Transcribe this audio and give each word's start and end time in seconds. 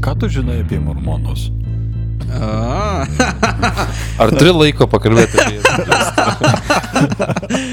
Ką 0.00 0.14
tu 0.16 0.28
žinai 0.28 0.60
apie 0.64 0.80
mormonus? 0.80 1.50
Ar 4.18 4.30
turi 4.34 4.52
laiko 4.56 4.86
pakalbėti 4.90 5.36
apie 5.38 5.58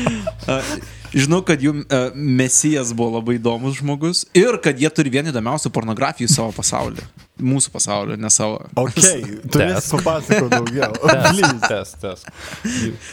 žinau, 1.15 1.41
kad 1.45 1.61
jų 1.63 1.73
e, 1.81 1.99
mesijas 2.13 2.91
buvo 2.95 3.17
labai 3.17 3.37
įdomus 3.39 3.79
žmogus 3.79 4.25
ir 4.37 4.59
kad 4.63 4.79
jie 4.79 4.89
turi 4.93 5.13
vieną 5.13 5.31
įdomiausių 5.33 5.71
pornografijų 5.75 6.29
savo 6.31 6.53
pasaulyje. 6.55 7.05
Mūsų 7.35 7.71
pasaulyje, 7.73 8.19
ne 8.21 8.31
savo. 8.31 8.61
Ok, 8.79 8.99
turės 9.51 9.89
papasakoti 9.91 10.51
daugiau. 10.53 10.93
Please. 11.01 11.59
Test, 11.65 11.99
test. 12.03 12.29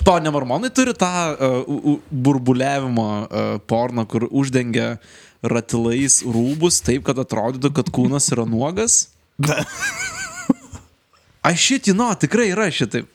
To, 0.06 0.16
ne 0.22 0.30
mormonai 0.34 0.70
turi 0.74 0.94
tą 0.98 1.10
uh, 1.32 1.96
burbuliavimo 2.10 3.08
uh, 3.22 3.56
porną, 3.70 4.06
kur 4.10 4.28
uždengia 4.30 4.94
ratilais 5.42 6.20
rūbus 6.22 6.78
taip, 6.86 7.02
kad 7.08 7.18
atrodytų, 7.18 7.72
kad 7.80 7.90
kūnas 7.94 8.30
yra 8.34 8.46
nuogas. 8.46 9.08
Aš 11.42 11.58
šit, 11.58 11.90
žinau, 11.90 12.12
tikrai 12.14 12.52
yra 12.52 12.68
šitaip. 12.70 13.10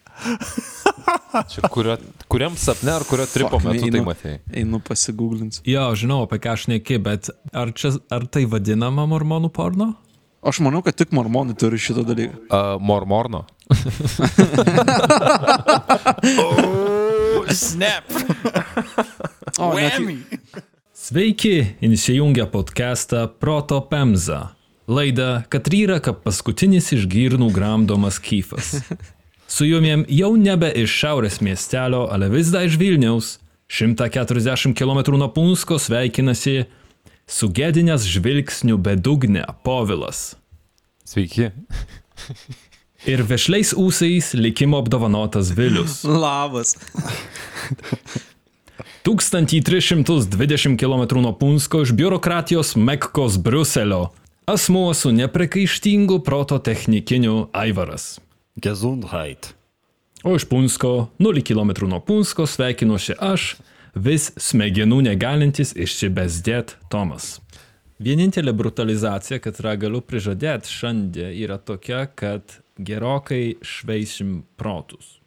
Čia 1.52 1.62
kurio, 1.72 1.98
kuriam 2.32 2.56
sapne 2.60 2.92
ar 2.96 3.04
kurio 3.08 3.26
tripo 3.30 3.60
Fuck, 3.60 3.66
metu 3.68 3.86
tai 3.88 4.00
einu- 4.00 4.06
matei? 4.08 4.38
Einu 4.54 4.80
pasigūglinsiu. 4.84 5.62
Jo, 5.68 5.86
žinau, 5.96 6.24
apie 6.26 6.40
ką 6.44 6.50
aš 6.58 6.68
neki, 6.74 6.98
bet 7.04 7.30
ar, 7.54 7.72
čia, 7.78 7.94
ar 8.12 8.26
tai 8.32 8.46
vadinama 8.50 9.06
mormonų 9.10 9.50
porno? 9.54 9.94
Aš 10.48 10.60
manau, 10.64 10.82
kad 10.86 10.96
tik 10.96 11.12
mormonai 11.16 11.56
turi 11.60 11.78
šitą 11.82 12.04
dalyką. 12.08 12.36
Uh, 12.48 12.78
mormorno. 12.80 13.46
Snap. 17.52 18.04
O, 19.60 19.74
net, 19.76 20.00
Sveiki, 20.98 21.76
įsijungę 21.82 22.46
podcastą 22.52 23.28
Proto 23.40 23.82
Pemza. 23.82 24.54
Laidą 24.88 25.42
Katryra, 25.52 26.00
kaip 26.00 26.22
paskutinis 26.24 26.94
iš 26.96 27.08
girnų 27.12 27.50
gramdomas 27.56 28.20
kyfas. 28.24 28.78
Su 29.48 29.66
jumiem 29.66 30.04
jau 30.12 30.34
nebe 30.36 30.68
iš 30.76 30.92
šiaurės 30.92 31.40
miestelio, 31.42 32.06
ale 32.12 32.28
vis 32.30 32.52
dar 32.52 32.68
iš 32.68 32.76
Vilniaus, 32.80 33.38
140 33.72 34.76
km 34.76 35.16
nuo 35.16 35.30
Punsko 35.32 35.80
sveikinasi 35.80 36.66
sugėdinęs 37.28 38.08
žvilgsnių 38.08 38.78
bedugne 38.84 39.46
Povilas. 39.64 40.36
Sveiki. 41.08 41.52
Ir 43.08 43.24
vešliais 43.24 43.72
ūsais 43.78 44.34
likimo 44.36 44.82
apdovanotas 44.84 45.54
Vilius. 45.56 46.02
labas. 46.26 46.76
1320 49.08 50.76
km 50.76 51.22
nuo 51.24 51.34
Punsko 51.40 51.86
iš 51.88 51.96
biurokratijos 51.96 52.76
Mekkos 52.76 53.40
Bruselio. 53.40 54.10
Asmuo 54.48 54.94
su 54.94 55.12
neprikaištingu 55.12 56.20
proto 56.24 56.60
technikiniu 56.60 57.48
Aivaras. 57.54 58.27
Gesundheit. 58.58 59.54
O 60.24 60.36
iš 60.36 60.46
Punsko, 60.50 61.08
0 61.20 61.42
km 61.46 61.86
nuo 61.88 62.00
Punsko 62.00 62.48
sveikinuosi 62.50 63.14
aš, 63.22 63.56
vis 63.94 64.32
smegenų 64.42 65.04
negalintis 65.06 65.76
išsibesdėt 65.78 66.76
Tomas. 66.90 67.38
Vienintelė 68.02 68.54
brutalizacija, 68.54 69.40
kad 69.42 69.58
yra 69.62 69.76
galiu 69.78 70.02
prižadėti 70.06 70.70
šiandien, 70.70 71.32
yra 71.34 71.58
tokia, 71.58 72.06
kad 72.10 72.60
gerokai 72.78 73.58
šveisim 73.66 74.44
protus. 74.58 75.18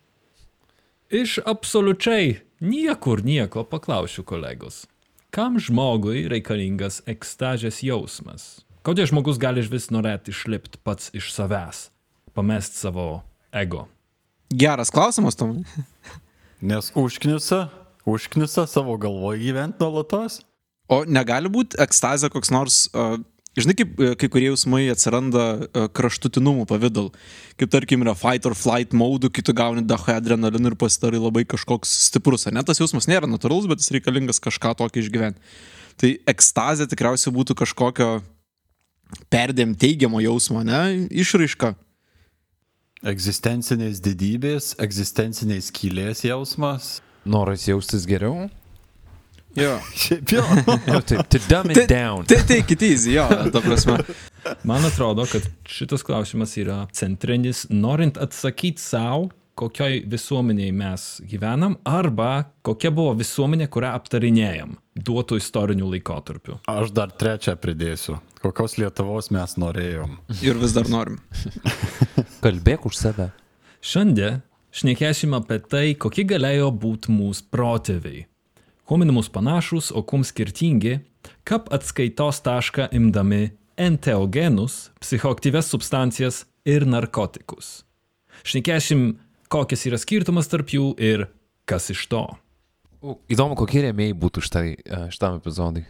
Iš 1.11 1.41
absoliučiai 1.47 2.37
niekur 2.63 3.25
nieko 3.27 3.65
paklausiu 3.67 4.23
kolegos. 4.23 4.85
Kam 5.31 5.59
žmogui 5.63 6.27
reikalingas 6.31 7.01
ekstazės 7.11 7.83
jausmas? 7.87 8.63
Kodėl 8.87 9.11
žmogus 9.11 9.39
gali 9.39 9.63
iš 9.63 9.71
vis 9.71 9.91
norėti 9.95 10.33
išlipti 10.35 10.79
pats 10.83 11.11
iš 11.15 11.31
savęs, 11.35 11.90
pamest 12.35 12.79
savo 12.81 13.23
ego? 13.53 13.87
Geras 14.51 14.91
klausimas, 14.91 15.37
Tom. 15.39 15.63
Nes 16.61 16.91
užknisa, 16.95 17.69
užknisa 18.05 18.67
savo 18.67 18.97
galvoje 18.99 19.41
gyventi 19.45 19.81
nuolatos. 19.81 20.41
O 20.91 21.05
negali 21.07 21.49
būti 21.53 21.79
ekstazė 21.81 22.33
koks 22.35 22.51
nors, 22.51 22.81
uh, 22.99 23.15
žinai, 23.55 23.77
kaip 23.79 23.93
kai 24.19 24.29
kurie 24.33 24.49
jausmai 24.49 24.83
atsiranda 24.91 25.45
uh, 25.55 25.87
kraštutinumų 25.95 26.67
pavydal. 26.67 27.13
Kaip 27.61 27.71
tarkim 27.71 28.03
yra 28.03 28.17
fight 28.19 28.49
or 28.51 28.57
flight 28.59 28.93
mode, 28.97 29.31
kai 29.31 29.45
tu 29.47 29.55
gauni 29.55 29.87
daho 29.87 30.17
adrenaliną 30.17 30.73
ir 30.73 30.79
pasidarai 30.81 31.23
labai 31.23 31.47
kažkoks 31.47 31.93
stiprus. 32.09 32.49
Ne 32.51 32.65
tas 32.67 32.83
jausmas 32.83 33.07
nėra 33.11 33.31
natūralus, 33.31 33.71
bet 33.71 33.85
jis 33.85 33.95
reikalingas 33.95 34.43
kažką 34.43 34.75
tokio 34.83 35.05
išgyventi. 35.05 35.39
Tai 36.01 36.11
ekstazė 36.33 36.89
tikriausiai 36.91 37.33
būtų 37.39 37.55
kažkokio 37.63 38.11
perdėm 39.31 39.77
teigiamo 39.79 40.21
jausmo, 40.25 40.65
ne? 40.67 41.07
Išraiška. 41.11 41.75
Egzistencinės 43.01 44.03
didybės, 44.05 44.75
egzistencinės 44.77 45.71
skylės 45.71 46.21
jausmas. 46.27 46.99
Noras 47.25 47.63
jaustis 47.65 48.05
geriau? 48.05 48.51
Jo. 49.57 49.79
Šiaip 50.03 50.35
jau. 50.37 50.43
Nu, 50.85 50.99
taip, 51.01 51.23
to 51.33 51.41
dumb 51.49 51.73
it 51.73 51.89
down. 51.89 52.27
Tai 52.29 52.43
tai 52.45 52.59
kiti, 52.69 52.93
jo, 53.15 53.25
ta 53.25 53.63
prasme. 53.65 53.97
Man 54.69 54.85
atrodo, 54.85 55.25
kad 55.33 55.49
šitas 55.65 56.05
klausimas 56.05 56.53
yra 56.61 56.83
centrinis, 56.93 57.65
norint 57.73 58.21
atsakyti 58.21 58.85
savo, 58.85 59.31
kokioj 59.61 60.05
visuomeniai 60.11 60.73
mes 60.73 61.07
gyvenam, 61.29 61.77
arba 61.85 62.47
kokia 62.67 62.93
buvo 62.95 63.13
visuomenė, 63.19 63.69
kurią 63.73 63.93
aptarinėjom 63.99 64.79
duotų 65.07 65.39
istorinių 65.41 65.91
laikotarpių. 65.95 66.61
Aš 66.71 66.95
dar 66.97 67.13
trečią 67.13 67.57
pridėsiu. 67.61 68.19
Kokios 68.41 68.79
Lietuvos 68.81 69.31
mes 69.35 69.57
norėjom. 69.61 70.17
Ir 70.45 70.61
vis 70.61 70.75
dar 70.77 70.89
norim. 70.93 71.21
Kalbėk 72.45 72.89
už 72.89 72.97
save. 72.97 73.29
Šiandien 73.85 74.41
šnekėsim 74.77 75.37
apie 75.37 75.61
tai, 75.61 75.87
kokie 75.95 76.25
galėjo 76.29 76.71
būti 76.73 77.13
mūsų 77.13 77.49
protėviai. 77.53 78.27
Kuom 78.89 79.05
į 79.07 79.13
mus 79.15 79.31
panašus, 79.31 79.93
o 79.95 80.03
kum 80.03 80.25
skirtingi, 80.27 80.99
kaip 81.47 81.69
atskaitos 81.75 82.41
tašką 82.43 82.89
imdami 82.97 83.53
enteogenus, 83.81 84.89
psichoaktyves 85.01 85.71
substancijas 85.71 86.45
ir 86.69 86.89
narkotikus. 86.89 87.85
Šnekėsim, 88.45 89.21
kokias 89.51 89.87
yra 89.91 89.99
skirtumas 90.01 90.51
tarp 90.51 90.71
jų 90.71 90.93
ir 91.03 91.27
kas 91.69 91.91
iš 91.93 92.07
to. 92.11 92.27
O, 93.01 93.17
Įdomu, 93.33 93.57
kokie 93.59 93.83
rėmėjai 93.87 94.15
būtų 94.21 94.45
štai, 94.45 94.67
e, 94.77 95.01
šitam 95.15 95.41
epizodui. 95.41 95.87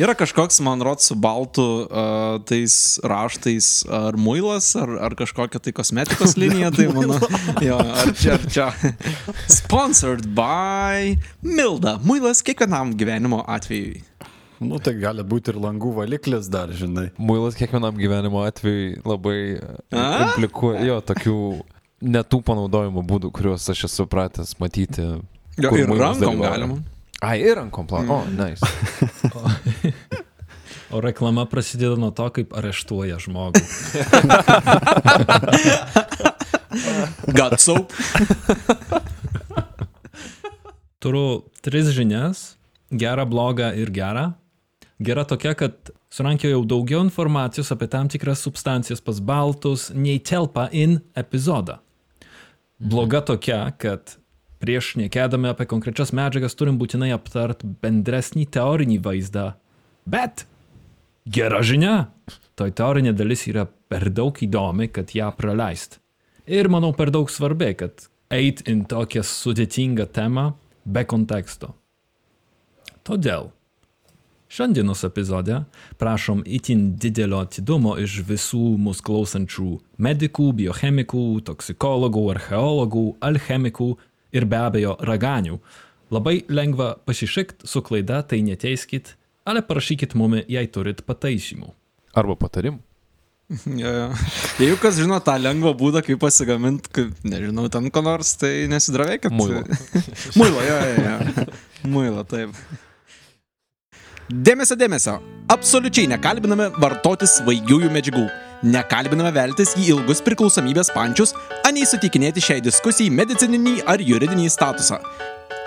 Yra 0.00 0.14
kažkoks, 0.16 0.56
man 0.64 0.80
rodos, 0.80 1.04
su 1.10 1.14
baltu 1.20 1.64
uh, 1.84 2.38
tais 2.48 2.96
raštais 3.04 3.82
ar 3.92 4.16
muilas, 4.16 4.70
ar, 4.80 4.88
ar 5.04 5.12
kažkokia 5.12 5.60
tai 5.60 5.74
kosmetikos 5.76 6.32
linija, 6.40 6.70
tai 6.72 6.86
mano. 6.88 7.18
Jo, 7.60 7.76
ar 7.76 8.14
čia, 8.16 8.38
ar 8.38 8.46
čia. 8.48 8.70
Sponsored 9.58 10.30
by 10.32 11.18
Milda. 11.44 11.98
Muilas 12.08 12.40
kiekvienam 12.40 12.94
gyvenimo 12.96 13.42
atvejui. 13.44 14.00
Nu, 14.64 14.80
tai 14.80 14.94
gali 14.96 15.26
būti 15.28 15.52
ir 15.52 15.60
langų 15.60 15.92
valiklis 15.98 16.48
dar, 16.48 16.72
žinai. 16.72 17.10
Muilas 17.20 17.58
kiekvienam 17.60 17.98
gyvenimo 18.00 18.46
atveju 18.48 19.02
labai 19.04 19.38
e, 19.58 19.60
A? 19.92 20.08
komplikuoja, 20.22 20.86
jo, 20.88 20.98
tokių 21.04 21.36
netų 22.02 22.42
panaudojimo 22.46 23.02
būdų, 23.06 23.30
kuriuos 23.34 23.70
aš 23.72 23.84
esu 23.88 24.06
pratęs 24.10 24.56
matyti. 24.60 25.02
Jo, 25.58 25.68
kur 25.70 25.78
ir 25.78 25.86
rankom 25.88 26.20
dalyvauja. 26.20 26.50
galima. 26.50 26.76
Ai, 27.22 27.38
ir 27.44 27.56
rankom 27.60 27.86
plan. 27.86 28.10
O, 28.10 28.24
nice. 28.34 28.66
O 30.92 31.00
reklama 31.00 31.46
prasideda 31.48 31.96
nuo 31.96 32.10
to, 32.12 32.26
kaip 32.36 32.50
areštuoja 32.52 33.16
žmogų. 33.16 33.62
Got 37.38 37.56
soap. 37.64 37.88
Turiu 41.00 41.48
tris 41.64 41.88
žinias- 41.96 42.42
gerą, 43.02 43.24
blogą 43.24 43.72
ir 43.72 43.88
gerą. 43.90 44.32
Gera 45.00 45.24
tokia, 45.24 45.54
kad 45.56 45.72
surankiojau 46.12 46.60
daugiau 46.68 47.00
informacijos 47.06 47.72
apie 47.72 47.88
tam 47.88 48.08
tikras 48.12 48.44
substancijas 48.44 49.00
pas 49.00 49.16
baltus, 49.20 49.88
nei 49.94 50.18
telpa 50.20 50.68
in 50.72 51.00
epizodą. 51.16 51.78
Bloga 52.82 53.20
tokia, 53.22 53.68
kad 53.78 54.16
prieš 54.62 54.96
nekėdami 54.98 55.52
apie 55.52 55.68
konkrečias 55.70 56.10
medžiagas 56.14 56.56
turim 56.58 56.80
būtinai 56.80 57.12
aptart 57.14 57.62
bendresnį 57.82 58.48
teorinį 58.56 58.96
vaizdą. 59.04 59.52
Bet 60.02 60.44
gera 61.30 61.60
žinia, 61.62 62.08
toj 62.58 62.74
teorinė 62.74 63.12
dalis 63.14 63.46
yra 63.46 63.68
per 63.70 64.08
daug 64.10 64.34
įdomi, 64.34 64.90
kad 64.90 65.14
ją 65.14 65.30
praleist. 65.38 66.00
Ir 66.50 66.66
manau 66.74 66.90
per 66.96 67.12
daug 67.14 67.30
svarbi, 67.30 67.70
kad 67.78 68.08
eit 68.34 68.64
in 68.66 68.82
tokią 68.90 69.22
sudėtingą 69.22 70.08
temą 70.10 70.48
be 70.82 71.06
konteksto. 71.06 71.76
Todėl 73.06 73.52
Šiandienos 74.52 75.04
epizode 75.04 75.62
prašom 75.98 76.42
itin 76.46 76.80
didelio 77.00 77.38
atidumo 77.40 77.94
iš 77.96 78.18
visų 78.28 78.74
mūsų 78.84 79.04
klausančių 79.06 79.68
medikų, 80.04 80.50
biochemikų, 80.58 81.22
toksikologų, 81.46 82.26
archeologų, 82.34 83.04
alchemikų 83.24 83.88
ir 84.36 84.46
be 84.52 84.60
abejo 84.60 84.98
raganių. 85.08 85.56
Labai 86.12 86.42
lengva 86.52 86.90
pasišikt 87.08 87.64
su 87.64 87.80
klaida, 87.80 88.20
tai 88.28 88.42
neteiskit, 88.44 89.14
ale 89.48 89.64
parašykit 89.64 90.12
mumi, 90.20 90.44
jei 90.52 90.68
turit 90.68 91.00
pataisymų. 91.08 91.72
Arba 92.12 92.36
patarimų. 92.44 92.82
Jo, 93.64 93.88
jo. 93.88 94.06
Jeigu 94.60 94.76
kas 94.84 95.00
žino 95.00 95.16
tą 95.24 95.40
lengvą 95.40 95.72
būdą, 95.80 96.04
kaip 96.04 96.20
pasigaminti, 96.20 96.92
kaip, 96.92 97.16
nežinau, 97.24 97.70
ten 97.72 97.88
ko 97.88 98.04
nors, 98.04 98.36
tai 98.36 98.68
nesidravėkit. 98.68 99.32
Muilo. 99.32 99.64
Muilo, 100.40 100.60
jo, 100.68 100.80
jo, 100.92 101.04
jo. 101.08 101.52
Muilo, 101.88 102.28
taip. 102.28 102.52
Dėmesio, 104.32 104.78
dėmesio. 104.80 105.18
Absoliučiai 105.52 106.08
nekalbiname 106.08 106.70
vartoti 106.80 107.26
svaigiųjų 107.28 107.90
medžiagų. 107.92 108.22
Nekalbiname 108.64 109.28
veltis 109.34 109.74
į 109.76 109.90
ilgus 109.92 110.22
priklausomybės 110.24 110.88
pančius, 110.94 111.34
anei 111.68 111.84
sutikinėti 111.84 112.40
šiai 112.40 112.62
diskusijai 112.64 113.12
medicininį 113.12 113.82
ar 113.92 114.00
juridinį 114.00 114.48
statusą. 114.54 115.02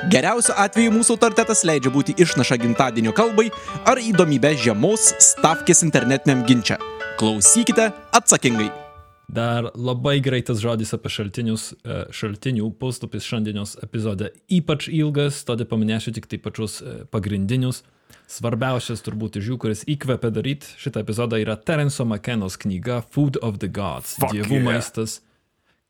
Geriausiu 0.09 0.55
atveju 0.57 0.95
mūsų 0.95 1.13
autoritetas 1.13 1.61
leidžia 1.67 1.93
būti 1.93 2.15
išnaša 2.25 2.57
gimtadienio 2.63 3.13
kalbai 3.13 3.51
ar 3.85 4.01
įdomybę 4.01 4.55
žiemos 4.63 5.11
stavkės 5.27 5.85
internetiniam 5.85 6.41
ginčia. 6.49 6.79
Klausykite 7.21 7.91
atsakingai. 8.17 8.71
Dar 9.29 9.69
labai 9.77 10.17
greitas 10.25 10.57
žodis 10.63 10.93
apie 10.97 11.11
šaltinius. 11.13 11.75
e, 11.85 12.05
Šaltinių 12.09 12.71
puslapis 12.79 13.29
šiandienos 13.29 13.77
epizode 13.85 14.31
ypač 14.49 14.89
ilgas, 14.89 15.43
todėl 15.45 15.69
paminėsiu 15.69 16.13
tik 16.17 16.25
tai 16.25 16.41
pačius 16.41 16.81
e, 16.81 17.03
pagrindinius. 17.13 17.83
Svarbiausias 18.31 19.03
turbūt 19.05 19.37
iš 19.39 19.51
jų, 19.51 19.57
kuris 19.61 19.83
įkvepia 19.89 20.31
daryti 20.33 20.69
šitą 20.81 21.03
epizodą, 21.05 21.37
yra 21.41 21.55
Terenso 21.61 22.07
Makenos 22.09 22.57
knyga 22.61 23.01
Food 23.05 23.37
of 23.45 23.59
the 23.61 23.69
Gods. 23.69 24.15
Fuck 24.17 24.33
Dievų 24.33 24.59
yeah. 24.59 24.65
maistas. 24.65 25.19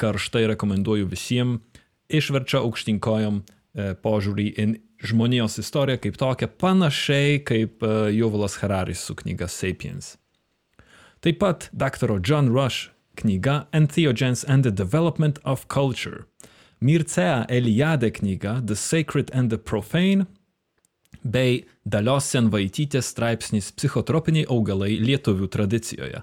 Karštai 0.01 0.43
rekomenduoju 0.51 1.07
visiems. 1.07 1.63
Išverčia 2.11 2.59
aukštinkojom 2.61 3.39
e, 3.41 3.93
požiūrį 3.97 4.43
į 4.61 4.65
žmonijos 5.05 5.57
istoriją 5.63 6.01
kaip 6.03 6.19
tokią, 6.21 6.49
panašiai 6.61 7.39
kaip 7.47 7.83
e, 7.83 7.93
Juvalas 8.13 8.59
Hararis 8.61 9.01
su 9.07 9.15
knyga 9.17 9.47
Sapiens. 9.49 10.15
Taip 11.25 11.39
pat 11.41 11.69
dr. 11.73 12.19
John 12.21 12.51
Rush 12.53 12.91
knyga 13.15 13.65
Entheogens 13.73 14.45
and 14.47 14.63
the 14.63 14.71
Development 14.71 15.39
of 15.43 15.67
Culture, 15.67 16.27
Mircea 16.81 17.47
Eliade 17.49 18.11
knyga 18.11 18.61
The 18.67 18.75
Sacred 18.75 19.31
and 19.33 19.49
the 19.49 19.57
Profane, 19.57 20.27
bei 21.25 21.65
Dalios 21.85 22.29
Senvaitytės 22.29 23.09
straipsnis 23.13 23.71
Psichotropiniai 23.75 24.45
augalai 24.51 24.93
lietuvių 25.01 25.49
tradicijoje. 25.51 26.21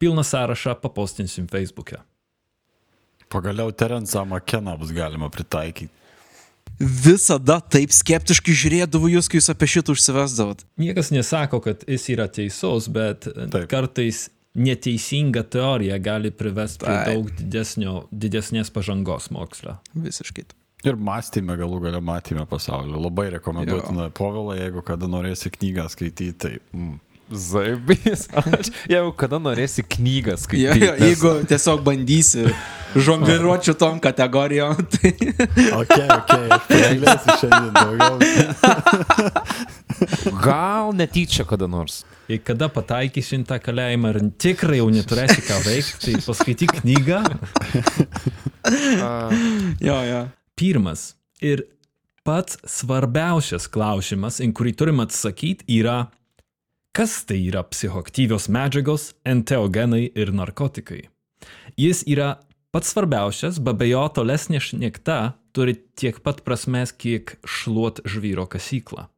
Pilną 0.00 0.24
sąrašą 0.26 0.74
papostinsim 0.82 1.46
Facebook'e. 1.46 2.02
Pagaliau 3.30 3.72
Terensą 3.72 4.24
Makeną 4.26 4.76
bus 4.78 4.90
galima 4.90 5.30
pritaikyti. 5.30 5.92
Visada 6.80 7.58
taip 7.60 7.92
skeptiškai 7.92 8.54
žiūrėdavau 8.56 9.10
jūs, 9.12 9.28
kai 9.28 9.36
jūs 9.36 9.50
apie 9.52 9.68
šitą 9.68 9.92
užsivesdavot. 9.92 10.62
Niekas 10.80 11.10
nesako, 11.12 11.60
kad 11.60 11.82
jis 11.84 12.06
yra 12.14 12.24
teisus, 12.32 12.88
bet 12.88 13.28
Taip. 13.28 13.66
Kartais 13.68 14.30
neteisinga 14.56 15.42
teorija 15.52 15.98
gali 16.02 16.32
privesti 16.32 16.86
prie 16.86 16.96
daug 17.12 17.28
didesnio, 17.36 18.06
didesnės 18.10 18.72
pažangos 18.72 19.28
moksle. 19.34 19.76
Visiškai. 19.94 20.46
taip. 20.48 20.59
Ir 20.80 20.96
mąstymę 20.96 21.58
galų 21.60 21.82
galę 21.84 22.00
matėme 22.00 22.46
pasaulio. 22.48 22.96
Labai 23.00 23.28
rekomenduotina. 23.36 24.08
Povila, 24.16 24.56
jeigu 24.56 24.82
kada 24.86 25.08
norėsi 25.10 25.52
knygą 25.52 25.88
skaityti, 25.92 26.32
tai... 26.40 26.56
Mm. 26.72 26.98
Zaibys. 27.30 28.26
Jeigu 28.90 29.12
kada 29.14 29.38
norėsi 29.38 29.84
knygą 29.86 30.34
skaityti. 30.40 30.82
ja, 30.82 30.96
jeigu 30.98 31.46
tiesiog 31.46 31.84
bandysi 31.86 32.48
žongliruočių 32.98 33.74
tom 33.78 34.00
kategorijom, 34.02 34.74
tai... 34.96 35.12
Ok, 35.76 35.94
ok, 35.94 36.32
aš 36.56 36.64
pagalėsiu 36.66 37.36
šiandien 37.44 37.70
daugiau. 37.76 38.18
Gal 40.46 40.90
netyčia 40.98 41.46
kada 41.46 41.70
nors. 41.70 42.02
Ir 42.30 42.42
kada 42.46 42.66
pataikysi 42.72 43.38
į 43.38 43.46
tą 43.46 43.60
kalėjimą 43.62 44.10
ir 44.10 44.20
tikrai 44.42 44.80
jau 44.80 44.90
neturėsi 44.90 45.46
ką 45.46 45.62
veikti, 45.66 46.02
tai 46.08 46.18
paskaityk 46.26 46.76
knygą. 46.80 47.22
Jo, 49.78 50.02
jo. 50.10 50.20
Pirmas 50.60 51.14
ir 51.40 51.62
pats 52.26 52.58
svarbiausias 52.68 53.64
klausimas, 53.72 54.42
į 54.44 54.50
kurį 54.52 54.74
turim 54.76 55.00
atsakyti, 55.00 55.64
yra, 55.80 56.10
kas 56.92 57.22
tai 57.24 57.38
yra 57.46 57.62
psichoaktyvios 57.64 58.50
medžiagos, 58.52 59.14
enteogenai 59.24 60.10
ir 60.12 60.34
narkotikai. 60.36 61.06
Jis 61.80 62.04
yra 62.04 62.34
pats 62.74 62.92
svarbiausias, 62.92 63.56
be 63.56 63.72
abejo, 63.72 64.04
tolesnė 64.20 64.60
šnekta 64.60 65.20
turi 65.56 65.78
tiek 65.96 66.20
pat 66.20 66.44
prasmės, 66.44 66.92
kiek 66.92 67.38
šluot 67.40 68.04
žvyro 68.04 68.44
kasyklą. 68.50 69.08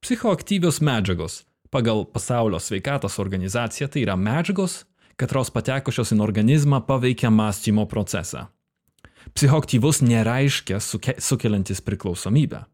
Psichoaktyvios 0.00 0.78
medžiagos 0.80 1.42
pagal 1.74 2.06
Pasaulio 2.06 2.62
sveikatos 2.62 3.18
organizaciją 3.18 3.90
tai 3.90 4.06
yra 4.06 4.14
medžiagos, 4.16 4.84
katros 5.18 5.50
patekusios 5.50 6.14
į 6.14 6.22
organizmą 6.22 6.80
paveikia 6.86 7.34
mąstymo 7.34 7.90
procesą. 7.90 8.46
Psichoaktyvus 9.34 10.00
nereiškia 10.02 10.80
suke, 10.82 11.14
sukeliantis 11.22 11.80
priklausomybę. 11.84 12.64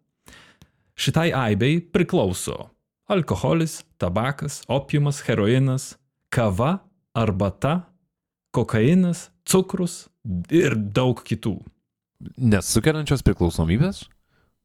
Šitai 0.96 1.28
aibei 1.36 1.80
priklauso 1.80 2.70
alkoholis, 3.12 3.82
tabakas, 4.00 4.62
opiumas, 4.72 5.20
heroinas, 5.26 5.94
kava, 6.32 6.78
arbata, 7.14 7.84
kokainas, 8.56 9.28
cukrus 9.46 10.06
ir 10.50 10.74
daug 10.74 11.20
kitų. 11.22 11.58
Nesukeliančios 12.40 13.22
priklausomybės? 13.26 14.06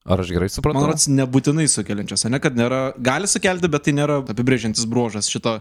Ar 0.09 0.23
aš 0.23 0.31
gerai 0.33 0.47
supratau? 0.49 0.81
Man 0.81 0.89
rodos, 0.89 1.05
nebūtinai 1.11 1.67
sukeliančios, 1.69 2.25
ne, 2.31 2.39
kad 2.41 2.55
nėra, 2.57 2.95
gali 2.97 3.29
sukelti, 3.29 3.69
bet 3.69 3.85
tai 3.85 3.93
nėra 3.93 4.21
apibrėžiantis 4.23 4.87
bruožas 4.89 5.29
šito, 5.29 5.59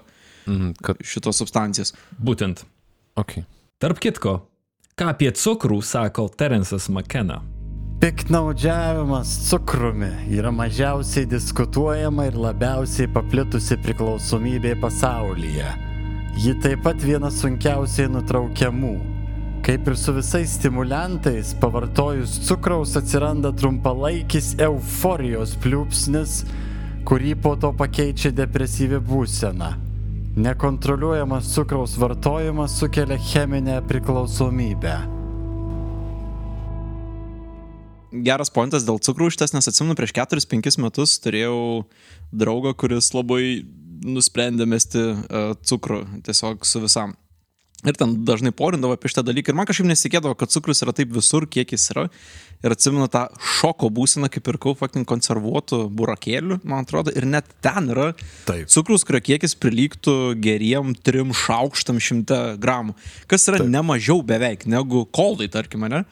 Mhm, 0.48 0.70
kad... 0.80 0.96
šitos 1.04 1.36
substancijos. 1.36 1.90
Būtent. 2.16 2.62
Okay. 3.20 3.44
Tarp 3.76 3.98
kitko, 4.00 4.38
ką 5.00 5.08
apie 5.14 5.30
cukrų 5.32 5.78
sako 5.80 6.26
Terensas 6.28 6.90
McKenna. 6.92 7.38
Piknaudžiavimas 8.00 9.30
cukrumi 9.48 10.10
yra 10.36 10.50
mažiausiai 10.52 11.28
diskutuojama 11.28 12.26
ir 12.28 12.36
labiausiai 12.36 13.08
paplitusi 13.14 13.78
priklausomybė 13.80 14.74
pasaulyje. 14.82 15.72
Ji 16.40 16.54
taip 16.64 16.84
pat 16.84 17.00
viena 17.00 17.32
sunkiausiai 17.32 18.12
nutraukiamų. 18.12 18.94
Kaip 19.64 19.88
ir 19.88 19.96
su 20.00 20.12
visais 20.16 20.56
stimulantais, 20.56 21.54
pavartojus 21.60 22.38
cukraus 22.48 22.96
atsiranda 23.00 23.52
trumpalaikis 23.56 24.54
euforijos 24.68 25.56
pliūpsnis, 25.64 26.42
kurį 27.08 27.36
po 27.40 27.56
to 27.60 27.72
pakeičia 27.76 28.32
depresyvi 28.36 29.00
būsena. 29.00 29.78
Nekontroliuojamas 30.36 31.54
cukraus 31.54 31.96
vartojimas 31.98 32.78
sukelia 32.78 33.18
cheminę 33.18 33.80
priklausomybę. 33.82 34.94
Geras 38.12 38.52
pointas 38.54 38.86
dėl 38.86 39.00
cukrų 39.02 39.32
šitas, 39.34 39.50
nes 39.56 39.66
atsimenu, 39.66 39.96
prieš 39.98 40.14
4-5 40.14 40.78
metus 40.82 41.16
turėjau 41.22 41.82
draugą, 42.30 42.76
kuris 42.78 43.10
labai 43.14 43.66
nusprendė 44.06 44.68
mesti 44.70 45.02
uh, 45.02 45.50
cukrų 45.66 46.04
tiesiog 46.26 46.62
su 46.66 46.84
visam. 46.86 47.16
Ir 47.80 47.96
ten 47.96 48.12
dažnai 48.28 48.52
porindavo 48.52 48.92
apie 48.92 49.08
šitą 49.08 49.22
dalyką. 49.24 49.52
Ir 49.52 49.56
man 49.56 49.64
kažkaip 49.68 49.86
nesikėdavo, 49.88 50.34
kad 50.36 50.52
cukrus 50.52 50.82
yra 50.84 50.92
taip 50.92 51.14
visur, 51.16 51.46
kiek 51.48 51.70
jis 51.72 51.86
yra. 51.94 52.08
Ir 52.60 52.74
atsimenu 52.74 53.06
tą 53.08 53.22
šoko 53.40 53.88
būseną, 53.96 54.28
kai 54.28 54.42
pirkau 54.44 54.74
faktin 54.76 55.06
konservuotų 55.08 55.86
burakėlių, 55.96 56.58
man 56.68 56.84
atrodo. 56.84 57.14
Ir 57.16 57.24
net 57.24 57.48
ten 57.64 57.88
yra 57.94 58.10
Taip. 58.44 58.68
cukrus, 58.68 59.06
kurio 59.08 59.22
kiekis 59.24 59.56
prilygtų 59.56 60.34
geriem 60.44 60.92
trim 61.00 61.32
šaukštam 61.32 62.02
šimtą 62.04 62.40
gramų. 62.60 62.98
Kas 63.32 63.48
yra 63.48 63.62
Taip. 63.62 63.72
nemažiau 63.72 64.20
beveik 64.28 64.68
negu 64.68 65.06
koldai, 65.08 65.48
tarkim, 65.48 65.88
ne? 65.88 66.04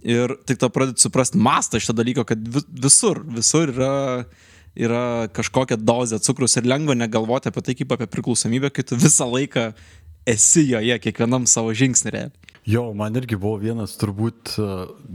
Ir 0.00 0.38
tik 0.48 0.56
to 0.62 0.70
pradėti 0.72 1.04
suprasti 1.04 1.36
mastą 1.36 1.76
šitą 1.76 1.98
dalyką, 2.00 2.24
kad 2.32 2.48
vi- 2.48 2.64
visur, 2.88 3.20
visur 3.36 3.68
yra, 3.68 4.24
yra 4.72 5.28
kažkokia 5.28 5.76
dozė 5.76 6.16
cukrus 6.24 6.56
ir 6.56 6.64
lengva 6.64 6.96
negalvoti 6.96 7.52
apie 7.52 7.60
tai 7.60 7.74
kaip 7.74 7.92
apie 7.92 8.08
priklausomybę, 8.08 8.72
kai 8.72 8.82
tu 8.88 8.96
visą 8.96 9.28
laiką 9.28 9.74
esi 10.28 10.66
joje, 10.68 10.98
kiekvienam 11.02 11.46
savo 11.50 11.74
žingsnį. 11.76 12.10
realiai. 12.16 12.50
Jo, 12.68 12.92
man 12.92 13.16
irgi 13.16 13.38
buvo 13.40 13.56
vienas 13.62 13.96
turbūt 13.98 14.52
e, 14.60 14.68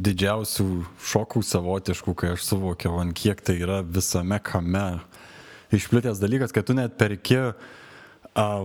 didžiausių 0.07 0.65
šokų 1.12 1.43
savotiškų, 1.45 2.15
kai 2.17 2.33
aš 2.33 2.47
suvokiau, 2.50 2.97
ant 3.03 3.13
kiek 3.15 3.39
tai 3.45 3.59
yra 3.62 3.83
visame 3.85 4.39
kame 4.43 4.85
išplitęs 5.75 6.19
dalykas, 6.19 6.53
kad 6.55 6.65
tu 6.65 6.74
net 6.74 6.97
perki 6.97 7.38
a, 7.38 7.53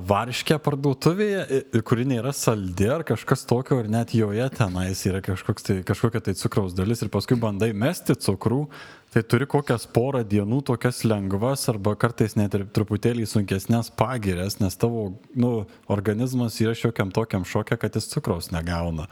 varškę 0.01 0.57
parduotuvėje, 0.65 1.61
kuri 1.87 2.09
nėra 2.09 2.33
saldi 2.37 2.89
ar 2.91 3.05
kažkas 3.07 3.45
tokio, 3.49 3.83
ir 3.83 3.93
net 3.93 4.17
joje 4.17 4.49
tenais 4.57 5.05
yra 5.07 5.21
tai, 5.23 5.77
kažkokia 5.87 6.25
tai 6.25 6.35
cukraus 6.41 6.75
dalis 6.75 7.05
ir 7.05 7.13
paskui 7.13 7.39
bandai 7.41 7.71
mesti 7.77 8.17
cukrų, 8.17 8.65
tai 9.11 9.23
turi 9.27 9.47
kokias 9.51 9.87
porą 9.91 10.23
dienų 10.27 10.63
tokias 10.71 11.03
lengvas 11.09 11.67
arba 11.73 11.97
kartais 11.99 12.37
net 12.39 12.55
ir 12.55 12.65
truputėlį 12.71 13.27
sunkesnės 13.27 13.91
pagirės, 13.99 14.61
nes 14.63 14.77
tavo 14.79 15.09
nu, 15.35 15.53
organizmas 15.91 16.61
yra 16.63 16.77
šiokiam 16.79 17.11
tokiam 17.15 17.47
šokia, 17.49 17.79
kad 17.81 17.99
jis 17.99 18.11
cukraus 18.13 18.53
negauna. 18.55 19.09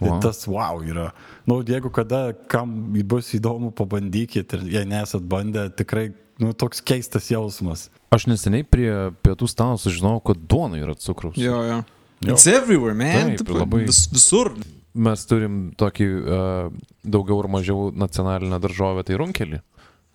Tai 0.00 0.08
Wow. 0.08 0.20
tas 0.24 0.46
wow 0.48 0.78
yra. 0.80 1.10
Nu, 1.44 1.58
jeigu 1.60 1.90
kada 1.92 2.32
kam 2.48 2.70
bus 3.04 3.34
įdomu, 3.36 3.68
pabandykit 3.76 4.54
ir 4.56 4.62
jei 4.72 4.86
nesat 4.88 5.26
bandę, 5.28 5.66
tikrai 5.76 6.06
nu, 6.40 6.54
toks 6.56 6.80
keistas 6.80 7.28
jausmas. 7.28 7.90
Aš 8.08 8.24
neseniai 8.30 8.64
prie 8.64 8.88
pietų 9.20 9.48
stalo 9.50 9.76
sužinojau, 9.76 10.22
kad 10.30 10.40
duona 10.48 10.80
yra 10.80 10.94
cukraus. 10.96 11.36
Jo, 11.36 11.60
jo. 11.68 11.82
Jo. 12.24 12.32
It's 12.32 12.46
everywhere, 12.48 12.94
man. 12.96 13.36
Taip, 13.36 13.48
labai. 13.52 13.84
vis, 13.88 14.06
visur. 14.12 14.54
Mes 14.94 15.26
turim 15.30 15.58
tokį 15.78 16.06
uh, 16.18 16.70
daugiau 17.06 17.38
ar 17.44 17.48
mažiau 17.52 17.90
nacionalinę 17.94 18.58
daržovę, 18.62 19.04
tai 19.06 19.18
runkelį. 19.20 19.60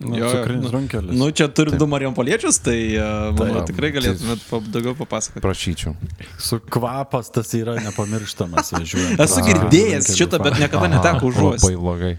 Nu, 0.03 0.17
Jo, 0.20 0.27
cukrinis 0.27 0.72
runkelis. 0.74 1.15
Nu, 1.15 1.29
čia 1.32 1.48
turim 1.48 1.77
du 1.79 1.88
Marijampoliečius, 1.88 2.58
tai 2.60 2.75
uh, 3.00 3.29
manau, 3.38 3.62
tikrai 3.63 3.94
galėtumėt 3.96 4.41
pa, 4.50 4.60
daugiau 4.60 4.91
papasakoti. 5.00 5.44
Prašyčiau. 5.46 5.94
Su 6.36 6.60
kvapas 6.60 7.32
tas 7.32 7.53
yra 7.55 7.77
nepamirštamas 7.79 8.74
važiuojant. 8.75 9.24
Esu 9.24 9.46
girdėjęs 9.48 10.12
šitą, 10.20 10.41
bet 10.44 10.60
niekada 10.60 10.91
neteko 10.91 11.32
užuosti. 11.32 11.63
Labai 11.70 11.79
blogai. 11.79 12.13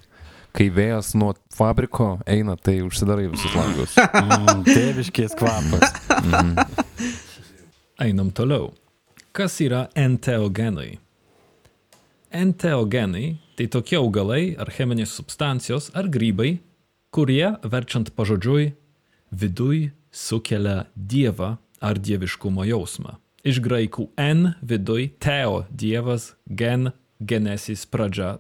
Kai 0.56 0.70
vėjas 0.72 1.12
nuo 1.20 1.34
fabriko 1.52 2.14
eina, 2.24 2.56
tai 2.56 2.78
užsidarai 2.86 3.28
visus 3.28 3.52
langus. 3.52 3.92
Mm, 4.16 4.64
tėviškės 4.64 5.36
kvapas. 5.36 5.92
Einam 8.06 8.32
toliau. 8.32 8.70
Kas 9.36 9.60
yra 9.60 9.90
enteogenai? 9.92 10.94
Enteogenai 12.36 13.38
tai 13.56 13.64
tokie 13.72 13.96
augalai 13.96 14.56
ar 14.60 14.68
cheminės 14.68 15.14
substancijos 15.16 15.88
ar 15.96 16.10
grybai, 16.12 16.58
kurie, 17.08 17.54
verčiant 17.64 18.10
pažodžiui, 18.12 18.74
viduj 19.32 19.86
sukelia 20.12 20.82
dievą 20.92 21.54
ar 21.80 21.96
dieviškumo 21.96 22.66
jausmą. 22.68 23.16
Iš 23.40 23.62
graikų 23.64 24.10
en 24.20 24.50
viduj 24.60 25.14
teo 25.22 25.62
dievas, 25.70 26.34
gen 26.44 26.90
genesis 27.24 27.86
pradžia 27.88 28.34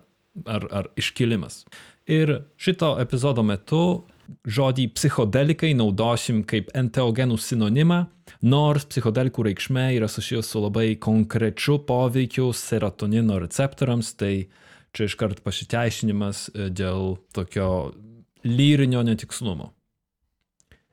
ar, 0.44 0.68
ar 0.68 0.90
iškilimas. 1.00 1.64
Ir 2.04 2.42
šito 2.60 2.98
epizodo 3.00 3.46
metu 3.46 4.04
žodį 4.46 4.88
psichodelikai 4.96 5.72
naudosim 5.78 6.42
kaip 6.48 6.70
enteogenų 6.76 7.38
sinonimą, 7.40 8.00
nors 8.42 8.86
psichodelikų 8.90 9.46
reikšmė 9.48 9.86
yra 9.96 10.08
susijęs 10.10 10.52
su 10.52 10.62
labai 10.62 10.94
konkrečiu 11.00 11.78
poveikiu 11.88 12.50
serotonino 12.56 13.38
receptoriams, 13.42 14.14
tai 14.18 14.48
čia 14.96 15.08
iškart 15.10 15.42
pasiteisinimas 15.44 16.48
e, 16.48 16.68
dėl 16.70 17.16
tokio 17.36 17.92
lyrinio 18.46 19.02
netikslumo. 19.06 19.72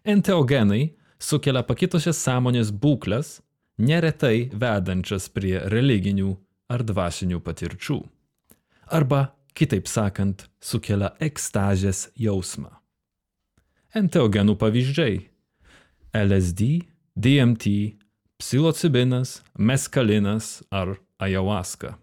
Enteogenai 0.03 0.91
sukelia 1.19 1.63
pakitusias 1.63 2.19
sąmonės 2.19 2.73
būklės, 2.75 3.37
neretai 3.79 4.49
vedančias 4.51 5.29
prie 5.31 5.55
religinių 5.71 6.35
ar 6.73 6.83
dvasinių 6.83 7.39
patirčių. 7.43 8.01
Arba, 8.93 9.25
kitaip 9.55 9.87
sakant, 9.87 10.47
sukelia 10.59 11.13
ekstazės 11.23 12.09
jausmą. 12.19 12.82
Enteogenų 13.93 14.55
pavyzdžiai- 14.57 15.19
LSD, 16.17 16.81
DMT, 17.13 17.93
psilocibinas, 18.41 19.43
meskalinas 19.53 20.63
ar 20.73 20.95
ayahuasca. 21.21 21.93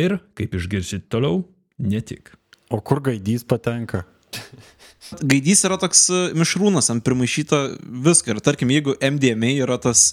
Ir, 0.00 0.18
kaip 0.34 0.56
išgirsit 0.58 1.06
toliau, 1.06 1.44
ne 1.78 2.02
tik. 2.02 2.32
O 2.74 2.80
kur 2.82 2.98
gaidys 3.06 3.46
patenka? 3.46 4.02
Gaidys 5.30 5.62
yra 5.66 5.78
toks 5.78 6.04
e, 6.10 6.18
mišrūnas, 6.38 6.90
ant 6.90 7.06
primaišyta 7.06 7.62
viską. 8.06 8.34
Ir 8.34 8.42
tarkim, 8.42 8.70
jeigu 8.74 8.98
MDMA 8.98 9.56
yra 9.62 9.78
tas 9.82 10.12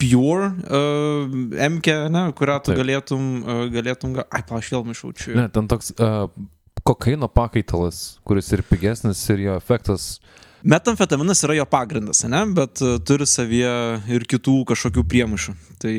pure 0.00 0.50
uh, 0.64 1.26
MK, 1.70 1.96
ne, 2.10 2.22
kurią 2.34 2.60
tu 2.64 2.72
Taip. 2.72 2.78
galėtum, 2.80 3.24
uh, 3.42 3.64
galėtum, 3.72 4.14
ga... 4.16 4.24
ai, 4.32 4.40
pa, 4.48 4.58
aš 4.58 4.70
vėl 4.72 4.86
mišaučiu. 4.88 5.34
Ne, 5.36 5.44
ten 5.52 5.68
toks 5.68 5.92
uh, 5.98 6.30
kokaino 6.90 7.30
pakaitalas, 7.30 8.20
kuris 8.26 8.50
ir 8.52 8.66
pigesnis, 8.66 9.22
ir 9.30 9.46
jo 9.46 9.58
efektas. 9.58 10.12
Metamfetaminas 10.60 11.40
yra 11.46 11.56
jo 11.56 11.66
pagrindas, 11.70 12.26
ne, 12.28 12.44
bet 12.56 12.82
uh, 12.84 12.98
turi 13.06 13.28
savyje 13.28 13.74
ir 14.12 14.26
kitų 14.28 14.58
kažkokių 14.68 15.06
priemaišų. 15.08 15.54
Tai 15.80 15.94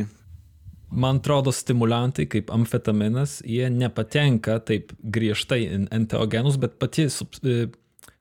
Man 0.91 1.21
atrodo, 1.21 1.53
stimulantai 1.55 2.25
kaip 2.27 2.49
amfetaminas, 2.51 3.37
jie 3.47 3.69
nepatenka 3.71 4.57
taip 4.67 4.91
griežtai 4.99 5.61
enteogenus, 5.87 6.57
bet 6.59 6.75
pati 6.83 7.05
e, 7.07 7.53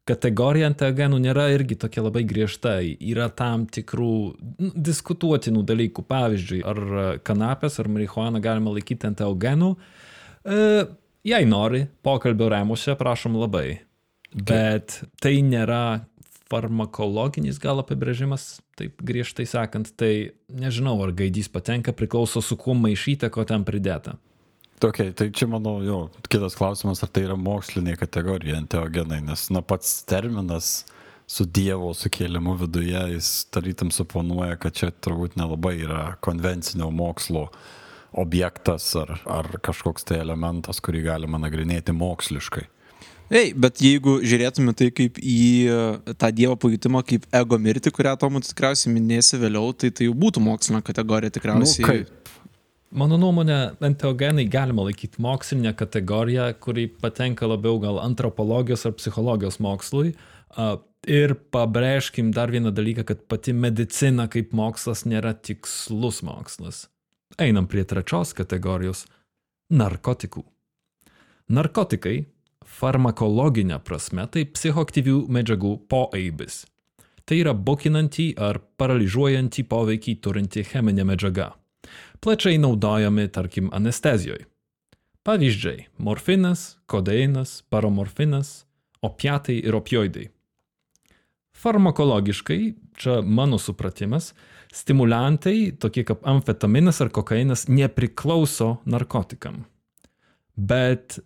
kategorija 0.06 0.68
enteogenų 0.70 1.18
nėra 1.24 1.48
irgi 1.50 1.80
tokia 1.82 2.04
labai 2.06 2.22
griežta. 2.30 2.76
Yra 2.78 3.26
tam 3.34 3.66
tikrų 3.66 4.12
nu, 4.62 4.70
diskutuotinų 4.90 5.64
dalykų. 5.66 6.06
Pavyzdžiui, 6.14 6.62
ar 6.70 6.80
e, 6.86 7.08
kanapės 7.26 7.80
ar 7.82 7.90
marihuaną 7.90 8.38
galima 8.44 8.76
laikyti 8.76 9.10
enteogenų. 9.10 9.72
E, 10.46 10.62
jei 11.26 11.46
nori, 11.48 11.86
pokalbio 12.04 12.50
rėmuose, 12.52 12.96
prašom 12.98 13.38
labai. 13.40 13.80
Bet 14.30 15.00
tai 15.22 15.40
nėra 15.42 16.06
farmakologinis 16.50 17.60
gal 17.62 17.82
apibrėžimas, 17.82 18.58
taip 18.78 18.98
griežtai 19.06 19.46
sakant, 19.46 19.92
tai 19.98 20.32
nežinau, 20.50 20.96
ar 21.04 21.14
gaidys 21.14 21.50
patenka, 21.50 21.94
priklauso 21.94 22.42
su 22.42 22.58
kuo 22.58 22.74
maišyta, 22.78 23.30
ko 23.30 23.46
ten 23.46 23.66
pridėta. 23.66 24.16
Okay, 24.80 25.12
tai 25.12 25.28
čia 25.36 25.44
manau, 25.50 25.76
jo, 25.84 25.98
kitas 26.32 26.56
klausimas, 26.56 27.02
ar 27.04 27.10
tai 27.12 27.26
yra 27.26 27.36
mokslinė 27.36 27.98
kategorija 28.00 28.56
enteogenai, 28.62 29.20
nes 29.26 29.50
na, 29.52 29.60
pats 29.60 29.98
terminas 30.08 30.70
su 31.30 31.44
Dievo 31.44 31.92
sukėlimu 31.94 32.56
viduje, 32.62 33.02
jis 33.12 33.28
tarytum 33.52 33.92
suponuoja, 33.94 34.56
kad 34.62 34.78
čia 34.78 34.88
turbūt 34.90 35.36
nelabai 35.38 35.76
yra 35.84 36.06
konvencinio 36.24 36.88
mokslo 36.90 37.50
objektas 38.12 38.88
ar, 38.98 39.16
ar 39.26 39.48
kažkoks 39.62 40.06
tai 40.08 40.20
elementas, 40.24 40.82
kurį 40.82 41.04
galima 41.06 41.40
nagrinėti 41.42 41.94
moksliškai. 41.96 42.66
Ei, 43.30 43.52
bet 43.54 43.78
jeigu 43.78 44.16
žiūrėtume 44.26 44.74
tai 44.74 44.88
kaip 44.90 45.20
į 45.22 45.42
e, 45.70 46.14
tą 46.18 46.32
dievo 46.34 46.56
pajutimą, 46.58 47.04
kaip 47.06 47.28
ego 47.30 47.60
mirtį, 47.62 47.92
kurią 47.94 48.16
Tomu 48.18 48.42
tikriausiai 48.42 48.90
minėsi 48.90 49.38
vėliau, 49.38 49.70
tai 49.70 49.92
tai 49.94 50.08
jau 50.08 50.16
būtų 50.18 50.42
mokslinė 50.42 50.82
kategorija 50.82 51.36
tikriausiai. 51.36 51.84
Nu, 51.84 51.92
kaip? 51.92 52.34
Mano 52.90 53.20
nuomonė, 53.22 53.60
enteogenai 53.86 54.48
galima 54.50 54.82
laikyti 54.88 55.22
mokslinę 55.22 55.76
kategoriją, 55.78 56.48
kuri 56.58 56.88
patenka 56.90 57.46
labiau 57.46 57.78
gal 57.78 58.02
antropologijos 58.02 58.82
ar 58.90 58.98
psichologijos 58.98 59.60
mokslui. 59.62 60.16
A, 60.58 60.74
Ir 61.08 61.32
pabrėžkim 61.54 62.28
dar 62.36 62.50
vieną 62.52 62.74
dalyką, 62.76 63.06
kad 63.08 63.22
pati 63.24 63.54
medicina 63.56 64.26
kaip 64.28 64.50
mokslas 64.52 65.06
nėra 65.08 65.32
tikslus 65.32 66.20
mokslas. 66.26 66.88
Einam 67.38 67.66
prie 67.66 67.84
trečios 67.84 68.32
kategorijos- 68.32 69.06
narkotikų. 69.80 70.44
Narkotikai 71.48 72.26
farmakologinė 72.66 73.80
prasme 73.84 74.26
tai 74.30 74.44
psichoaktyvių 74.44 75.28
medžiagų 75.28 75.72
poeibis. 75.88 76.66
Tai 77.26 77.36
yra 77.36 77.54
bokinantį 77.54 78.34
ar 78.38 78.60
paralyžiuojantį 78.78 79.64
poveikį 79.70 80.20
turinti 80.20 80.64
cheminė 80.64 81.04
medžiaga. 81.04 81.52
Plačiai 82.20 82.58
naudojami, 82.58 83.28
tarkim, 83.28 83.70
anestezijoje. 83.72 84.46
Pavyzdžiai- 85.24 85.86
morfinas, 86.06 86.76
kodeinas, 86.86 87.62
paromorfinas, 87.70 88.64
opiatai 89.02 89.64
ir 89.64 89.74
opioidai. 89.74 90.28
Farmakologiškai, 91.52 92.74
čia 92.96 93.22
mano 93.22 93.58
supratimas, 93.58 94.32
stimulantai, 94.74 95.72
tokie 95.80 96.04
kaip 96.06 96.26
amfetaminas 96.28 97.00
ar 97.02 97.10
kokainas, 97.14 97.66
nepriklauso 97.68 98.76
narkotikam. 98.88 99.64
Bet 100.54 101.18
e, 101.18 101.22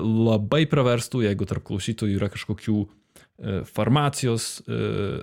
labai 0.00 0.64
praverstų, 0.70 1.24
jeigu 1.24 1.48
tarp 1.48 1.64
klausytojų 1.66 2.18
yra 2.18 2.28
kažkokių 2.32 2.78
e, 2.84 3.60
farmacijos 3.66 4.48
e, 4.66 4.80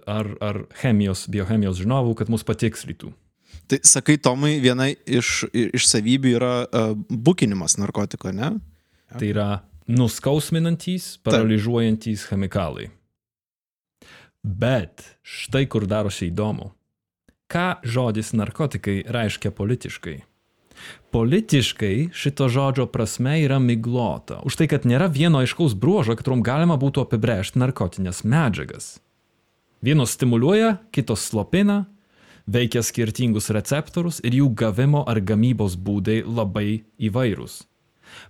ar, 0.10 0.32
ar 0.42 0.64
chemijos, 0.82 1.28
biochemijos 1.32 1.80
žinovų, 1.84 2.16
kad 2.22 2.32
mus 2.34 2.46
patikslytų. 2.48 3.12
Tai 3.72 3.80
sakai, 3.88 4.18
Tomai, 4.20 4.56
viena 4.64 4.90
iš, 4.90 5.46
iš 5.52 5.86
savybių 5.88 6.32
yra 6.36 6.54
uh, 6.64 6.94
bukinimas 7.08 7.78
narkotiko, 7.80 8.32
ne? 8.36 8.54
Tai 9.12 9.28
yra 9.28 9.48
nuskausminantys, 9.92 11.18
paralyžiuojantys 11.24 12.26
chemikalai. 12.28 12.90
Bet 14.42 15.06
štai 15.24 15.68
kur 15.72 15.86
darosi 15.88 16.32
įdomu. 16.32 16.72
Ką 17.52 17.82
žodis 17.84 18.32
narkotikai 18.32 19.02
reiškia 19.12 19.52
politiškai? 19.52 20.22
Politiškai 21.12 22.10
šito 22.16 22.48
žodžio 22.50 22.86
prasme 22.88 23.42
yra 23.44 23.60
miglota. 23.60 24.40
Už 24.48 24.56
tai, 24.56 24.70
kad 24.72 24.88
nėra 24.88 25.10
vieno 25.12 25.42
aiškaus 25.44 25.76
bruožo, 25.76 26.16
którom 26.16 26.46
galima 26.48 26.80
būtų 26.80 27.04
apibrėžti 27.04 27.60
narkotinės 27.60 28.24
medžiagas. 28.24 29.02
Vienos 29.84 30.16
stimuliuoja, 30.16 30.78
kitos 30.96 31.26
slopina, 31.28 31.90
veikia 32.48 32.86
skirtingus 32.86 33.52
receptorius 33.52 34.22
ir 34.24 34.40
jų 34.40 34.48
gavimo 34.56 35.04
ar 35.04 35.20
gamybos 35.20 35.76
būdai 35.76 36.22
labai 36.24 36.86
įvairūs. 37.04 37.66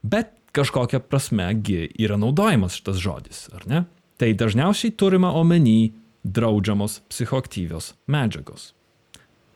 Bet 0.02 0.34
kažkokia 0.58 1.04
prasme 1.06 1.52
gi 1.62 1.86
yra 2.02 2.18
naudojamas 2.18 2.82
šitas 2.82 2.98
žodis, 2.98 3.48
ar 3.54 3.70
ne? 3.70 3.86
Tai 4.18 4.34
dažniausiai 4.38 4.98
turima 4.98 5.32
omeny 5.38 5.94
draudžiamos 6.26 7.02
psichoaktyvios 7.10 7.94
medžiagos. 8.10 8.72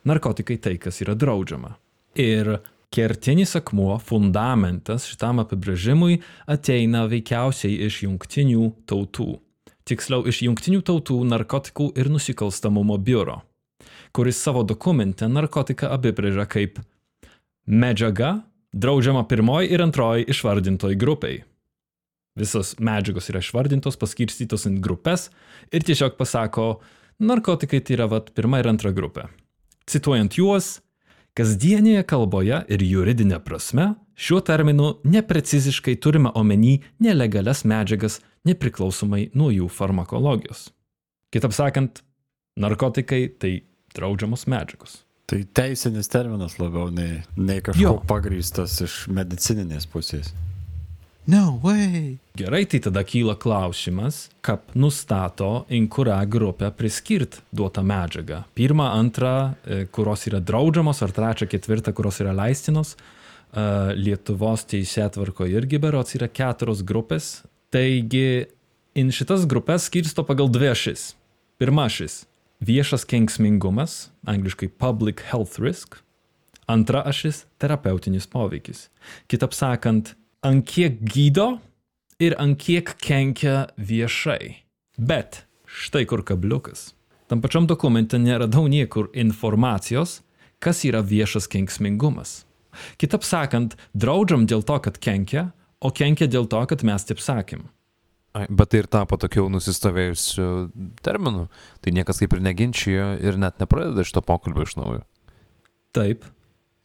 Narkotikai 0.05 0.57
tai, 0.61 0.75
kas 0.77 1.01
yra 1.01 1.15
draudžiama. 1.17 1.73
Ir 2.21 2.59
kertinis 2.93 3.55
akmuo, 3.57 3.95
fundamentas 3.97 5.07
šitam 5.09 5.41
apibrėžimui 5.41 6.19
ateina 6.51 7.05
veikiausiai 7.09 7.79
iš 7.87 8.03
jungtinių 8.05 8.69
tautų. 8.89 9.33
Tiksliau, 9.85 10.23
iš 10.29 10.43
jungtinių 10.45 10.83
tautų 10.85 11.19
narkotikų 11.29 11.91
ir 11.97 12.09
nusikalstamumo 12.13 12.97
biuro, 12.97 13.41
kuris 14.13 14.39
savo 14.41 14.63
dokumente 14.65 15.27
narkotiką 15.29 15.91
apibrėžia 15.93 16.45
kaip 16.49 16.79
medžiaga, 17.65 18.39
draudžiama 18.73 19.25
pirmoji 19.29 19.73
ir 19.73 19.83
antroji 19.85 20.25
išvardintoj 20.33 20.97
grupiai. 21.01 21.43
Visos 22.35 22.73
medžiagos 22.83 23.29
yra 23.31 23.41
išvardintos, 23.41 23.97
paskirstytos 23.97 24.67
į 24.69 24.75
grupės 24.83 25.29
ir 25.71 25.85
tiesiog 25.87 26.17
pasako, 26.19 26.79
narkotikai 27.21 27.79
tai 27.81 27.97
yra 27.99 28.09
vat, 28.11 28.33
pirma 28.35 28.59
ir 28.61 28.69
antra 28.73 28.91
grupė. 28.93 29.29
Cituojant 29.89 30.33
juos, 30.37 30.79
kasdienėje 31.37 32.05
kalboje 32.09 32.63
ir 32.71 32.83
juridinė 32.85 33.39
prasme 33.45 33.93
šiuo 34.15 34.39
terminu 34.45 34.95
nepreciziškai 35.05 35.97
turime 36.01 36.31
omeny 36.35 36.79
nelegalias 37.03 37.65
medžiagas 37.67 38.21
nepriklausomai 38.47 39.29
nuo 39.37 39.51
jų 39.53 39.69
farmakologijos. 39.69 40.69
Kitaip 41.33 41.53
sakant, 41.53 42.01
narkotikai 42.57 43.27
tai 43.39 43.57
draudžiamos 43.95 44.47
medžiagos. 44.51 45.01
Tai 45.25 45.39
teisinis 45.57 46.09
terminas 46.13 46.59
labiau 46.61 46.91
nei, 46.93 47.23
nei 47.37 47.61
kažko 47.65 47.81
Jo. 47.81 47.93
pagrįstas 48.07 48.77
iš 48.85 48.97
medicininės 49.09 49.87
pusės. 49.89 50.29
No 51.27 51.59
way. 51.63 52.17
Gerai, 52.37 52.65
tai 52.65 52.79
tada 52.79 53.01
kyla 53.03 53.33
klausimas, 53.41 54.27
kaip 54.45 54.75
nustato, 54.77 55.65
į 55.73 55.79
kurią 55.89 56.19
grupę 56.29 56.69
priskirt 56.77 57.39
duotą 57.49 57.81
medžiagą. 57.81 58.43
Pirmą, 58.53 58.91
antrą, 58.93 59.55
e, 59.65 59.85
kurios 59.89 60.27
yra 60.29 60.37
draudžiamos, 60.37 61.01
ar 61.01 61.09
trečią, 61.09 61.47
ketvirtą, 61.49 61.93
kurios 61.97 62.21
yra 62.21 62.33
leistinos. 62.37 62.93
E, 62.93 63.95
Lietuvos 63.97 64.67
teisėtvarko 64.69 65.47
irgi 65.49 65.79
berots 65.81 66.13
yra 66.13 66.27
keturios 66.29 66.83
grupės. 66.85 67.41
Taigi, 67.73 68.45
in 68.93 69.09
šitas 69.09 69.47
grupės 69.49 69.89
skirsto 69.89 70.21
pagal 70.27 70.51
dvi 70.53 70.69
ašis. 70.75 71.15
Pirma 71.57 71.87
ašis- 71.89 72.25
viešas 72.69 73.01
kenksmingumas, 73.01 74.09
angliškai 74.27 74.69
public 74.77 75.25
health 75.31 75.57
risk. 75.57 76.03
Antra 76.69 77.01
ašis- 77.01 77.45
terapeutinis 77.59 78.27
poveikis. 78.27 78.89
Kitaip 79.27 79.53
sakant, 79.53 80.13
ant 80.45 80.65
kiek 80.69 81.01
gydo 81.01 81.57
ir 82.21 82.35
ant 82.41 82.59
kiek 82.61 82.93
kenkia 83.01 83.65
viešai. 83.77 84.61
Bet 84.97 85.43
štai 85.65 86.05
kur 86.07 86.23
kabliukas. 86.23 86.93
Tam 87.27 87.41
pačiam 87.41 87.65
dokumente 87.67 88.19
neradau 88.21 88.67
niekur 88.69 89.09
informacijos, 89.17 90.21
kas 90.61 90.83
yra 90.85 91.01
viešas 91.01 91.49
kenksmingumas. 91.49 92.43
Kitaip 93.01 93.25
sakant, 93.25 93.73
draudžiam 93.97 94.45
dėl 94.45 94.61
to, 94.67 94.77
kad 94.83 94.99
kenkia, 95.01 95.49
o 95.81 95.89
kenkia 95.89 96.27
dėl 96.29 96.45
to, 96.51 96.61
kad 96.69 96.85
mes 96.85 97.07
taip 97.07 97.23
sakėm. 97.23 97.65
Bet 98.35 98.69
tai 98.71 98.83
ir 98.83 98.89
tapo 98.91 99.15
tokiu 99.17 99.47
nusistovėjusiu 99.49 100.47
terminu. 101.05 101.47
Tai 101.79 101.93
niekas 101.95 102.19
kaip 102.19 102.35
ir 102.35 102.43
neginčijo 102.43 103.13
ir 103.23 103.39
net 103.39 103.61
nepradeda 103.63 104.03
šito 104.03 104.21
pokalbio 104.27 104.67
iš 104.67 104.75
naujo. 104.75 105.05
Taip. 105.95 106.27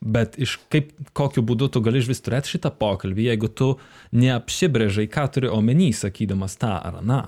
Bet 0.01 0.39
iš 0.41 0.57
kaip, 0.73 0.95
kokiu 1.13 1.43
būdu 1.45 1.69
tu 1.75 1.83
gali 1.85 2.01
vis 2.01 2.23
turėti 2.25 2.55
šitą 2.55 2.71
pokalbį, 2.73 3.27
jeigu 3.29 3.51
tu 3.53 3.75
neapsibrėžai, 4.17 5.05
ką 5.13 5.27
turi 5.35 5.51
omeny, 5.53 5.91
sakydamas 5.93 6.57
tą 6.61 6.73
ar 6.79 7.03
aną. 7.03 7.21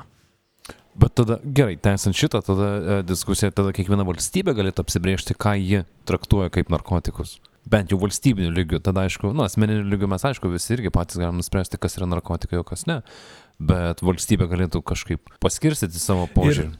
Bet 0.97 1.15
tada, 1.17 1.39
gerai, 1.45 1.77
tęsiant 1.81 2.17
šitą, 2.17 2.41
tada 2.45 2.69
e, 2.69 2.97
diskusiją, 3.09 3.53
tada 3.57 3.73
kiekviena 3.77 4.05
valstybė 4.09 4.53
galėtų 4.57 4.85
apsibriežti, 4.85 5.37
ką 5.37 5.55
ji 5.61 5.85
traktuoja 6.09 6.53
kaip 6.53 6.73
narkotikus. 6.73 7.39
Bent 7.69 7.93
jau 7.93 8.01
valstybiniu 8.01 8.51
lygiu, 8.53 8.81
tada 8.83 9.07
aišku, 9.07 9.31
nu, 9.37 9.45
asmeniniu 9.45 9.87
lygiu 9.89 10.09
mes 10.11 10.25
aišku 10.29 10.51
visi 10.53 10.75
irgi 10.75 10.93
patys 10.93 11.21
galim 11.21 11.39
nuspręsti, 11.41 11.81
kas 11.81 11.97
yra 11.97 12.09
narkotikai, 12.11 12.61
o 12.61 12.67
kas 12.67 12.85
ne. 12.89 12.99
Bet 13.61 14.01
valstybė 14.05 14.49
galėtų 14.51 14.83
kažkaip 14.85 15.33
paskirstyti 15.45 16.01
savo 16.01 16.27
požiūrį. 16.35 16.73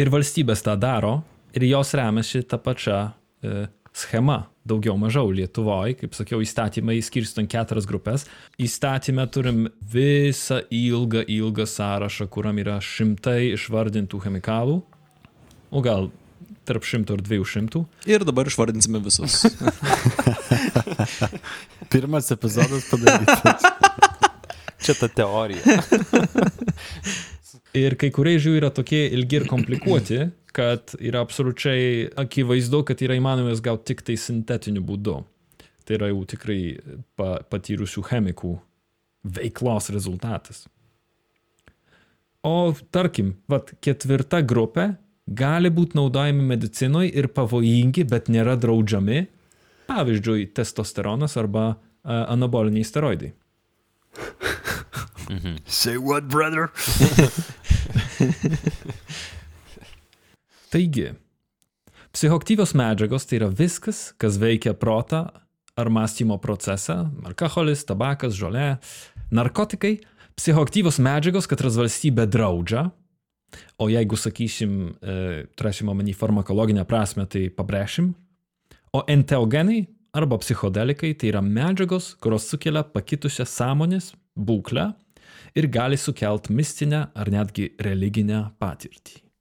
Ir 0.00 0.12
valstybės 0.12 0.64
tą 0.64 0.76
daro, 0.80 1.18
ir 1.52 1.68
jos 1.68 1.92
remiasi 1.98 2.44
tą 2.48 2.60
pačią 2.62 3.00
e, 3.44 3.66
schemą, 3.92 4.42
daugiau 4.68 4.96
mažiau 5.00 5.30
Lietuvoje, 5.34 5.96
kaip 6.00 6.16
sakiau, 6.16 6.40
įstatymai 6.44 6.98
skirstant 7.04 7.50
keturias 7.50 7.86
grupės. 7.88 8.26
Įstatymę 8.62 9.26
turim 9.32 9.66
visą 9.92 10.62
ilgą, 10.72 11.26
ilgą 11.28 11.66
sąrašą, 11.68 12.28
kuriam 12.32 12.58
yra 12.62 12.78
šimtai 12.82 13.52
išvardintų 13.52 14.22
chemikalų, 14.24 14.80
o 15.72 15.84
gal 15.84 16.10
tarp 16.68 16.86
šimto 16.86 17.16
ir 17.18 17.24
dviejų 17.26 17.46
šimtų. 17.54 17.82
Ir 18.10 18.24
dabar 18.26 18.48
išvardinsime 18.48 19.02
visus. 19.02 19.42
Pirmas 21.92 22.30
epizodas 22.34 22.86
padarytas. 22.90 23.66
Čia 24.82 24.94
ta 24.98 25.08
teorija. 25.10 25.78
Ir 27.78 27.96
kai 27.98 28.10
kurie 28.14 28.36
iš 28.36 28.48
jų 28.48 28.56
yra 28.58 28.70
tokie 28.74 29.04
ilgi 29.14 29.38
ir 29.40 29.46
komplikuoti, 29.50 30.18
kad 30.52 30.94
yra 31.00 31.22
absoliučiai 31.24 32.08
akivaizdu, 32.22 32.82
kad 32.88 33.02
yra 33.04 33.16
įmanoma 33.18 33.52
jas 33.52 33.62
gauti 33.64 33.92
tik 33.92 34.04
tai 34.06 34.16
sintetiniu 34.20 34.84
būdu. 34.84 35.18
Tai 35.82 35.98
yra 35.98 36.12
jau 36.12 36.22
tikrai 36.28 36.60
pa, 37.18 37.40
patyrusių 37.50 38.04
chemikų 38.06 38.52
veiklos 39.38 39.90
rezultatas. 39.94 40.64
O 42.42 42.72
tarkim, 42.94 43.36
vat, 43.50 43.72
ketvirta 43.82 44.42
grupė 44.42 44.92
gali 45.26 45.70
būti 45.70 45.96
naudojami 45.98 46.42
medicinoje 46.54 47.12
ir 47.14 47.28
pavojingi, 47.34 48.04
bet 48.10 48.28
nėra 48.32 48.56
draudžiami. 48.58 49.26
Pavyzdžiui, 49.90 50.48
testosteronas 50.56 51.36
arba 51.38 51.64
a, 51.70 51.74
anaboliniai 52.34 52.86
steroidai. 52.86 53.32
Say 55.66 55.96
what, 55.96 56.28
brother? 56.28 56.70
Taigi, 60.72 61.10
psichoktyvios 62.16 62.70
medžiagos 62.72 63.26
tai 63.28 63.42
yra 63.42 63.50
viskas, 63.52 64.14
kas 64.16 64.38
veikia 64.40 64.72
protą 64.72 65.26
ar 65.76 65.90
mąstymo 65.92 66.38
procesą- 66.40 67.10
alkoholis, 67.28 67.84
tabakas, 67.84 68.32
žolė, 68.32 68.78
narkotikai, 69.30 69.98
psichoktyvios 70.36 70.96
medžiagos, 70.96 71.46
katras 71.46 71.76
valstybė 71.76 72.24
draudžia, 72.26 72.90
o 73.78 73.88
jeigu 73.88 74.16
sakysim, 74.16 74.96
e, 75.02 75.46
turėsim 75.56 75.88
omeny 75.92 76.14
farmakologinę 76.14 76.86
prasme, 76.88 77.26
tai 77.28 77.50
pabrėšim, 77.50 78.14
o 78.94 79.04
enteogenai 79.06 79.86
arba 80.14 80.38
psichodelikai 80.38 81.12
tai 81.18 81.28
yra 81.32 81.42
medžiagos, 81.42 82.16
kurios 82.18 82.48
sukelia 82.48 82.82
pakitusią 82.82 83.44
sąmonės 83.44 84.14
būklę 84.38 84.94
ir 85.54 85.68
gali 85.68 85.96
sukelt 85.96 86.48
mistinę 86.48 87.10
ar 87.14 87.26
netgi 87.30 87.74
religinę 87.78 88.52
patirtį. 88.58 89.31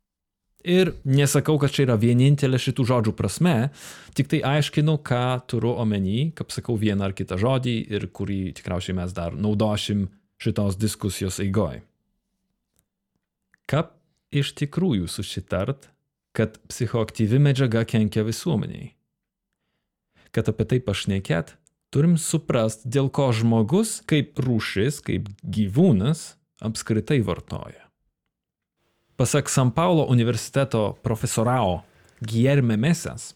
Ir 0.63 0.93
nesakau, 1.07 1.57
kad 1.57 1.73
čia 1.73 1.87
yra 1.87 1.97
vienintelė 1.97 2.59
šitų 2.61 2.85
žodžių 2.85 3.13
prasme, 3.17 3.71
tik 4.17 4.29
tai 4.29 4.41
aiškinu, 4.45 4.99
ką 5.01 5.41
turiu 5.49 5.73
omeny, 5.81 6.31
kaip 6.37 6.53
sakau 6.53 6.75
vieną 6.77 7.07
ar 7.09 7.15
kitą 7.17 7.39
žodį 7.41 7.75
ir 7.89 8.05
kurį 8.13 8.53
tikriausiai 8.59 8.97
mes 8.99 9.15
dar 9.17 9.33
naudosim 9.33 10.09
šitos 10.41 10.77
diskusijos 10.77 11.41
eigoj. 11.41 11.81
Kaip 13.65 13.93
iš 14.29 14.53
tikrųjų 14.61 15.09
susitart, 15.09 15.89
kad 16.37 16.57
psichoaktyvi 16.69 17.41
medžiaga 17.41 17.83
kenkia 17.87 18.23
visuomeniai? 18.27 18.93
Kad 20.31 20.47
apie 20.47 20.67
tai 20.69 20.79
pašnekėt, 20.83 21.55
turim 21.91 22.17
suprast, 22.21 22.85
dėl 22.85 23.09
ko 23.09 23.31
žmogus 23.35 23.99
kaip 24.07 24.39
rūšis, 24.39 25.01
kaip 25.03 25.27
gyvūnas 25.43 26.35
apskritai 26.61 27.19
vartoja. 27.25 27.90
Pasak 29.21 29.49
San 29.49 29.71
Paulo 29.71 30.05
universiteto 30.09 30.97
profesorao 31.03 31.83
Guillerme 32.25 32.73
Mesas, 32.73 33.35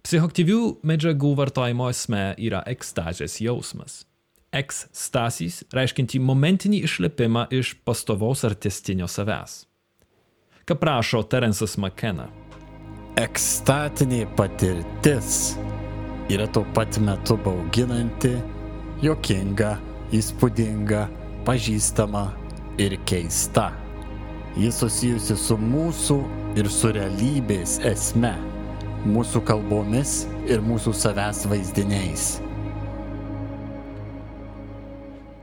psichoktyvių 0.00 0.78
medžiagų 0.80 1.34
vartojimo 1.36 1.90
esmė 1.92 2.22
yra 2.40 2.62
ekstazės 2.72 3.34
jausmas. 3.44 3.98
Ekstasys 4.56 5.60
reiškinti 5.76 6.22
momentinį 6.24 6.80
išlipimą 6.88 7.44
iš 7.52 7.74
pastovaus 7.84 8.46
ar 8.48 8.56
testinio 8.56 9.10
savęs. 9.12 9.66
Ką 10.64 10.80
prašo 10.80 11.20
Terensas 11.28 11.76
McKenna. 11.76 12.30
Ekstatinė 13.20 14.24
patirtis 14.40 15.58
yra 16.32 16.48
tuo 16.48 16.64
pat 16.72 16.96
metu 16.96 17.36
bauginanti, 17.36 18.38
jokinga, 19.04 19.76
įspūdinga, 20.16 21.10
pažįstama 21.44 22.30
ir 22.80 22.96
keista. 23.04 23.74
Jis 24.56 24.78
susijusi 24.80 25.34
su 25.36 25.58
mūsų 25.60 26.14
ir 26.56 26.68
su 26.72 26.88
realybės 26.96 27.74
esme. 27.84 28.32
mūsų 29.06 29.42
kalbomis 29.46 30.24
ir 30.48 30.62
mūsų 30.64 30.90
savęs 30.96 31.44
vaizdiniais. 31.46 32.22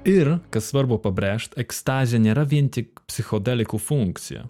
Ir, 0.04 0.40
kas 0.50 0.72
svarbu 0.72 0.98
pabrėžti, 1.00 1.56
ekstazė 1.62 2.20
nėra 2.20 2.44
vien 2.50 2.68
tik 2.74 3.04
psichodelikų 3.08 3.78
funkcija. 3.80 4.48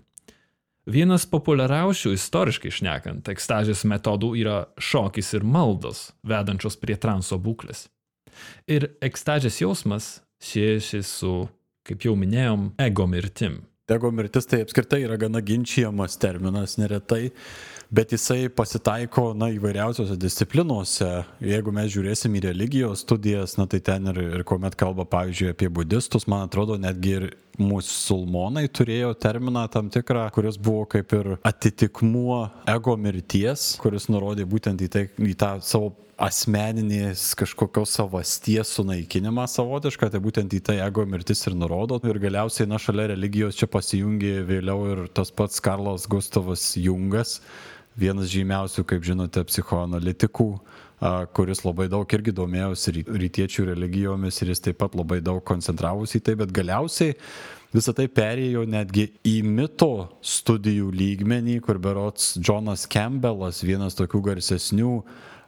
Vienas 0.88 1.28
populiariausių 1.28 2.15
istoriškai 2.15 2.71
šnekant 2.71 3.30
ekstazės 3.30 3.84
metodų 3.84 4.32
yra 4.39 4.56
šokis 4.80 5.34
ir 5.36 5.43
maldos, 5.43 6.13
vedančios 6.23 6.80
prie 6.80 6.95
transo 6.95 7.38
būklės. 7.38 7.89
Ir 8.65 8.95
ekstazės 9.04 9.60
jausmas 9.62 10.23
siejasi 10.39 11.04
su, 11.04 11.36
kaip 11.84 12.08
jau 12.08 12.15
minėjom, 12.15 12.71
ego 12.80 13.08
mirtim. 13.12 13.62
Ego 13.91 14.11
mirtis 14.11 14.45
tai 14.47 14.61
apskritai 14.63 15.01
yra 15.03 15.17
gana 15.19 15.41
ginčiamas 15.43 16.13
terminas 16.15 16.77
neretai, 16.79 17.33
bet 17.91 18.13
jisai 18.15 18.45
pasitaiko 18.47 19.33
na, 19.35 19.49
įvairiausiose 19.51 20.15
disciplinuose. 20.15 21.09
Jeigu 21.43 21.73
mes 21.75 21.89
žiūrėsim 21.91 22.37
į 22.39 22.45
religijos 22.45 23.03
studijas, 23.03 23.57
na, 23.59 23.65
tai 23.67 23.81
ten 23.83 24.07
ir, 24.13 24.21
ir 24.37 24.45
kuomet 24.47 24.77
kalba, 24.79 25.03
pavyzdžiui, 25.11 25.49
apie 25.51 25.67
budistus, 25.67 26.29
man 26.31 26.45
atrodo, 26.47 26.77
netgi 26.79 27.11
ir 27.17 27.25
musulmonai 27.59 28.69
turėjo 28.71 29.11
terminą 29.19 29.65
tam 29.75 29.91
tikrą, 29.91 30.29
kuris 30.31 30.55
buvo 30.55 30.85
kaip 30.95 31.11
ir 31.19 31.33
atitikmuo 31.43 32.39
ego 32.71 32.95
mirties, 32.95 33.73
kuris 33.83 34.07
nurodė 34.07 34.47
būtent 34.47 34.79
į, 34.79 34.89
tai, 34.95 35.05
į 35.19 35.35
tą 35.43 35.57
savo 35.59 35.91
asmeninės 36.21 37.32
kažkokios 37.39 37.95
savasties 37.97 38.73
sunaikinimą 38.78 39.45
savotišką, 39.49 40.12
tai 40.13 40.21
būtent 40.23 40.54
į 40.54 40.62
tai 40.67 40.78
ego 40.86 41.06
mirtis 41.10 41.41
ir 41.47 41.58
nurodo. 41.58 41.99
Ir 42.06 42.19
galiausiai, 42.21 42.67
na, 42.69 42.80
šalia 42.82 43.10
religijos 43.13 43.58
čia 43.60 43.69
pasijungė 43.71 44.43
vėliau 44.49 44.86
ir 44.91 45.04
tas 45.15 45.34
pats 45.34 45.63
Karlas 45.63 46.06
Gustavas 46.10 46.73
Jungas, 46.78 47.39
vienas 47.99 48.30
žymiausių, 48.34 48.86
kaip 48.89 49.06
žinote, 49.06 49.43
psichoanalitikų, 49.49 50.47
kuris 51.36 51.63
labai 51.65 51.89
daug 51.91 52.15
irgi 52.15 52.32
domėjosi 52.36 52.93
rytiečių 53.10 53.67
religijomis 53.73 54.39
ir 54.41 54.54
jis 54.54 54.63
taip 54.69 54.80
pat 54.84 54.95
labai 54.95 55.19
daug 55.26 55.43
koncentravosi 55.45 56.21
į 56.21 56.23
tai, 56.30 56.38
bet 56.39 56.54
galiausiai 56.56 57.17
visą 57.73 57.93
tai 57.97 58.06
perėjo 58.08 58.63
netgi 58.69 59.10
į 59.28 59.39
mito 59.43 59.91
studijų 60.21 60.93
lygmenį, 60.93 61.60
kur 61.65 61.82
berots 61.82 62.38
Jonas 62.38 62.86
Campbellas, 62.88 63.63
vienas 63.65 63.97
tokių 63.99 64.21
garsesnių 64.30 64.95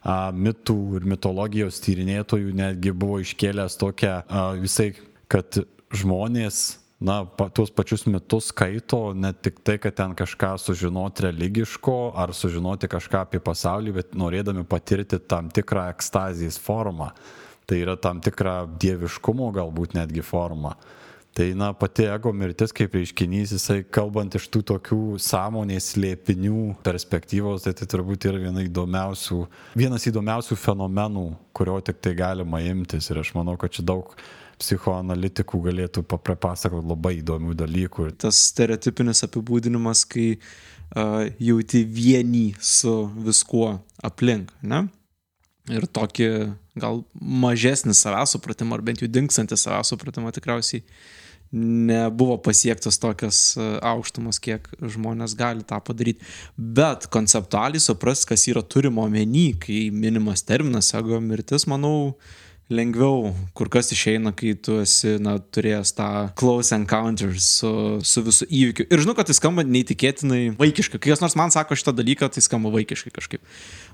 a, 0.05 0.31
mitų 0.31 0.77
ir 0.99 1.09
mitologijos 1.09 1.81
tyrinėtojų, 1.83 2.53
netgi 2.55 2.93
buvo 2.95 3.19
iškėlęs 3.25 3.79
tokią 3.81 4.15
a, 4.21 4.47
visai, 4.61 4.91
kad 5.31 5.59
žmonės 5.95 6.77
na, 6.99 7.23
pa, 7.25 7.49
tuos 7.49 7.71
pačius 7.73 8.05
mitus 8.07 8.49
skaito, 8.53 9.13
ne 9.17 9.33
tik 9.33 9.59
tai, 9.65 9.77
kad 9.81 9.95
ten 9.97 10.15
kažką 10.17 10.55
sužinoti 10.61 11.27
religiško 11.27 11.97
ar 12.15 12.33
sužinoti 12.33 12.89
kažką 12.91 13.25
apie 13.25 13.41
pasaulį, 13.43 13.95
bet 13.99 14.15
norėdami 14.17 14.65
patirti 14.69 15.19
tam 15.19 15.49
tikrą 15.53 15.89
ekstazijos 15.93 16.59
formą. 16.61 17.11
Tai 17.65 17.79
yra 17.81 17.95
tam 17.97 18.21
tikra 18.21 18.63
dieviškumo 18.79 19.49
galbūt 19.55 19.95
netgi 19.97 20.21
forma. 20.25 20.75
Tai, 21.35 21.49
na, 21.59 21.73
pati 21.75 22.05
ego 22.07 22.31
mirtis 22.31 22.71
kaip 22.71 22.93
reiškinys, 22.95 23.51
jisai 23.57 23.81
kalbant 23.91 24.37
iš 24.37 24.45
tų 24.53 24.61
tokių 24.69 24.99
sąmonės 25.19 25.89
lėpinių 25.99 26.77
perspektyvos, 26.85 27.65
tai 27.65 27.73
tai 27.75 27.87
turbūt 27.91 28.29
yra 28.29 28.39
viena 28.39 28.63
įdomiausių, 28.63 29.41
vienas 29.75 30.07
įdomiausių 30.07 30.55
fenomenų, 30.55 31.25
kurio 31.51 31.75
tik 31.83 31.99
tai 31.99 32.13
galima 32.15 32.61
imtis. 32.63 33.09
Ir 33.11 33.19
aš 33.19 33.33
manau, 33.35 33.57
kad 33.59 33.75
čia 33.75 33.83
daug 33.83 34.13
psichoanalitikų 34.63 35.59
galėtų 35.65 36.05
papasakoti 36.07 36.87
labai 36.87 37.17
įdomių 37.19 37.57
dalykų. 37.59 38.07
Tas 38.23 38.39
stereotipinis 38.53 39.25
apibūdinimas, 39.27 40.05
kai 40.07 40.37
uh, 40.37 41.27
jauti 41.35 41.83
vienį 41.83 42.45
su 42.63 42.95
viskuo 43.27 43.73
aplink, 44.07 44.55
ne? 44.63 44.85
Ir 45.67 45.83
tokį 45.91 46.31
gal 46.79 47.03
mažesnį 47.19 47.91
savęs 47.97 48.37
supratimą, 48.37 48.79
ar 48.79 48.87
bent 48.87 49.03
jau 49.03 49.11
dinkstantį 49.11 49.59
savęs 49.59 49.91
supratimą 49.91 50.31
tikriausiai 50.39 50.87
nebuvo 51.53 52.38
pasiektas 52.43 52.97
tokias 53.01 53.41
aukštumas, 53.86 54.39
kiek 54.43 54.67
žmonės 54.81 55.36
gali 55.39 55.65
tą 55.67 55.81
padaryti. 55.84 56.25
Bet 56.58 57.10
konceptualiai 57.13 57.84
supras, 57.84 58.25
kas 58.27 58.47
yra 58.51 58.63
turimo 58.63 59.05
omeny, 59.05 59.51
kai 59.62 59.86
minimas 59.93 60.43
terminas 60.47 60.93
ego 60.97 61.21
mirtis, 61.23 61.67
manau, 61.71 61.95
uh, 62.15 62.44
lengviau 62.71 63.34
kur 63.58 63.69
kas 63.69 63.91
išeina, 63.93 64.32
kai 64.36 64.56
tu 64.58 64.80
esi, 64.82 65.15
na, 65.21 65.38
turėjęs 65.38 65.93
tą 65.97 66.10
close 66.39 66.73
encounter 66.75 67.34
su, 67.41 67.71
su 68.01 68.23
visų 68.25 68.47
įvykiu. 68.49 68.88
Ir 68.89 69.04
žinau, 69.06 69.15
kad 69.17 69.30
tai 69.30 69.38
skamba 69.38 69.65
neįtikėtinai 69.67 70.56
vaikiškai. 70.58 70.99
Kai 71.01 71.13
kas 71.13 71.21
nors 71.21 71.38
man 71.38 71.54
sako 71.54 71.78
šitą 71.78 71.93
dalyką, 71.95 72.32
tai 72.34 72.43
skamba 72.45 72.73
vaikiškai 72.73 73.13
kažkaip. 73.15 73.45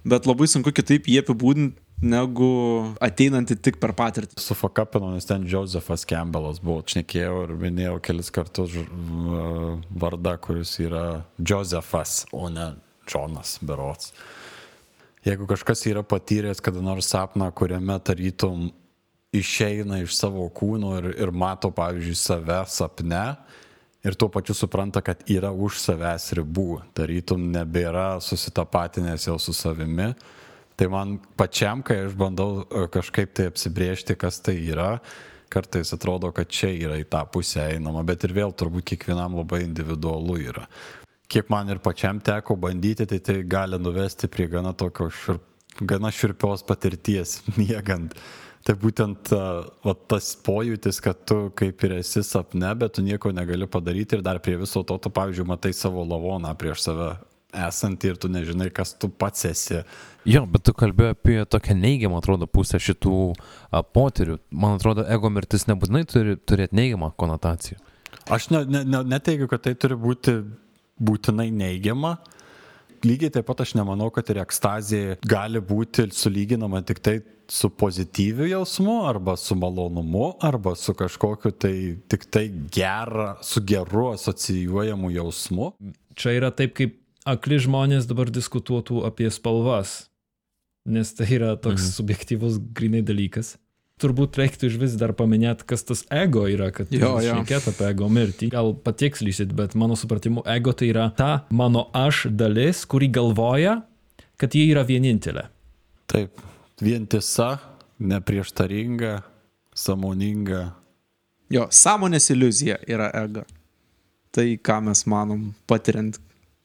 Bet 0.07 0.29
labai 0.29 0.47
sunku 0.51 0.73
kitaip 0.75 1.09
jį 1.11 1.23
apibūdinti 1.25 1.79
negu 2.01 2.51
ateinantį 3.03 3.57
tik 3.61 3.77
per 3.81 3.93
patirtį. 3.97 4.39
Sufakapino, 4.41 5.11
nes 5.13 5.27
ten 5.29 5.45
Josefas 5.49 6.05
Campbellas 6.09 6.61
buvo, 6.63 6.81
šnekėjau 6.89 7.43
ir 7.45 7.55
minėjau 7.61 7.99
kelis 8.07 8.31
kartus 8.33 8.73
vardą, 10.01 10.37
kuris 10.41 10.77
yra 10.81 11.05
Josefas, 11.37 12.23
o 12.33 12.49
ne 12.49 12.71
Jonas 13.11 13.59
Berots. 13.61 14.15
Jeigu 15.21 15.45
kažkas 15.45 15.83
yra 15.85 16.01
patyręs 16.01 16.63
kada 16.65 16.81
nors 16.81 17.11
sapną, 17.13 17.51
kuriame 17.53 17.99
tarytum 18.01 18.71
išeina 19.31 20.01
iš 20.01 20.15
savo 20.17 20.47
kūno 20.49 20.95
ir, 20.97 21.11
ir 21.13 21.31
mato, 21.31 21.69
pavyzdžiui, 21.71 22.17
save 22.17 22.57
sapne 22.65 23.25
ir 24.01 24.17
tuo 24.17 24.31
pačiu 24.33 24.55
supranta, 24.57 25.03
kad 25.05 25.21
yra 25.29 25.51
už 25.53 25.77
savęs 25.77 26.31
ribų, 26.39 26.81
tarytum 26.97 27.43
nebėra 27.53 28.15
susitapatinęs 28.23 29.27
jau 29.29 29.37
su 29.37 29.53
savimi, 29.53 30.09
tai 30.75 30.87
man 30.89 31.19
pačiam, 31.37 31.83
kai 31.85 31.99
aš 32.07 32.17
bandau 32.17 32.63
e, 32.63 32.87
kažkaip 32.89 33.35
tai 33.37 33.45
apsibriežti, 33.51 34.17
kas 34.17 34.41
tai 34.41 34.57
yra, 34.57 34.95
kartais 35.53 35.93
atrodo, 35.93 36.31
kad 36.33 36.49
čia 36.49 36.71
yra 36.73 36.97
į 36.97 37.05
tą 37.11 37.21
pusę 37.29 37.67
einama, 37.75 38.01
bet 38.07 38.25
ir 38.25 38.33
vėl 38.33 38.57
turbūt 38.57 38.89
kiekvienam 38.89 39.37
labai 39.37 39.61
individualu 39.67 40.39
yra 40.49 40.65
kiek 41.31 41.49
man 41.51 41.71
ir 41.71 41.79
pačiam 41.83 42.19
teko 42.19 42.57
bandyti, 42.59 43.07
tai 43.07 43.19
tai 43.23 43.41
gali 43.47 43.79
nuvesti 43.79 44.27
prie 44.31 44.47
gana 44.51 44.73
tokio 44.77 45.09
širp, 45.09 45.43
gana 45.87 46.11
širpios 46.11 46.65
patirties 46.67 47.39
miegant. 47.59 48.15
Tai 48.61 48.75
būtent 48.77 49.31
va, 49.33 49.93
tas 50.11 50.35
pojūtis, 50.45 50.99
kad 51.01 51.23
tu 51.25 51.47
kaip 51.57 51.81
ir 51.87 51.95
esi 51.97 52.21
sapne, 52.21 52.75
bet 52.77 52.93
tu 52.93 53.01
nieko 53.01 53.31
negali 53.33 53.65
padaryti 53.65 54.19
ir 54.19 54.21
dar 54.25 54.37
prie 54.43 54.59
viso 54.61 54.83
to, 54.85 54.99
tu, 55.01 55.09
pavyzdžiui, 55.09 55.47
matai 55.49 55.71
savo 55.73 56.03
lavoną 56.05 56.53
prieš 56.59 56.83
save 56.85 57.07
esantį 57.51 58.11
ir 58.11 58.19
tu 58.21 58.29
nežinai, 58.31 58.69
kas 58.71 58.93
tu 59.01 59.09
pats 59.09 59.47
esi. 59.49 59.81
Jo, 60.29 60.43
bet 60.45 60.63
tu 60.67 60.75
kalbėjai 60.77 61.15
apie 61.15 61.37
tokią 61.49 61.75
neigiamą, 61.79 62.21
atrodo, 62.21 62.47
pusę 62.47 62.79
šitų 62.79 63.15
a, 63.33 63.81
potyrių. 63.81 64.37
Man 64.53 64.77
atrodo, 64.77 65.07
ego 65.09 65.31
mirtis 65.33 65.65
nebūtinai 65.67 66.05
turi 66.09 66.37
turėti 66.37 66.77
neigiamą 66.77 67.11
konotaciją. 67.19 67.81
Aš 68.31 68.51
ne, 68.53 68.61
ne, 68.69 68.83
ne, 68.85 69.01
neteigiu, 69.15 69.49
kad 69.51 69.65
tai 69.65 69.73
turi 69.79 69.97
būti 69.99 70.37
būtinai 71.01 71.49
neigiama. 71.53 72.15
Lygiai 73.01 73.33
taip 73.33 73.47
pat 73.49 73.63
aš 73.63 73.73
nemanau, 73.79 74.11
kad 74.13 74.27
ir 74.29 74.41
ekstazija 74.43 75.17
gali 75.25 75.61
būti 75.61 76.05
sulyginama 76.13 76.83
tik 76.85 77.01
tai 77.01 77.15
su 77.51 77.71
pozityviu 77.73 78.45
jausmu, 78.47 79.01
arba 79.09 79.33
su 79.37 79.57
malonumu, 79.59 80.35
arba 80.39 80.75
su 80.79 80.93
kažkokiu 80.95 81.51
tai 81.51 81.73
tik 82.07 82.27
tai 82.31 82.45
gerą, 82.71 83.33
su 83.43 83.63
geru 83.67 84.11
asocijuojamu 84.13 85.11
jausmu. 85.17 85.71
Čia 86.15 86.37
yra 86.37 86.51
taip, 86.55 86.77
kaip 86.77 86.95
akli 87.27 87.57
žmonės 87.65 88.07
dabar 88.09 88.31
diskutuotų 88.31 89.01
apie 89.09 89.27
spalvas, 89.33 90.05
nes 90.85 91.11
tai 91.17 91.27
yra 91.39 91.55
toks 91.57 91.81
mhm. 91.81 91.97
subjektyvus 91.97 92.61
grinai 92.77 93.03
dalykas 93.05 93.55
turbūt 94.01 94.37
reiktų 94.39 94.69
iš 94.69 94.77
vis 94.81 94.97
dar 94.99 95.13
paminėti, 95.17 95.65
kas 95.69 95.85
tas 95.87 96.03
ego 96.13 96.47
yra, 96.49 96.71
kad 96.75 96.91
šnekėt 96.91 97.69
apie 97.71 97.87
ego 97.91 98.09
mirtį. 98.11 98.51
Gal 98.53 98.73
patikslysit, 98.85 99.53
bet 99.57 99.75
mano 99.79 99.97
supratimu, 99.99 100.43
ego 100.49 100.73
tai 100.77 100.91
yra 100.91 101.07
ta 101.17 101.31
mano 101.53 101.87
aš 101.97 102.25
dalis, 102.33 102.83
kuri 102.89 103.11
galvoja, 103.13 103.79
kad 104.41 104.57
ji 104.57 104.67
yra 104.73 104.83
vienintelė. 104.87 105.47
Taip, 106.11 106.41
vientisa, 106.81 107.55
neprieštaringa, 108.01 109.17
samoninga. 109.77 110.63
Jo, 111.51 111.67
sąmonės 111.71 112.31
iliuzija 112.33 112.79
yra 112.89 113.11
ego. 113.23 113.45
Tai, 114.31 114.47
ką 114.63 114.79
mes 114.87 115.03
manom 115.11 115.51
patiriant 115.67 116.17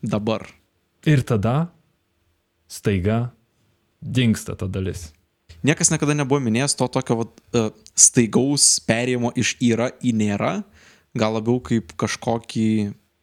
dabar. 0.03 0.46
Ir 1.07 1.22
tada 1.27 1.66
staiga 2.70 3.27
dinksta 4.03 4.55
ta 4.59 4.66
dalis 4.70 5.11
niekas 5.66 5.92
niekada 5.92 6.16
nebuvo 6.19 6.42
minėjęs 6.45 6.77
to 6.77 6.88
tokio 6.92 7.21
vat, 7.23 7.35
uh, 7.57 7.73
staigaus 7.97 8.77
perėjimo 8.87 9.33
iš 9.38 9.57
yra 9.64 9.90
į 10.05 10.12
nėra, 10.19 10.55
gal 11.16 11.37
labiau 11.38 11.61
kaip 11.64 11.95
kažkokį 11.97 12.69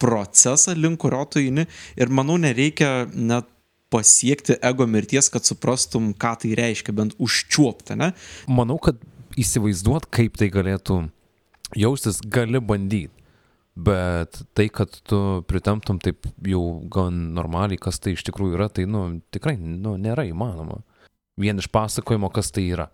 procesą, 0.02 0.74
link 0.76 1.00
kurio 1.02 1.22
tu 1.30 1.40
eini. 1.42 1.66
Ir 1.96 2.10
manau, 2.12 2.36
nereikia 2.40 3.04
net 3.14 3.48
pasiekti 3.94 4.58
ego 4.64 4.86
mirties, 4.90 5.30
kad 5.30 5.46
suprastum, 5.46 6.12
ką 6.18 6.34
tai 6.42 6.54
reiškia, 6.58 6.94
bent 6.96 7.14
užčiuopti, 7.22 7.96
ne? 8.00 8.10
Manau, 8.50 8.80
kad 8.82 8.98
įsivaizduot, 9.38 10.08
kaip 10.14 10.38
tai 10.40 10.50
galėtų 10.54 11.04
jaustis, 11.78 12.20
gali 12.22 12.60
bandyti. 12.62 13.12
Bet 13.74 14.38
tai, 14.54 14.68
kad 14.70 14.92
tu 15.02 15.18
pritemptum 15.50 15.98
taip 16.02 16.28
jau 16.46 16.62
gan 16.94 17.16
normaliai, 17.34 17.80
kas 17.82 17.98
tai 17.98 18.12
iš 18.14 18.22
tikrųjų 18.28 18.54
yra, 18.54 18.68
tai, 18.70 18.84
nu, 18.86 19.02
tikrai, 19.34 19.56
nu, 19.58 19.96
nėra 19.98 20.28
įmanoma. 20.28 20.78
Vien 21.36 21.58
iš 21.58 21.66
pasakojimo, 21.66 22.28
kas 22.30 22.52
tai 22.54 22.68
yra. 22.70 22.88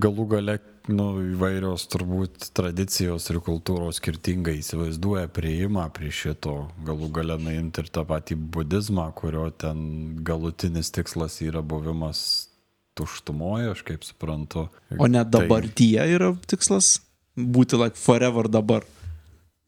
Galų 0.00 0.26
gale, 0.28 0.54
nu, 0.92 1.06
įvairios 1.32 1.86
turbūt 1.92 2.50
tradicijos 2.56 3.30
ir 3.32 3.38
kultūros 3.44 3.96
skirtingai 4.00 4.58
įsivaizduoja 4.60 5.28
prieimą 5.32 5.86
prie 5.96 6.10
šito. 6.12 6.56
Galų 6.84 7.08
gale 7.16 7.38
nuimti 7.40 7.80
ir 7.84 7.88
tą 7.92 8.04
patį 8.08 8.36
budizmą, 8.56 9.06
kurio 9.16 9.48
ten 9.56 10.18
galutinis 10.24 10.92
tikslas 10.92 11.38
yra 11.44 11.62
buvimas 11.64 12.48
tuštumoje, 12.96 13.72
aš 13.72 13.82
kaip 13.88 14.04
suprantu. 14.08 14.68
O 14.98 15.08
ne 15.08 15.24
Tai- 15.24 15.30
dabartyje 15.40 16.04
yra 16.16 16.34
tikslas 16.48 16.98
būti 17.36 17.76
like 17.80 17.96
forever 18.00 18.48
dabar. 18.48 18.84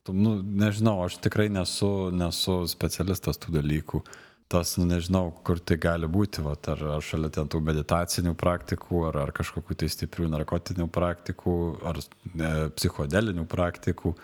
Tu, 0.05 0.13
Nu, 0.17 0.39
nežinau, 0.41 1.05
aš 1.05 1.19
tikrai 1.21 1.51
nesu, 1.53 2.09
nesu 2.17 2.63
specialistas 2.69 3.37
tų 3.37 3.59
dalykų. 3.61 4.01
Tas, 4.49 4.77
nu, 4.81 4.87
nežinau, 4.89 5.27
kur 5.45 5.59
tai 5.61 5.77
gali 5.77 6.09
būti, 6.09 6.41
vat, 6.41 6.71
ar, 6.73 6.81
ar 6.95 7.03
šalia 7.05 7.29
ten 7.37 7.51
tų 7.53 7.61
meditacinių 7.67 8.33
praktikų, 8.41 9.03
ar, 9.11 9.19
ar 9.27 9.33
kažkokių 9.37 9.77
tai 9.83 9.89
stiprių 9.93 10.31
narkotinių 10.33 10.87
praktikų, 10.89 11.57
ar 11.85 12.01
e, 12.01 12.53
psichodelinių 12.79 13.45
praktikų. 13.45 14.15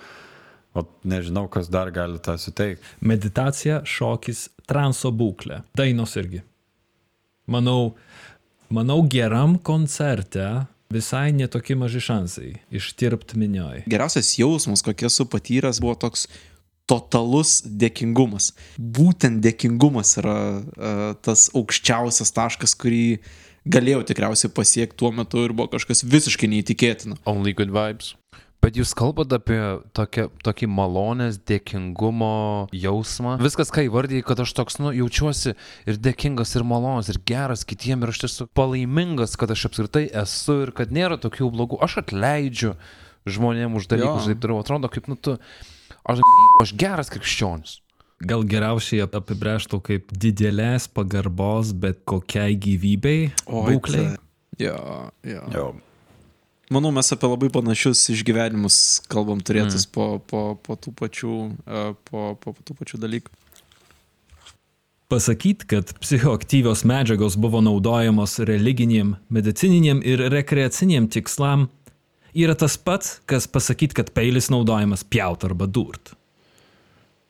Vat, 0.75 0.89
nežinau, 1.05 1.45
kas 1.53 1.69
dar 1.69 1.93
gali 1.93 2.17
tą 2.25 2.39
suteikti. 2.41 2.97
Meditacija, 3.05 3.83
šokis, 3.85 4.47
transo 4.65 5.13
būklė. 5.13 5.61
Dainos 5.77 6.17
irgi. 6.17 6.41
Manau, 7.45 7.93
manau 8.73 9.03
geram 9.05 9.59
koncerte 9.61 10.49
visai 10.95 11.35
netokie 11.37 11.77
maži 11.77 12.01
šansai 12.01 12.51
ištirpt 12.73 13.37
minioj. 13.37 13.85
Geriausias 13.93 14.33
jausmas, 14.39 14.81
kokį 14.87 15.11
esu 15.11 15.29
patyręs, 15.29 15.85
buvo 15.85 15.99
toks 16.01 16.29
totalus 16.91 17.63
dėkingumas. 17.65 18.53
Būtent 18.77 19.41
dėkingumas 19.45 20.19
yra 20.23 20.39
uh, 20.61 21.07
tas 21.25 21.49
aukščiausias 21.57 22.35
taškas, 22.37 22.77
kurį 22.81 23.21
galėjau 23.65 24.03
tikriausiai 24.11 24.53
pasiekti 24.53 25.01
tuo 25.01 25.13
metu 25.15 25.47
ir 25.47 25.57
buvo 25.57 25.73
kažkas 25.73 26.05
visiškai 26.05 26.51
neįtikėtino. 26.53 27.21
Only 27.29 27.57
good 27.57 27.73
vibes. 27.73 28.15
Bet 28.65 28.79
jūs 28.81 28.95
kalbate 28.97 29.37
apie 29.37 29.59
tokią, 29.93 30.31
tokį 30.45 30.67
malonės, 30.73 31.37
dėkingumo 31.45 32.71
jausmą. 32.73 33.35
Viskas, 33.43 33.69
ką 33.75 33.85
įvardyjai, 33.91 34.25
kad 34.25 34.41
aš 34.41 34.55
toks, 34.57 34.79
nu, 34.81 34.89
jaučiuosi 34.97 35.53
ir 35.85 35.99
dėkingas, 36.01 36.55
ir 36.57 36.65
malonus, 36.65 37.11
ir 37.13 37.19
geras 37.29 37.67
kitiem, 37.69 38.01
ir 38.01 38.15
aš 38.15 38.23
tiesiog 38.23 38.49
palaimingas, 38.57 39.37
kad 39.41 39.53
aš 39.53 39.67
apskritai 39.69 40.07
esu 40.23 40.63
ir 40.65 40.73
kad 40.77 40.97
nėra 40.97 41.21
tokių 41.21 41.51
blogų. 41.53 41.83
Aš 41.85 41.99
atleidžiu 42.07 42.73
žmonėm 43.29 43.77
už 43.77 43.91
dalykus, 43.93 44.31
taip 44.33 44.41
toliau. 44.41 44.65
Atrodo, 44.65 44.89
kaip, 44.93 45.13
nu, 45.13 45.21
tu, 45.21 45.37
aš, 46.09 46.23
aš 46.65 46.75
geras 46.81 47.13
krikščionis. 47.13 47.79
Gal 48.25 48.45
geriausiai 48.49 49.05
apibrėžtų 49.05 49.81
kaip 49.85 50.13
didelės 50.15 50.87
pagarbos 50.89 51.75
bet 51.77 52.05
kokiai 52.09 52.55
gyvybei 52.57 53.33
būklei. 53.45 54.15
Jo, 54.63 54.79
jo. 55.27 55.43
Jo. 55.53 55.67
Manau, 56.73 56.91
mes 56.95 57.11
apie 57.13 57.29
labai 57.29 57.51
panašius 57.53 58.07
išgyvenimus 58.15 58.77
kalbam 59.13 59.43
turėtus 59.45 59.85
mm. 59.85 59.91
po, 59.93 60.07
po, 60.25 60.43
po, 60.57 60.77
tų 60.81 60.95
pačių, 60.97 61.35
uh, 61.67 61.91
po, 62.09 62.33
po, 62.41 62.55
po 62.55 62.65
tų 62.65 62.77
pačių 62.79 63.01
dalykų. 63.03 63.35
Pasakyti, 65.13 65.69
kad 65.69 65.93
psichoaktyvios 66.01 66.87
medžiagos 66.89 67.37
buvo 67.39 67.61
naudojamos 67.63 68.39
religiniam, 68.49 69.19
medicininiam 69.29 70.01
ir 70.01 70.23
rekreaciniam 70.33 71.11
tikslam, 71.13 71.69
yra 72.35 72.55
tas 72.59 72.77
pats, 72.77 73.21
kas 73.27 73.47
pasakyti, 73.47 73.95
kad 74.01 74.13
peilis 74.15 74.51
naudojamas 74.53 75.05
pjaut 75.07 75.45
arba 75.47 75.67
durt. 75.67 76.15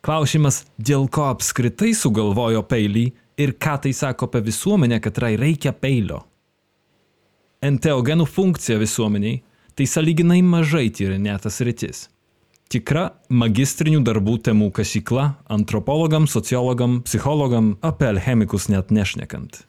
Klausimas, 0.04 0.64
dėl 0.76 1.06
ko 1.08 1.30
apskritai 1.32 1.94
sugalvojo 1.96 2.60
peilį 2.68 3.06
ir 3.40 3.54
ką 3.56 3.78
tai 3.86 3.94
sako 3.96 4.28
apie 4.28 4.42
visuomenę, 4.44 5.00
kad 5.00 5.18
rai 5.22 5.34
reikia 5.40 5.72
peilio. 5.72 6.24
Enteogenų 7.64 8.26
funkcija 8.28 8.76
visuomeniai 8.82 9.40
tai 9.74 9.86
saliginai 9.88 10.42
mažai 10.44 10.90
tyrinėtas 10.92 11.62
rytis. 11.64 12.08
Tikra 12.68 13.10
magistrinių 13.28 14.00
darbų 14.04 14.38
temų 14.44 14.70
kasykla 14.74 15.26
antropologam, 15.52 16.26
sociologam, 16.28 17.00
psichologam, 17.06 17.74
apie 17.84 18.08
alchemikus 18.12 18.68
net 18.72 18.92
nešnekant. 18.94 19.62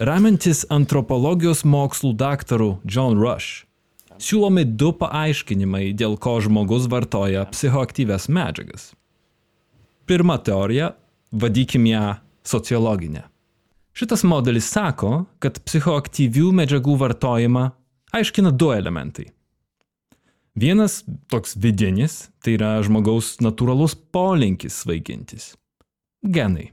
Remiantis 0.00 0.64
antropologijos 0.72 1.64
mokslų 1.68 2.14
daktaru 2.16 2.70
John 2.88 3.18
Rush, 3.20 3.66
siūlomi 4.22 4.64
du 4.64 4.92
paaiškinimai, 4.96 5.90
dėl 5.96 6.16
ko 6.20 6.38
žmogus 6.44 6.88
vartoja 6.90 7.46
psichoaktyves 7.52 8.28
medžiagas. 8.32 8.90
Pirma 10.06 10.38
teorija, 10.42 10.94
vadykim 11.32 11.86
ją 11.86 12.04
sociologinę. 12.44 13.26
Šitas 13.92 14.22
modelis 14.24 14.70
sako, 14.70 15.26
kad 15.42 15.58
psichoaktyvių 15.66 16.52
medžiagų 16.60 16.96
vartojimą 17.00 17.66
aiškina 18.16 18.52
du 18.54 18.70
elementai. 18.74 19.28
Vienas 20.60 21.04
toks 21.30 21.54
vidinis, 21.56 22.28
tai 22.42 22.56
yra 22.58 22.74
žmogaus 22.82 23.36
natūralus 23.44 23.94
polinkis 23.94 24.82
svaigintis- 24.82 25.54
genai. 26.36 26.72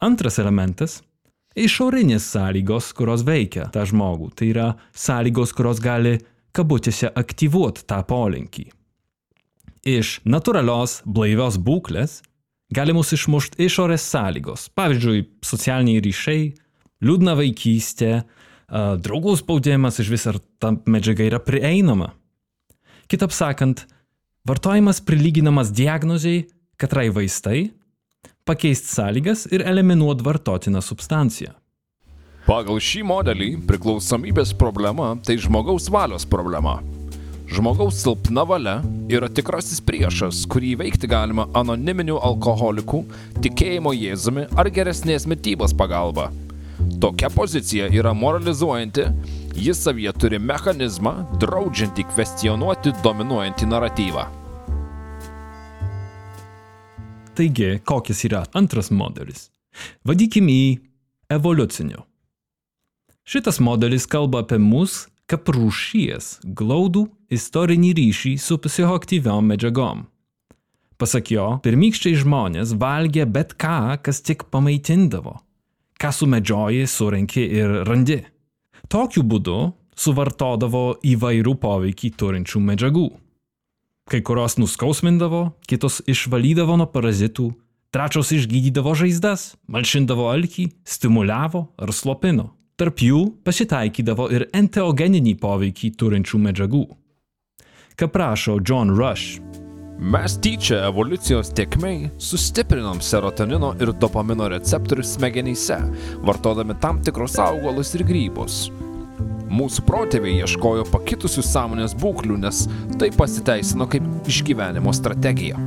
Antras 0.00 0.38
elementas- 0.38 1.02
išorinės 1.58 2.26
sąlygos, 2.32 2.92
kurios 2.96 3.24
veikia 3.26 3.68
tą 3.72 3.84
žmogų, 3.88 4.30
tai 4.36 4.50
yra 4.52 4.68
sąlygos, 4.94 5.54
kurios 5.56 5.80
gali 5.82 6.18
kabutėse 6.56 7.10
aktyvuoti 7.16 7.86
tą 7.88 8.02
polinkį. 8.08 8.66
Iš 9.88 10.20
natūralios 10.28 11.00
blaivios 11.04 11.58
būklės 11.58 12.20
gali 12.72 12.94
mus 12.96 13.12
išmušti 13.12 13.66
išorės 13.66 14.04
sąlygos, 14.12 14.68
pavyzdžiui, 14.76 15.26
socialiniai 15.44 16.02
ryšiai, 16.04 16.44
liūdna 17.02 17.34
vaikystė, 17.40 18.22
draugų 18.72 19.36
spaudimas 19.40 20.00
iš 20.00 20.12
vis 20.12 20.26
ar 20.30 20.38
ta 20.62 20.72
medžiaga 20.86 21.26
yra 21.26 21.40
prieinama. 21.42 22.12
Kitaip 23.10 23.34
sakant, 23.34 23.84
vartojimas 24.48 25.02
prilyginamas 25.04 25.72
diagnozijai, 25.74 26.46
kad 26.80 26.94
rai 26.96 27.10
vaistai, 27.12 27.72
pakeisti 28.44 28.88
sąlygas 28.94 29.46
ir 29.52 29.62
eliminuoti 29.68 30.24
vartotiną 30.24 30.80
substanciją. 30.82 31.52
Pagal 32.42 32.80
šį 32.82 33.04
modelį 33.06 33.50
priklausomybės 33.68 34.50
problema 34.58 35.12
tai 35.22 35.36
žmogaus 35.38 35.86
valios 35.94 36.26
problema. 36.26 36.80
Žmogaus 37.52 38.00
silpna 38.02 38.42
valia 38.48 38.80
yra 39.12 39.28
tikrasis 39.30 39.78
priešas, 39.84 40.42
kurį 40.50 40.72
veikti 40.80 41.06
galima 41.06 41.46
anoniminių 41.54 42.16
alkoholikų, 42.18 43.04
tikėjimo 43.44 43.92
Jėzumi 43.94 44.48
ar 44.58 44.72
geresnės 44.74 45.28
mytybos 45.30 45.76
pagalba. 45.76 46.30
Tokia 46.98 47.30
pozicija 47.30 47.90
yra 47.94 48.10
moralizuojanti, 48.16 49.06
jis 49.54 49.84
savyje 49.84 50.16
turi 50.18 50.42
mechanizmą, 50.42 51.18
draudžiantį 51.38 52.10
kvestionuoti 52.10 52.96
dominuojantį 53.04 53.68
naratyvą. 53.70 54.30
Taigi, 57.34 57.78
kokias 57.84 58.24
yra 58.28 58.42
antras 58.52 58.90
modelis? 58.92 59.46
Vadykime 60.04 60.52
jį 60.52 60.72
evoliuciniu. 61.32 62.02
Šitas 63.24 63.60
modelis 63.64 64.04
kalba 64.04 64.42
apie 64.42 64.58
mus 64.60 65.06
kaip 65.30 65.48
rūšies 65.54 66.42
glaudų 66.58 67.06
istorinį 67.32 67.92
ryšį 67.96 68.32
su 68.36 68.58
psichoaktyviom 68.60 69.48
medžiagom. 69.48 70.04
Pasak 71.00 71.32
jo, 71.32 71.46
pirmykščiai 71.64 72.20
žmonės 72.20 72.76
valgė 72.78 73.24
bet 73.24 73.56
ką, 73.56 73.96
kas 74.04 74.20
tik 74.20 74.44
pamaitindavo. 74.52 75.38
Ką 75.96 76.12
sumedžioji, 76.12 76.84
surenki 76.84 77.46
ir 77.48 77.78
randi. 77.88 78.20
Tokiu 78.92 79.24
būdu 79.24 79.58
suvartodavo 79.96 80.98
įvairių 81.14 81.56
poveikį 81.64 82.12
turinčių 82.20 82.60
medžiagų. 82.68 83.08
Kai 84.10 84.20
kurios 84.26 84.58
nuskausmindavo, 84.58 85.52
kitos 85.68 86.00
išvalydavo 86.10 86.76
nuo 86.80 86.88
parazitų, 86.90 87.52
trečios 87.94 88.32
išgydydavo 88.34 88.96
žaizdas, 88.98 89.52
malšindavo 89.70 90.26
alkį, 90.32 90.68
stimuliavo 90.84 91.68
ar 91.78 91.94
slopino. 91.94 92.50
Tarp 92.80 93.04
jų 93.04 93.22
pasitaikydavo 93.46 94.26
ir 94.34 94.48
enteogeninį 94.56 95.36
poveikį 95.38 95.92
turinčių 96.00 96.42
medžiagų. 96.48 96.84
Kaip 98.00 98.14
prašo 98.16 98.58
John 98.64 98.90
Rush, 98.96 99.38
Mes 100.02 100.34
tyčia 100.42 100.80
evoliucijos 100.88 101.52
tiekmei 101.54 102.08
sustiprinom 102.18 102.98
serotonino 103.00 103.68
ir 103.78 103.92
dopamino 103.94 104.48
receptorius 104.50 105.12
smegenyse, 105.14 105.76
vartodami 106.26 106.74
tam 106.82 106.98
tikrus 107.06 107.38
augalus 107.38 107.94
ir 107.94 108.02
grybus. 108.08 108.64
Mūsų 109.52 109.84
protėviai 109.84 110.42
ieškojo 110.42 110.86
pakitusių 110.88 111.44
sąmonės 111.44 111.96
būklių, 112.00 112.38
nes 112.40 112.64
tai 113.00 113.10
pasiteisino 113.12 113.88
kaip 113.92 114.28
išgyvenimo 114.30 114.94
strategija. 114.96 115.60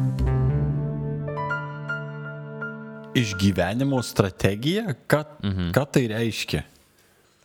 Išgyvenimo 3.16 4.02
strategija, 4.04 4.96
ką, 5.08 5.22
mhm. 5.46 5.76
ką 5.76 5.86
tai 5.94 6.08
reiškia? 6.12 6.66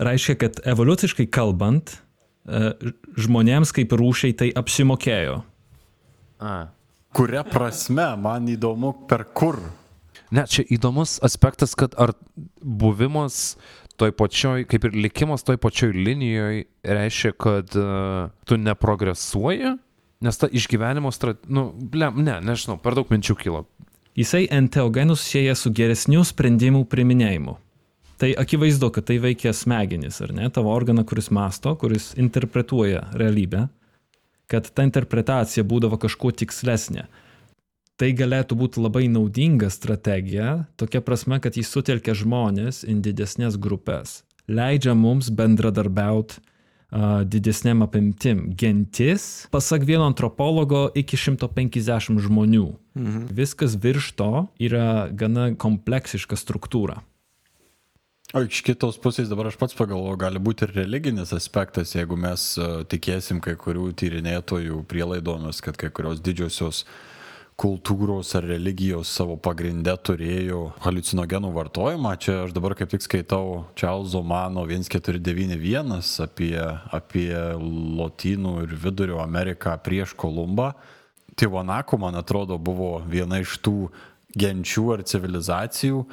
reiškia, 0.00 0.34
kad 0.34 0.60
evoliuciškai 0.64 1.26
kalbant, 1.32 1.92
e, 2.48 2.72
žmonėms 3.20 3.72
kaip 3.76 3.92
rūšiai 3.96 4.36
tai 4.36 4.50
apsimokėjo. 4.56 5.40
A. 6.40 6.70
kuria 7.12 7.42
prasme, 7.44 8.06
man 8.16 8.48
įdomu, 8.48 8.94
per 9.10 9.26
kur. 9.36 9.58
Ne, 10.32 10.46
čia 10.48 10.64
įdomus 10.72 11.18
aspektas, 11.26 11.74
kad 11.76 11.92
ar 12.00 12.14
buvimas 12.62 13.58
toj 14.00 14.14
pačioj, 14.16 14.64
kaip 14.70 14.88
ir 14.88 14.96
likimas 15.06 15.44
toj 15.46 15.58
pačioj 15.60 15.92
linijoje 15.94 16.64
reiškia, 16.82 17.32
kad 17.36 17.76
uh, 17.76 18.32
tu 18.48 18.56
neprogresuoji, 18.60 19.76
nes 20.24 20.40
ta 20.40 20.48
išgyvenimo 20.48 21.12
strat... 21.12 21.44
Nu, 21.48 21.70
ble, 21.74 22.10
ne, 22.16 22.40
nežinau, 22.44 22.78
per 22.80 22.96
daug 22.98 23.12
minčių 23.12 23.36
kilo. 23.40 23.64
Jisai 24.18 24.46
enteogenus 24.52 25.22
sieja 25.24 25.54
su 25.56 25.72
geresniu 25.72 26.24
sprendimų 26.26 26.84
priminėjimu. 26.90 27.56
Tai 28.20 28.34
akivaizdu, 28.36 28.90
kad 28.92 29.06
tai 29.08 29.16
veikia 29.22 29.54
smegenis, 29.56 30.18
ar 30.20 30.34
ne, 30.36 30.48
tavo 30.52 30.74
organą, 30.74 31.06
kuris 31.08 31.30
masto, 31.32 31.72
kuris 31.80 32.10
interpretuoja 32.20 33.06
realybę, 33.16 33.62
kad 34.50 34.66
ta 34.74 34.84
interpretacija 34.84 35.64
būdavo 35.64 35.96
kažkuo 36.02 36.34
tikslesnė. 36.42 37.06
Tai 38.00 38.08
galėtų 38.16 38.56
būti 38.56 38.80
labai 38.80 39.02
naudinga 39.12 39.68
strategija, 39.68 40.62
tokia 40.80 41.02
prasme, 41.04 41.36
kad 41.44 41.58
jis 41.60 41.68
sutelkia 41.68 42.14
žmonės 42.16 42.80
į 42.88 42.96
didesnės 43.04 43.58
grupės, 43.60 44.22
leidžia 44.48 44.94
mums 44.96 45.28
bendradarbiauti 45.36 46.38
uh, 46.40 47.20
didesnėm 47.28 47.84
apimtim. 47.84 48.46
Gentis, 48.56 49.26
pasak 49.52 49.84
vieno 49.84 50.08
antropologo, 50.08 50.86
iki 50.96 51.20
150 51.20 52.24
žmonių. 52.24 52.70
Mhm. 52.96 53.28
Viskas 53.36 53.76
virš 53.76 54.14
to 54.16 54.32
yra 54.56 55.10
gana 55.12 55.50
kompleksiška 55.52 56.40
struktūra. 56.40 57.02
O 58.32 58.46
iš 58.46 58.62
kitos 58.62 58.96
pusės 59.02 59.28
dabar 59.28 59.50
aš 59.50 59.60
pats 59.60 59.76
pagalvoju, 59.76 60.16
gali 60.22 60.40
būti 60.40 60.64
ir 60.64 60.76
religinis 60.78 61.34
aspektas, 61.36 61.92
jeigu 61.98 62.16
mes 62.16 62.54
uh, 62.56 62.80
tikėsim 62.88 63.44
kai 63.44 63.58
kurių 63.60 63.90
tyrinėtojų 63.92 64.84
prielaidomis, 64.88 65.60
kad 65.60 65.76
kai 65.76 65.92
kurios 65.92 66.22
didžiosios 66.24 66.86
kultūros 67.60 68.30
ar 68.38 68.46
religijos 68.48 69.10
savo 69.12 69.34
pagrindę 69.36 69.92
turėjo 70.00 70.70
halucinogenų 70.80 71.50
vartojimą. 71.52 72.14
Čia 72.16 72.36
aš 72.46 72.54
dabar 72.56 72.72
kaip 72.78 72.88
tik 72.94 73.04
skaitau 73.04 73.66
Čarlzo 73.76 74.22
Mano 74.24 74.64
1491 74.64 75.92
apie, 76.24 76.56
apie 76.96 77.28
Lotynų 78.00 78.54
ir 78.64 78.72
Vidurio 78.80 79.20
Ameriką 79.20 79.76
prieš 79.84 80.16
Kolumbą. 80.16 80.72
Tivanako, 81.36 82.00
man 82.00 82.16
atrodo, 82.16 82.56
buvo 82.56 82.94
viena 83.08 83.42
iš 83.44 83.58
tų 83.60 83.90
genčių 84.40 84.86
ar 84.94 85.04
civilizacijų, 85.04 86.04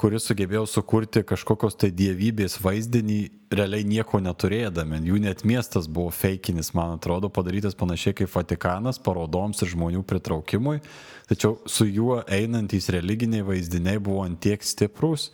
kuris 0.00 0.24
sugebėjo 0.30 0.62
sukurti 0.64 1.20
kažkokios 1.28 1.74
tai 1.76 1.90
dievybės 1.92 2.54
vaizdinį, 2.64 3.18
realiai 3.52 3.84
nieko 3.84 4.20
neturėdami. 4.24 5.02
Jų 5.04 5.18
net 5.26 5.42
miestas 5.44 5.90
buvo 5.92 6.08
feikinis, 6.14 6.72
man 6.76 6.94
atrodo, 6.94 7.28
padarytas 7.28 7.76
panašiai 7.76 8.16
kaip 8.22 8.32
Vatikanas, 8.32 9.00
parodoms 9.02 9.60
ir 9.60 9.72
žmonių 9.74 10.00
pritraukimui. 10.08 10.78
Tačiau 11.28 11.58
su 11.68 11.84
juo 11.84 12.22
einantys 12.32 12.88
religiniai 12.94 13.44
vaizdiniai 13.44 14.00
buvo 14.00 14.24
antiek 14.24 14.64
stiprus, 14.64 15.28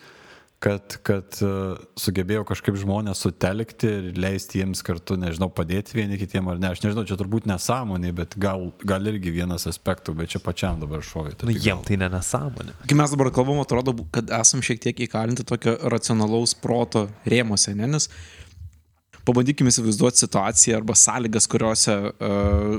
kad, 0.63 0.97
kad 1.05 1.37
uh, 1.45 1.77
sugebėjo 2.01 2.45
kažkaip 2.49 2.79
žmonės 2.81 3.21
sutelkti 3.27 3.91
ir 3.91 4.21
leisti 4.21 4.63
jiems 4.63 4.81
kartu, 4.87 5.19
nežinau, 5.21 5.51
padėti 5.53 5.99
vieni 5.99 6.19
kitiem 6.21 6.49
ar 6.49 6.61
ne. 6.61 6.71
Aš 6.73 6.81
nežinau, 6.85 7.05
čia 7.09 7.19
turbūt 7.21 7.49
nesąmonė, 7.51 8.15
bet 8.17 8.39
gal, 8.41 8.71
gal 8.89 9.11
irgi 9.13 9.35
vienas 9.35 9.69
aspektų, 9.69 10.17
bet 10.17 10.33
čia 10.33 10.41
pačiam 10.45 10.81
dabar 10.81 11.05
šovė. 11.05 11.37
Nu, 11.45 11.53
jiem 11.53 11.85
tai 11.87 12.01
ne 12.01 12.09
nesąmonė. 12.17 12.79
Kai 12.89 12.99
mes 12.99 13.13
dabar 13.13 13.31
kalbam, 13.37 13.61
atrodo, 13.65 13.99
kad 14.15 14.33
esam 14.41 14.65
šiek 14.65 14.81
tiek 14.87 15.05
įkalinti 15.07 15.47
tokio 15.47 15.77
racionalaus 15.93 16.57
proto 16.59 17.07
rėmose, 17.29 17.77
ne? 17.77 17.91
nes 17.97 18.09
pabandykime 19.27 19.73
įsivaizduoti 19.73 20.23
situaciją 20.23 20.81
arba 20.81 20.97
sąlygas, 20.97 21.49
kuriuose 21.51 21.97
uh, 22.15 22.77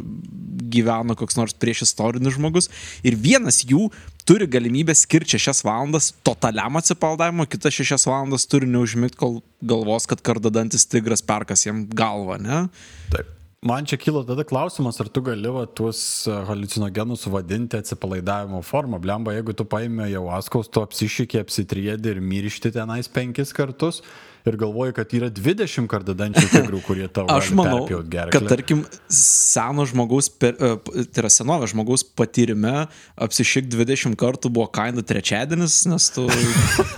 gyveno 0.71 1.15
koks 1.19 1.37
nors 1.39 1.55
priešistorinis 1.59 2.37
žmogus 2.37 2.71
ir 3.05 3.17
vienas 3.19 3.61
jų 3.67 3.89
turi 4.27 4.47
galimybę 4.51 4.95
skirti 4.95 5.37
šešias 5.37 5.63
valandas 5.63 6.11
totaliam 6.25 6.75
atsipaldavimo, 6.79 7.47
kitas 7.47 7.75
šešias 7.79 8.07
valandas 8.09 8.47
turi 8.49 8.67
neužmigti, 8.69 9.19
kol 9.19 9.39
galvos, 9.61 10.07
kad 10.09 10.21
kardadantis 10.25 10.87
tigras 10.91 11.23
perkas 11.23 11.65
jam 11.65 11.85
galvą, 11.87 12.39
ne? 12.43 12.67
Taip. 13.13 13.33
Man 13.65 13.87
čia 13.89 13.97
kilo 13.97 14.21
tada 14.21 14.43
klausimas, 14.45 14.99
ar 15.01 15.07
tu 15.09 15.23
gali 15.25 15.49
va, 15.49 15.63
tuos 15.65 15.99
halucinogenus 16.45 17.23
vadinti 17.33 17.79
atsipalaidavimo 17.79 18.59
formą. 18.61 18.99
Blemba, 19.01 19.33
jeigu 19.33 19.55
tu 19.57 19.65
paėmė 19.65 20.11
jau 20.11 20.27
askaus, 20.37 20.69
tu 20.69 20.83
apsišykė, 20.85 21.41
apsitriedi 21.41 22.13
ir 22.13 22.21
myrišti 22.21 22.69
tenais 22.75 23.09
penkis 23.09 23.55
kartus 23.57 24.03
ir 24.51 24.57
galvoji, 24.59 24.93
kad 24.97 25.13
yra 25.17 25.29
20 25.33 25.87
kardadančių 25.91 26.45
tigrų, 26.51 26.81
kurie 26.85 27.07
tavo 27.11 27.31
Aš 27.35 27.51
manau, 27.57 27.85
kad 28.33 28.47
tarkim 28.49 28.83
seno 29.13 29.85
žmogaus, 29.89 30.29
per, 30.31 30.57
tai 30.57 31.23
yra 31.23 31.31
senovės 31.33 31.73
žmogaus 31.73 32.05
patyrime, 32.17 32.87
apsišyk 33.27 33.69
20 33.73 34.17
kartų 34.19 34.51
buvo 34.53 34.67
kaina 34.73 35.03
trečiadienis, 35.05 35.79
nes 35.91 36.09
tu 36.15 36.27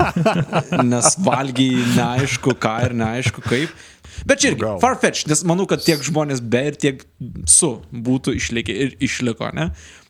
nes 0.94 1.14
valgiai 1.26 1.86
neaišku 1.96 2.58
ką 2.60 2.76
ir 2.90 2.98
neaišku 3.04 3.46
kaip. 3.48 3.88
Bet 4.28 4.42
čia 4.42 4.52
irgi, 4.52 4.68
farfetch, 4.82 5.28
nes 5.32 5.46
manau, 5.48 5.68
kad 5.70 5.84
tiek 5.86 6.02
žmonės 6.04 6.42
be 6.44 6.66
ir 6.72 6.78
tiek 6.80 7.04
su 7.48 7.78
būtų 7.92 8.36
išlikę 8.40 8.76
ir 8.86 8.96
išliko, 9.06 9.52
ne? 9.56 9.70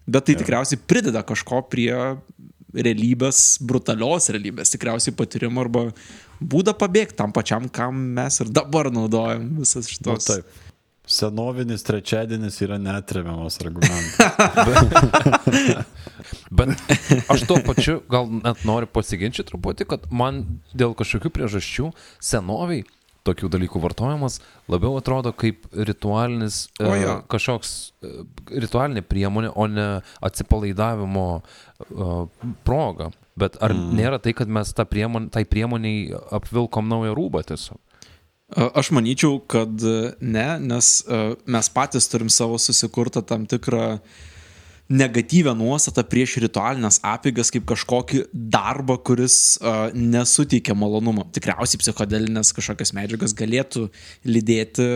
Bet 0.09 0.25
tai 0.25 0.37
tikriausiai 0.39 0.79
prideda 0.89 1.21
kažko 1.27 1.61
prie 1.69 1.93
realybės, 2.73 3.59
brutalios 3.65 4.29
realybės, 4.33 4.73
tikriausiai 4.73 5.15
patyrimo 5.17 5.63
arba 5.63 5.89
būdą 6.41 6.75
pabėgti 6.79 7.19
tam 7.19 7.33
pačiam, 7.35 7.69
kam 7.69 7.99
mes 8.17 8.39
ir 8.43 8.51
dabar 8.55 8.91
naudojam 8.93 9.47
visas 9.59 9.87
Nu, 9.87 9.93
šitos. 9.95 10.27
taip. 10.29 10.57
Senovinis 11.09 11.81
trečiadienis 11.81 12.59
yra 12.61 12.77
netremiamas 12.77 13.57
argumentas. 13.63 14.19
Bet 16.53 16.75
aš 17.33 17.47
tuo 17.49 17.57
pačiu 17.65 18.03
gal 18.13 18.29
net 18.29 18.61
noriu 18.67 18.85
pasiginčyti 18.93 19.47
truputį, 19.49 19.87
kad 19.89 20.05
man 20.13 20.43
dėl 20.77 20.93
kažkokių 20.97 21.31
priežasčių 21.33 21.89
senoviai 22.21 22.85
tokių 23.27 23.49
dalykų 23.51 23.81
vartojimas 23.83 24.39
labiau 24.71 24.97
atrodo 24.99 25.33
kaip 25.35 25.65
ritualinis 25.73 26.67
e, 26.79 26.89
kažkoks 27.31 27.73
e, 28.05 28.13
ritualinė 28.63 29.03
priemonė, 29.05 29.51
o 29.55 29.67
ne 29.69 29.87
atsipalaidavimo 30.25 31.25
e, 31.39 32.13
proga. 32.67 33.09
Bet 33.39 33.59
ar 33.63 33.73
mm. 33.75 33.93
nėra 33.99 34.19
tai, 34.23 34.33
kad 34.37 34.51
mes 34.51 34.73
tą 34.75 34.85
priemonę, 34.89 35.31
tai 35.33 35.45
priemoniai 35.47 36.09
apvilkom 36.35 36.89
naują 36.91 37.15
rūbą 37.17 37.43
tiesiog? 37.47 37.79
Aš 38.49 38.89
manyčiau, 38.97 39.37
kad 39.45 39.83
ne, 40.25 40.47
nes 40.59 40.87
a, 41.05 41.19
mes 41.45 41.69
patys 41.69 42.09
turim 42.09 42.31
savo 42.33 42.57
susikurtą 42.57 43.21
tam 43.21 43.45
tikrą 43.49 43.99
negatyvę 44.89 45.53
nuostatą 45.53 46.01
prieš 46.09 46.39
ritualinės 46.41 46.97
apygas 47.05 47.51
kaip 47.53 47.67
kažkokį 47.69 48.23
darbą, 48.33 48.95
kuris 49.05 49.59
a, 49.61 49.89
nesuteikia 49.93 50.73
malonumo. 50.77 51.27
Tikriausiai 51.35 51.81
psichodelinės 51.83 52.49
kažkokios 52.57 52.93
medžiagas 52.97 53.35
galėtų 53.37 53.85
lydėti 54.25 54.87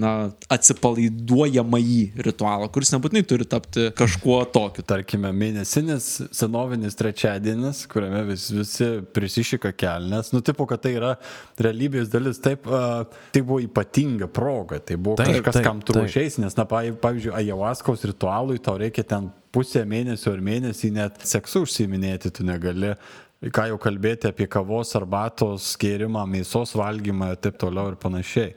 na, 0.00 0.12
atsipalaiduojamąjį 0.52 2.24
ritualą, 2.24 2.70
kuris 2.72 2.94
nebūtinai 2.94 3.24
turi 3.28 3.46
tapti 3.48 3.90
kažkuo 3.98 4.38
tokiu. 4.54 4.86
Tarkime, 4.88 5.34
mėnesinis 5.36 6.08
senovinis 6.32 6.96
trečiadienis, 6.98 7.84
kuriame 7.92 8.24
vis, 8.30 8.48
visi 8.56 8.88
prisišika 9.12 9.74
kelnes. 9.76 10.32
Nu, 10.32 10.40
tipo, 10.44 10.64
kad 10.70 10.80
tai 10.84 10.96
yra 10.96 11.12
realybės 11.60 12.08
dalis. 12.12 12.40
Taip, 12.42 12.64
uh, 12.72 13.04
tai 13.36 13.44
buvo 13.44 13.60
ypatinga 13.62 14.30
proga. 14.32 14.80
Tai 14.80 14.96
buvo 14.96 15.20
Taip, 15.20 15.36
kažkas, 15.36 15.60
taip, 15.60 15.68
kam 15.68 15.84
tu 15.84 15.98
ruošiais, 15.98 16.40
nes, 16.42 16.56
na, 16.56 16.66
pav- 16.68 16.96
pavyzdžiui, 17.04 17.36
ajawaskos 17.42 18.08
ritualui 18.08 18.58
tau 18.62 18.80
reikia 18.80 19.04
ten 19.06 19.30
pusę 19.52 19.84
mėnesio 19.88 20.32
ar 20.34 20.40
mėnesį 20.44 20.92
net 20.96 21.26
seksu 21.28 21.66
užsiminėti 21.66 22.32
tu 22.34 22.46
negali. 22.46 22.94
Ką 23.42 23.66
jau 23.72 23.78
kalbėti 23.82 24.28
apie 24.30 24.46
kavos, 24.46 24.92
arbatos 24.94 25.72
gėrimą, 25.82 26.22
mėsos 26.30 26.76
valgymą 26.78 27.32
ir 27.32 27.40
taip 27.42 27.58
toliau 27.58 27.90
ir 27.90 27.98
panašiai. 27.98 28.52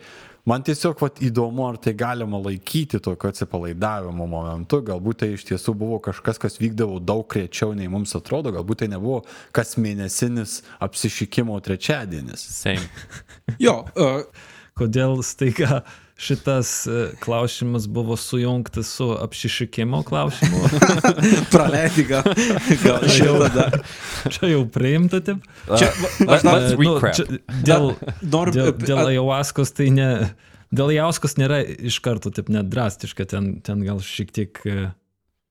Man 0.46 0.62
tiesiog 0.62 1.00
vat, 1.02 1.18
įdomu, 1.26 1.64
ar 1.66 1.80
tai 1.82 1.96
galima 1.98 2.38
laikyti 2.38 3.00
tokio 3.02 3.32
atsipalaidavimo 3.32 4.28
momentu. 4.30 4.78
Galbūt 4.86 5.24
tai 5.24 5.32
iš 5.34 5.48
tiesų 5.50 5.74
buvo 5.80 5.98
kažkas, 6.06 6.38
kas 6.42 6.60
vykdavo 6.62 7.00
daug 7.02 7.26
rečiau 7.34 7.74
nei 7.74 7.90
mums 7.90 8.14
atrodo. 8.14 8.54
Galbūt 8.54 8.84
tai 8.84 8.92
nebuvo 8.94 9.24
kas 9.56 9.74
mėnesinis 9.82 10.60
apsišykimo 10.86 11.58
trečiadienis. 11.66 12.46
Same. 12.60 12.86
Jo, 13.66 13.80
a, 13.98 14.12
Kodėl 14.76 15.22
staiga 15.24 15.86
šitas 16.16 16.88
e, 16.88 17.08
klausimas 17.20 17.88
buvo 17.92 18.16
sujungtas 18.18 18.88
su 18.88 19.10
apsišykimo 19.22 20.04
klausimu? 20.08 20.58
praleidai 21.54 22.06
gal. 22.08 22.24
gal 22.84 23.04
šitą 23.12 23.50
dar. 23.56 23.80
Čia 24.32 24.52
jau 24.54 24.64
priimta, 24.72 25.20
taip? 25.26 25.44
Čia, 25.68 25.90
Let, 26.24 26.46
E, 26.46 26.50
let's 26.50 26.78
nu, 26.80 26.96
čia 27.12 27.26
dėl, 27.68 27.90
Noriu 28.24 28.56
dėl, 28.56 28.72
dėl 28.80 29.02
a- 29.04 29.10
ayahuascos 29.12 29.76
tai 29.76 29.90
ne. 29.94 30.10
Dėl 30.76 30.96
ayahuascos 30.96 31.38
nėra 31.40 31.60
iš 31.64 32.00
karto 32.04 32.32
taip 32.34 32.50
net 32.52 32.72
drastiška, 32.72 33.28
ten, 33.32 33.52
ten 33.64 33.84
gal 33.86 34.00
šiek 34.04 34.32
tiek 34.36 34.64
e, 34.68 34.88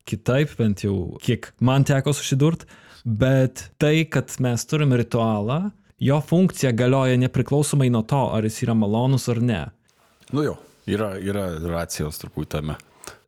kitaip, 0.09 0.57
bent 0.59 0.83
jau 0.85 1.15
kiek 1.23 1.53
man 1.65 1.85
teko 1.87 2.13
susidurt, 2.17 2.67
bet 3.05 3.69
tai, 3.81 4.03
kad 4.11 4.33
mes 4.45 4.65
turim 4.69 4.93
ritualą, 4.97 5.71
jo 6.03 6.19
funkcija 6.25 6.73
galioja 6.77 7.17
nepriklausomai 7.21 7.89
nuo 7.93 8.03
to, 8.09 8.21
ar 8.37 8.45
jis 8.49 8.63
yra 8.67 8.75
malonus 8.77 9.29
ar 9.33 9.41
ne. 9.45 9.63
Nu 10.33 10.45
jo, 10.47 10.57
yra, 10.87 11.15
yra 11.21 11.49
racijos 11.69 12.21
truputį 12.23 12.51
tame. 12.57 12.77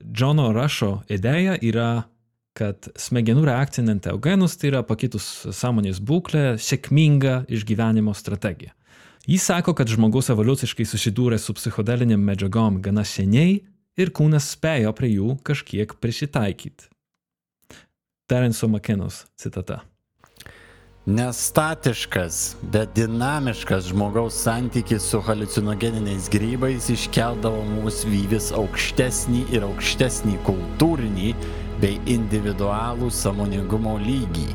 Džono 0.01 0.53
Rašo 0.57 1.01
idėja 1.13 1.57
yra 1.61 1.91
kad 2.57 2.89
smegenų 2.97 3.45
reakcija 3.51 3.85
į 3.85 3.93
enteogenus 3.93 4.57
tai 4.57 4.71
yra 4.71 4.83
pakitus 4.87 5.27
sąmonės 5.53 6.01
būklė 6.01 6.57
sėkminga 6.63 7.43
išgyvenimo 7.53 8.15
strategija. 8.17 8.73
Jis 9.27 9.49
sako, 9.51 9.75
kad 9.75 9.91
žmogus 9.91 10.31
evoliuciškai 10.33 10.87
susidūrė 10.87 11.39
su 11.43 11.55
psichodelinėm 11.59 12.23
medžiagom 12.29 12.79
gana 12.83 13.05
seniai 13.05 13.59
ir 13.99 14.13
kūnas 14.15 14.53
spėjo 14.55 14.93
prie 14.97 15.11
jų 15.17 15.35
kažkiek 15.47 15.97
prisitaikyti. 16.01 16.89
Terenso 18.31 18.71
Makenos 18.71 19.25
citata. 19.39 19.83
Nestatiškas, 21.07 22.57
bet 22.63 22.89
dinamiškas 22.95 23.85
žmogaus 23.87 24.35
santykis 24.43 25.05
su 25.07 25.21
halucinogeniniais 25.23 26.25
grybais 26.33 26.89
iškeldavo 26.91 27.61
mūsų 27.69 28.09
vyvis 28.11 28.49
aukštesnį 28.59 29.45
ir 29.55 29.63
aukštesnį 29.69 30.35
kultūrinį 30.49 31.29
bei 31.79 32.01
individualų 32.11 33.13
samoningumo 33.15 33.93
lygį. 34.03 34.49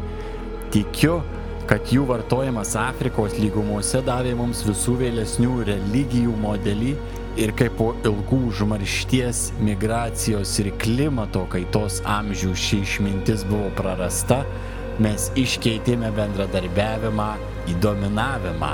Tikiu, 0.76 1.22
kad 1.72 1.88
jų 1.88 2.04
vartojimas 2.10 2.76
Afrikos 2.76 3.38
lygumose 3.40 4.04
davė 4.04 4.36
mums 4.36 4.66
visų 4.68 4.98
vėlesnių 5.06 5.62
religijų 5.72 6.36
modelį 6.44 6.98
ir 7.40 7.56
kaip 7.56 7.80
po 7.80 7.94
ilgų 8.04 8.42
užmaršties, 8.50 9.46
migracijos 9.64 10.60
ir 10.60 10.74
klimato 10.84 11.46
kaitos 11.56 12.04
amžių 12.04 12.52
ši 12.66 12.82
išmintis 12.90 13.48
buvo 13.48 13.72
prarasta, 13.80 14.42
mes 15.02 15.30
iškeitėme 15.40 16.12
bendradarbiavimą 16.16 17.30
į 17.72 17.78
dominavimą, 17.84 18.72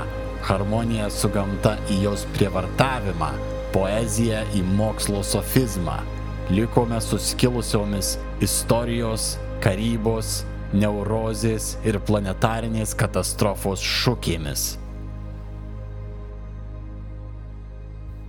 harmoniją 0.48 1.08
su 1.12 1.30
gamta 1.32 1.76
į 1.92 2.02
jos 2.04 2.24
prievartavimą, 2.36 3.30
poeziją 3.74 4.44
į 4.56 4.62
mokslo 4.78 5.22
sofizmą. 5.24 5.98
Likome 6.52 7.00
suskilusiomis 7.04 8.14
istorijos, 8.44 9.34
karybos, 9.64 10.42
neurozės 10.72 11.74
ir 11.84 12.00
planetarinės 12.08 12.94
katastrofos 12.96 13.84
šūkėmis. 13.84 14.77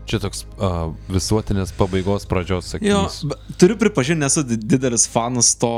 Čia 0.10 0.18
toks 0.24 0.41
uh, 0.57 0.89
visuotinės 1.14 1.70
pabaigos 1.78 2.24
pradžios 2.30 2.72
Jo, 2.82 3.03
sakinys. 3.05 3.20
bet 3.30 3.57
turiu 3.62 3.76
pripažinti, 3.78 4.24
nesu 4.24 4.41
di- 4.47 4.57
didelis 4.57 5.05
fanas 5.10 5.51
to 5.62 5.70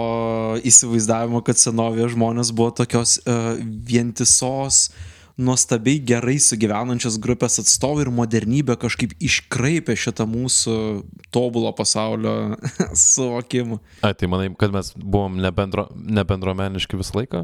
įsivaizdavimo, 0.64 1.42
kad 1.44 1.60
senovėje 1.60 2.14
žmonės 2.16 2.54
buvo 2.56 2.72
tokios 2.80 3.18
uh, 3.26 3.58
vientisos, 3.92 4.86
nuostabiai 5.42 6.00
gerai 6.06 6.38
sugyvenančios 6.44 7.16
grupės 7.24 7.60
atstovai 7.64 8.06
ir 8.06 8.12
modernybė 8.14 8.76
kažkaip 8.80 9.16
iškraipė 9.20 9.96
šitą 9.98 10.28
mūsų 10.30 10.76
tobulo 11.34 11.72
pasaulio 11.76 12.36
suvokimą. 13.08 13.80
A, 14.06 14.14
tai 14.14 14.30
manai, 14.32 14.52
kad 14.60 14.72
mes 14.76 14.94
buvom 14.96 15.40
nebendro, 15.44 15.88
nebendromeniški 15.96 17.00
visą 17.00 17.20
laiką? 17.22 17.44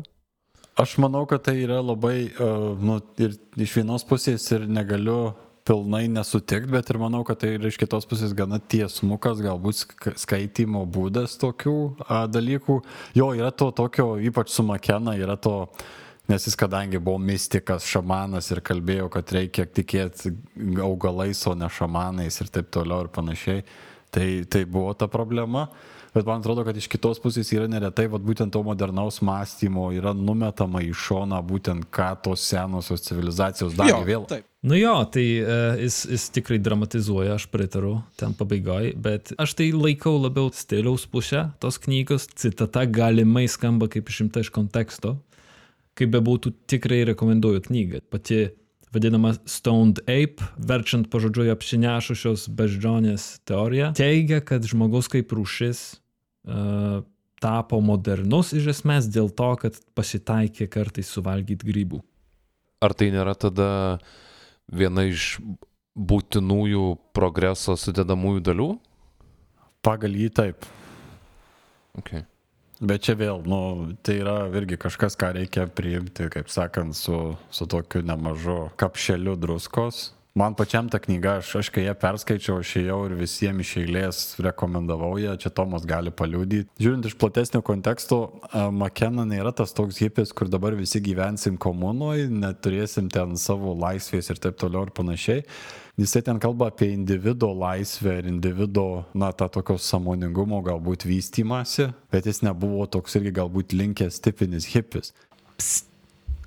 Aš 0.78 0.96
manau, 1.02 1.24
kad 1.26 1.42
tai 1.48 1.56
yra 1.64 1.80
labai, 1.82 2.30
uh, 2.38 2.78
nu, 2.78 3.00
ir 3.18 3.34
iš 3.58 3.76
vienos 3.80 4.06
pusės 4.06 4.46
ir 4.54 4.68
negaliu 4.70 5.34
pilnai 5.68 6.06
nesutikti, 6.12 6.72
bet 6.72 6.90
ir 6.90 7.00
manau, 7.02 7.24
kad 7.28 7.42
tai 7.42 7.56
ir 7.58 7.66
iš 7.68 7.78
kitos 7.82 8.08
pusės 8.08 8.32
gana 8.38 8.60
tiesmukas, 8.60 9.42
galbūt 9.44 9.82
sk- 9.82 10.16
skaitimo 10.24 10.86
būdas 10.88 11.36
tokių 11.42 11.78
a, 12.08 12.24
dalykų. 12.32 12.80
Jo, 13.18 13.34
yra 13.36 13.52
to 13.52 13.70
tokio, 13.76 14.14
ypač 14.30 14.54
su 14.56 14.64
Makena, 14.64 15.18
yra 15.20 15.36
to, 15.36 15.58
nes 16.32 16.48
jis 16.48 16.56
kadangi 16.60 17.02
buvo 17.04 17.20
mystikas, 17.20 17.88
šamanas 17.88 18.48
ir 18.56 18.64
kalbėjo, 18.64 19.10
kad 19.12 19.36
reikia 19.36 19.68
tikėti 19.68 20.34
augalais, 20.84 21.44
o 21.52 21.56
ne 21.60 21.68
šamanais 21.68 22.40
ir 22.44 22.52
taip 22.54 22.72
toliau 22.72 23.04
ir 23.06 23.12
panašiai. 23.12 23.68
Tai, 24.08 24.28
tai 24.48 24.64
buvo 24.64 24.94
ta 24.96 25.10
problema. 25.12 25.68
Bet 26.18 26.26
man 26.26 26.40
atrodo, 26.42 26.64
kad 26.66 26.78
iš 26.78 26.88
kitos 26.90 27.20
pusės 27.22 27.52
yra 27.54 27.68
neretai, 27.70 28.08
vat, 28.10 28.24
būtent 28.26 28.50
to 28.50 28.64
modernaus 28.66 29.20
mąstymo 29.22 29.92
yra 29.94 30.16
numetama 30.18 30.82
į 30.82 30.90
šoną 30.98 31.44
būtent 31.46 31.86
ką 31.94 32.08
tos 32.26 32.42
senosios 32.42 33.06
civilizacijos 33.06 33.76
darė 33.78 34.00
vėl. 34.08 34.26
taip. 34.26 34.48
Nu 34.66 34.74
jo, 34.80 34.96
tai 35.14 35.26
uh, 35.44 35.78
jis, 35.78 36.00
jis 36.10 36.26
tikrai 36.34 36.58
dramatizuoja, 36.58 37.36
aš 37.38 37.46
pritariu 37.54 38.00
ten 38.18 38.34
pabaigoje, 38.34 38.96
bet 38.98 39.30
aš 39.38 39.54
tai 39.60 39.68
laikau 39.76 40.16
labiau 40.18 40.50
stiliaus 40.50 41.06
pusę 41.06 41.52
tos 41.62 41.78
knygos. 41.86 42.26
Citata 42.34 42.88
galimai 42.90 43.46
skamba 43.46 43.86
kaip 43.86 44.10
išimta 44.10 44.42
iš 44.42 44.50
konteksto. 44.58 45.20
Kaip 45.98 46.16
bebūtų, 46.18 46.56
tikrai 46.70 47.04
rekomenduoju 47.12 47.68
knygą. 47.70 48.02
Pati 48.10 48.42
vadinama 48.94 49.36
Stoned 49.46 50.02
Ape, 50.10 50.50
verčiant 50.58 51.12
pažodžiui 51.14 51.54
apsinešusios 51.54 52.50
beždžionės 52.58 53.30
teorija, 53.46 53.94
teigia, 53.98 54.42
kad 54.42 54.66
žmogus 54.66 55.14
kaip 55.14 55.38
rūšis 55.38 55.86
tapo 57.44 57.80
modernus 57.84 58.54
iš 58.58 58.72
esmės 58.74 59.10
dėl 59.12 59.30
to, 59.30 59.50
kad 59.62 59.78
pasitaikė 59.98 60.70
kartais 60.72 61.10
suvalgyti 61.14 61.68
grybų. 61.68 62.02
Ar 62.82 62.94
tai 62.98 63.10
nėra 63.14 63.34
tada 63.38 64.00
viena 64.70 65.08
iš 65.10 65.38
būtinųjų 65.98 66.96
progreso 67.18 67.78
sudedamųjų 67.78 68.44
dalių? 68.52 68.72
Pagal 69.86 70.18
jį 70.18 70.30
taip. 70.38 70.66
Okay. 71.98 72.26
Bet 72.78 73.08
čia 73.08 73.16
vėl, 73.18 73.42
nu, 73.50 73.60
tai 74.06 74.20
yra 74.22 74.36
irgi 74.54 74.78
kažkas, 74.78 75.16
ką 75.18 75.32
reikia 75.40 75.66
priimti, 75.66 76.28
kaip 76.30 76.52
sakant, 76.54 76.94
su, 76.94 77.34
su 77.50 77.66
tokiu 77.66 78.04
nemažu 78.06 78.68
kapšeliu 78.78 79.34
druskos. 79.40 80.12
Man 80.38 80.54
pačiam 80.54 80.86
ta 80.86 81.00
knyga, 81.02 81.40
aš, 81.40 81.56
aš 81.58 81.70
kai 81.74 81.88
ją 81.88 81.96
perskaičiau, 81.98 82.60
aš 82.62 82.76
ėjau 82.84 82.98
ir 83.08 83.14
visiems 83.18 83.64
iš 83.64 83.72
eilės 83.82 84.20
rekomendavau 84.46 85.16
ją, 85.18 85.32
čia 85.42 85.50
Tomas 85.50 85.88
gali 85.90 86.12
paliūdyti. 86.14 86.78
Žiūrint 86.78 87.08
iš 87.10 87.16
platesnio 87.18 87.64
konteksto, 87.66 88.20
Makena 88.54 89.26
nėra 89.26 89.50
tas 89.58 89.74
toks 89.74 89.98
hipis, 90.04 90.36
kur 90.38 90.52
dabar 90.54 90.78
visi 90.78 91.02
gyvensim 91.02 91.58
komunoje, 91.58 92.28
neturėsim 92.30 93.10
ten 93.10 93.34
savo 93.42 93.74
laisvės 93.82 94.30
ir 94.30 94.44
taip 94.44 94.62
toliau 94.62 94.86
ir 94.86 94.94
panašiai. 95.00 95.42
Jisai 95.98 96.22
ten 96.28 96.38
kalba 96.44 96.70
apie 96.70 96.92
individuo 96.94 97.50
laisvę 97.58 98.20
ir 98.22 98.30
individuo, 98.30 99.08
na, 99.18 99.34
tą 99.34 99.50
tokio 99.58 99.80
samoningumo 99.82 100.62
galbūt 100.70 101.08
vystimasi, 101.10 101.90
bet 102.14 102.30
jis 102.30 102.44
nebuvo 102.46 102.86
toks 102.86 103.18
irgi 103.18 103.34
galbūt 103.40 103.74
linkęs 103.74 104.22
tipinis 104.22 104.70
hipis. 104.76 105.16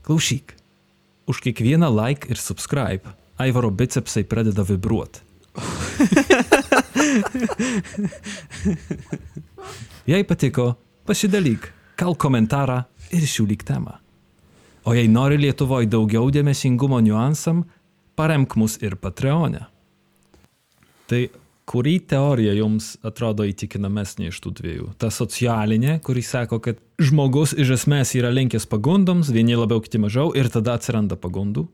Klausyk. 0.06 0.54
Už 1.26 1.42
kiekvieną 1.42 1.90
like 1.90 2.30
ir 2.30 2.38
subscribe 2.38 3.18
Aivaro 3.40 3.70
bicepsai 3.72 4.24
pradeda 4.28 4.62
vibruoti. 4.68 5.20
Jei 10.10 10.24
patiko, 10.28 10.74
pasidalyk, 11.08 11.72
kal 11.96 12.14
komentarą 12.20 12.82
ir 13.16 13.24
siūlyk 13.24 13.64
temą. 13.66 13.96
O 14.84 14.94
jei 14.96 15.08
nori 15.12 15.36
Lietuvoje 15.40 15.88
daugiau 15.92 16.30
dėmesingumo 16.32 17.00
niuansam, 17.04 17.64
paremk 18.16 18.56
mus 18.60 18.78
ir 18.80 18.96
Patreonė. 19.00 19.66
Tai 21.10 21.20
kuri 21.70 21.98
teorija 22.10 22.54
jums 22.56 22.94
atrodo 23.06 23.44
įtikinamesnė 23.48 24.30
iš 24.30 24.40
tų 24.44 24.50
dviejų? 24.60 24.86
Ta 25.00 25.10
socialinė, 25.14 25.98
kuri 26.04 26.22
sako, 26.24 26.60
kad 26.64 26.80
žmogus 27.02 27.52
iš 27.52 27.74
esmės 27.76 28.14
yra 28.18 28.32
linkęs 28.34 28.66
pagundoms, 28.70 29.30
vieni 29.34 29.58
labiau, 29.58 29.82
kiti 29.84 30.00
mažiau, 30.02 30.32
ir 30.36 30.50
tada 30.52 30.78
atsiranda 30.78 31.18
pagundų. 31.20 31.68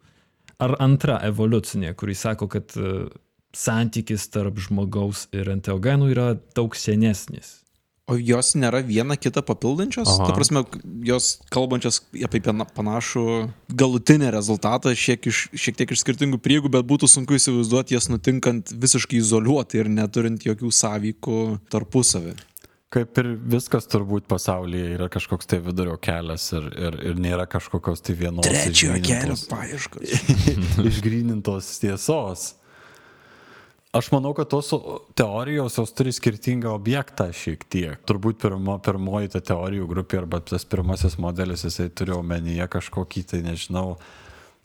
Ar 0.62 0.76
antra 0.80 1.18
evoliucinė, 1.26 1.92
kuri 1.98 2.14
sako, 2.16 2.48
kad 2.48 2.72
uh, 2.80 3.10
santykis 3.56 4.28
tarp 4.32 4.58
žmogaus 4.60 5.26
ir 5.36 5.50
enteogenų 5.52 6.10
yra 6.14 6.32
daug 6.56 6.76
senesnis. 6.76 7.60
O 8.06 8.14
jos 8.14 8.52
nėra 8.54 8.84
viena 8.86 9.16
kitą 9.18 9.42
papildančios? 9.42 10.06
Aha. 10.12 10.28
Ta 10.28 10.34
prasme, 10.36 10.62
jos 11.08 11.40
kalbančios 11.50 11.98
apie 12.22 12.38
pana- 12.44 12.68
panašų 12.76 13.24
galutinį 13.80 14.28
rezultatą, 14.30 14.92
šiek, 14.94 15.26
iš, 15.26 15.40
šiek 15.50 15.80
tiek 15.80 15.90
iš 15.90 16.04
skirtingų 16.04 16.38
priegų, 16.38 16.70
bet 16.76 16.86
būtų 16.86 17.08
sunku 17.10 17.34
įsivaizduoti 17.34 17.96
jas 17.96 18.06
nutinkant 18.12 18.70
visiškai 18.70 19.18
izoliuotai 19.18 19.82
ir 19.82 19.90
neturint 19.90 20.46
jokių 20.46 20.70
sąvykų 20.70 21.40
tarpusavį. 21.72 22.36
Kaip 22.96 23.18
ir 23.20 23.26
viskas 23.52 23.84
turbūt 23.92 24.24
pasaulyje 24.30 24.94
yra 24.96 25.10
kažkoks 25.12 25.48
tai 25.50 25.58
vidurio 25.60 25.98
kelias 26.00 26.46
ir, 26.56 26.68
ir, 26.80 26.94
ir 27.10 27.18
nėra 27.20 27.44
kažkokios 27.52 28.00
tai 28.06 28.14
vienos 28.16 28.46
išgrynintos- 28.48 29.42
paieškos. 29.50 30.14
išgrynintos 30.90 31.68
tiesos. 31.82 32.54
Aš 33.96 34.08
manau, 34.12 34.32
kad 34.36 34.48
tos 34.52 34.68
teorijos 35.16 35.76
jos 35.78 35.92
turi 35.96 36.12
skirtingą 36.12 36.72
objektą 36.76 37.30
šiek 37.32 37.62
tiek. 37.72 38.00
Turbūt 38.08 38.40
pirmo, 38.42 38.74
pirmoji 38.84 39.30
ta 39.36 39.40
teorijų 39.52 39.86
grupė 39.92 40.18
arba 40.24 40.40
tas 40.44 40.64
pirmasis 40.68 41.16
modelis, 41.22 41.64
jisai 41.64 41.86
turi 41.96 42.12
omenyje 42.16 42.66
kažkokį 42.72 43.22
tai, 43.30 43.40
nežinau, 43.46 43.94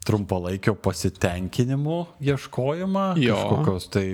trumpalaikio 0.08 0.74
pasitenkinimo 0.84 2.00
ieškojimą, 2.26 3.06
Jo. 3.22 3.36
kažkokios 3.38 3.88
tai 3.94 4.06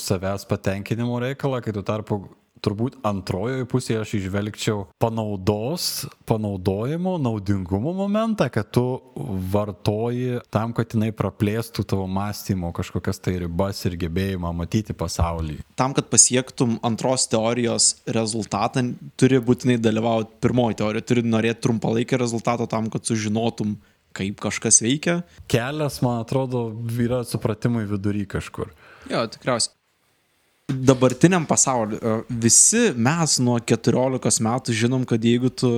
savęs 0.00 0.46
patenkinimo 0.48 1.20
reikalą, 1.22 1.60
kai 1.62 1.74
tuo 1.76 1.82
tarpu 1.86 2.22
turbūt 2.64 2.98
antrojoje 3.06 3.66
pusėje 3.70 4.00
aš 4.02 4.14
išvelgčiau 4.18 4.84
panaudos, 5.02 6.06
panaudojimo, 6.28 7.16
naudingumo 7.22 7.92
momentą, 7.96 8.48
kad 8.52 8.70
tu 8.74 8.84
vartoji 9.52 10.40
tam, 10.54 10.74
kad 10.76 10.96
jinai 10.96 11.10
praplėstų 11.16 11.84
tavo 11.92 12.06
mąstymo 12.10 12.72
kažkokias 12.76 13.20
tai 13.24 13.36
ribas 13.44 13.84
ir 13.88 13.98
gebėjimą 14.00 14.52
matyti 14.56 14.96
pasaulį. 14.96 15.60
Tam, 15.78 15.94
kad 15.96 16.08
pasiektum 16.12 16.78
antros 16.86 17.28
teorijos 17.32 17.90
rezultatą, 18.06 18.86
turi 19.20 19.40
būtinai 19.44 19.78
dalyvauti 19.82 20.40
pirmoji 20.44 20.80
teorija, 20.80 21.08
turi 21.08 21.26
norėti 21.26 21.66
trumpalaikį 21.66 22.20
rezultatą 22.24 22.68
tam, 22.70 22.90
kad 22.92 23.06
sužinotum, 23.06 23.76
kaip 24.14 24.40
kažkas 24.42 24.80
veikia. 24.84 25.20
Kelias, 25.50 26.00
man 26.04 26.22
atrodo, 26.22 26.68
yra 27.02 27.24
supratimui 27.26 27.86
vidury 27.90 28.24
kažkur. 28.30 28.70
Jo, 29.10 29.26
tikriausiai. 29.28 29.74
Dabartiniam 30.72 31.44
pasauliu 31.44 31.98
e, 32.00 32.12
visi 32.40 32.86
mes 32.96 33.34
nuo 33.44 33.58
14 33.60 34.40
metų 34.46 34.72
žinom, 34.72 35.02
kad 35.04 35.20
jeigu 35.20 35.50
tu 35.52 35.70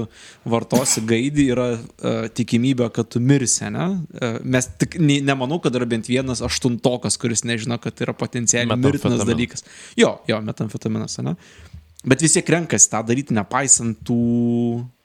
vartosi 0.47 1.03
gaidį, 1.03 1.47
yra 1.51 1.65
uh, 1.75 2.29
tikimybė, 2.31 2.87
kad 2.95 3.11
tu 3.11 3.19
mirsi, 3.19 3.67
ne? 3.75 3.89
Uh, 4.15 4.37
mes 4.47 4.69
tik 4.79 4.95
ne, 5.03 5.19
nemanau, 5.27 5.59
kad 5.65 5.75
yra 5.75 5.89
bent 5.91 6.07
vienas 6.07 6.39
aštuntokas, 6.47 7.19
kuris 7.19 7.43
nežino, 7.43 7.81
kad 7.83 7.99
tai 7.99 8.07
yra 8.07 8.15
potencialiai 8.15 8.79
mirtinas 8.79 9.27
dalykas. 9.27 9.67
Jo, 9.99 10.21
jo, 10.31 10.39
metamfetaminas, 10.47 11.19
ne? 11.27 11.35
Bet 12.07 12.23
vis 12.23 12.37
tiek 12.37 12.47
renkasi 12.55 12.87
tą 12.93 13.01
daryti, 13.03 13.35
nepaisant 13.35 13.99
tų 14.07 14.17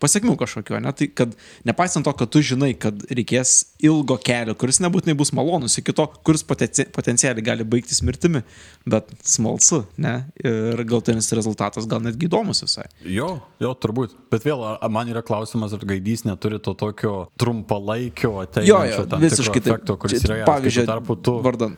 pasiekmių 0.02 0.36
kažkokio, 0.38 0.80
ne? 0.82 0.92
Tai 0.98 1.08
kad 1.18 1.34
nepaisant 1.66 2.06
to, 2.06 2.14
kad 2.18 2.30
tu 2.34 2.42
žinai, 2.46 2.72
kad 2.78 3.04
reikės 3.10 3.52
ilgo 3.86 4.18
kelio, 4.22 4.54
kuris 4.58 4.78
nebūtinai 4.82 5.16
bus 5.18 5.32
malonus, 5.38 5.80
iki 5.82 5.94
to, 5.98 6.06
kuris 6.26 6.46
potenci 6.46 6.86
potencialiai 6.94 7.46
gali 7.46 7.66
baigtis 7.66 8.02
mirtimi, 8.06 8.44
bet 8.90 9.10
smalsu, 9.26 9.84
ne? 10.02 10.14
Ir 10.46 10.82
galtinis 10.90 11.30
rezultatas 11.38 11.90
gal 11.90 12.02
netgi 12.06 12.30
įdomus 12.30 12.62
visai. 12.66 12.88
Jo, 13.06 13.32
jo, 13.62 13.74
turbūt. 13.82 14.14
Bet 14.34 14.46
vėl, 14.46 14.62
man 14.94 15.10
yra 15.10 15.26
klausimas, 15.26 15.74
ar 15.78 15.86
gaidys 15.90 16.26
neturi 16.30 16.62
to 16.62 16.74
tokio 16.78 17.16
trumpalaikio 17.42 18.36
Jo, 18.36 18.42
ateinančio 18.46 19.02
jo, 19.02 19.06
tikro 19.06 19.24
visiškai 19.26 19.62
taip. 19.62 19.72
efekto, 19.74 19.98
kuris 20.02 20.26
yra 20.28 20.44
Pavyzdžiui, 20.50 20.86
tarpu 20.90 21.18
tu, 21.22 21.38
vardan. 21.46 21.78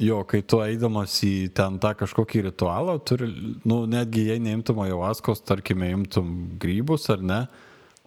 Jo, 0.00 0.20
kai 0.28 0.40
tu 0.46 0.60
eidamas 0.64 1.18
į 1.26 1.50
ten 1.56 1.76
tą 1.82 1.92
kažkokį 2.00 2.46
ritualą, 2.48 2.96
turi, 3.04 3.28
nu, 3.68 3.82
netgi 3.90 4.26
jei 4.30 4.40
neimtum 4.42 4.80
ajovaskos, 4.84 5.42
tarkime, 5.44 5.90
imtum 5.92 6.30
grybus 6.60 7.08
ar 7.12 7.20
ne, 7.20 7.40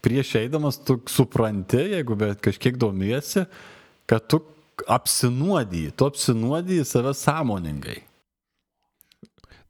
prieš 0.04 0.36
eidamas 0.42 0.80
tu 0.84 0.98
supranti, 1.10 1.80
jeigu 1.94 2.18
bet 2.20 2.42
kažkiek 2.44 2.80
domiesi, 2.82 3.46
kad 4.10 4.26
tu 4.28 4.42
apsinuodį, 4.90 5.86
tu 5.96 6.10
apsinuodį 6.10 6.82
save 6.88 7.14
sąmoningai. 7.18 8.02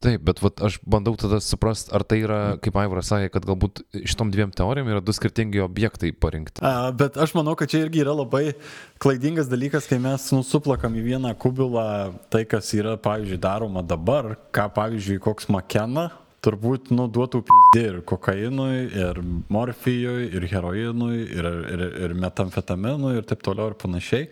Taip, 0.04 0.20
bet 0.20 0.40
vat, 0.44 0.60
aš 0.60 0.74
bandau 0.84 1.14
tada 1.16 1.38
suprasti, 1.40 1.88
ar 1.96 2.02
tai 2.04 2.18
yra, 2.20 2.38
kaip 2.60 2.76
Aivaras 2.76 3.08
sakė, 3.08 3.30
kad 3.32 3.46
galbūt 3.48 3.80
šitom 4.04 4.28
dviem 4.34 4.50
teorijom 4.52 4.90
yra 4.92 5.00
du 5.00 5.14
skirtingi 5.16 5.62
objektai 5.64 6.10
parinkti. 6.12 6.60
A, 6.60 6.90
bet 6.92 7.16
aš 7.20 7.32
manau, 7.38 7.54
kad 7.56 7.72
čia 7.72 7.80
irgi 7.86 8.02
yra 8.02 8.12
labai 8.12 8.42
klaidingas 9.00 9.48
dalykas, 9.48 9.88
kai 9.88 9.96
mes 10.04 10.26
nusuplakam 10.36 10.98
į 11.00 11.06
vieną 11.06 11.32
kubilą 11.40 11.86
tai, 12.28 12.42
kas 12.50 12.68
yra, 12.76 12.98
pavyzdžiui, 13.00 13.40
daroma 13.40 13.80
dabar, 13.86 14.34
ką, 14.52 14.66
pavyzdžiui, 14.76 15.22
koks 15.24 15.48
makena, 15.54 16.10
turbūt 16.44 16.92
nuduotų 16.92 17.40
pizdė 17.48 17.86
ir 17.88 17.98
kokainui, 18.04 18.84
ir 18.92 19.22
morfijui, 19.52 20.28
ir 20.36 20.48
heroinui, 20.52 21.22
ir, 21.24 21.48
ir, 21.78 21.86
ir 22.04 22.18
metamfetaminui, 22.26 23.16
ir 23.22 23.24
taip 23.32 23.40
toliau 23.46 23.72
ir 23.72 23.80
panašiai. 23.80 24.28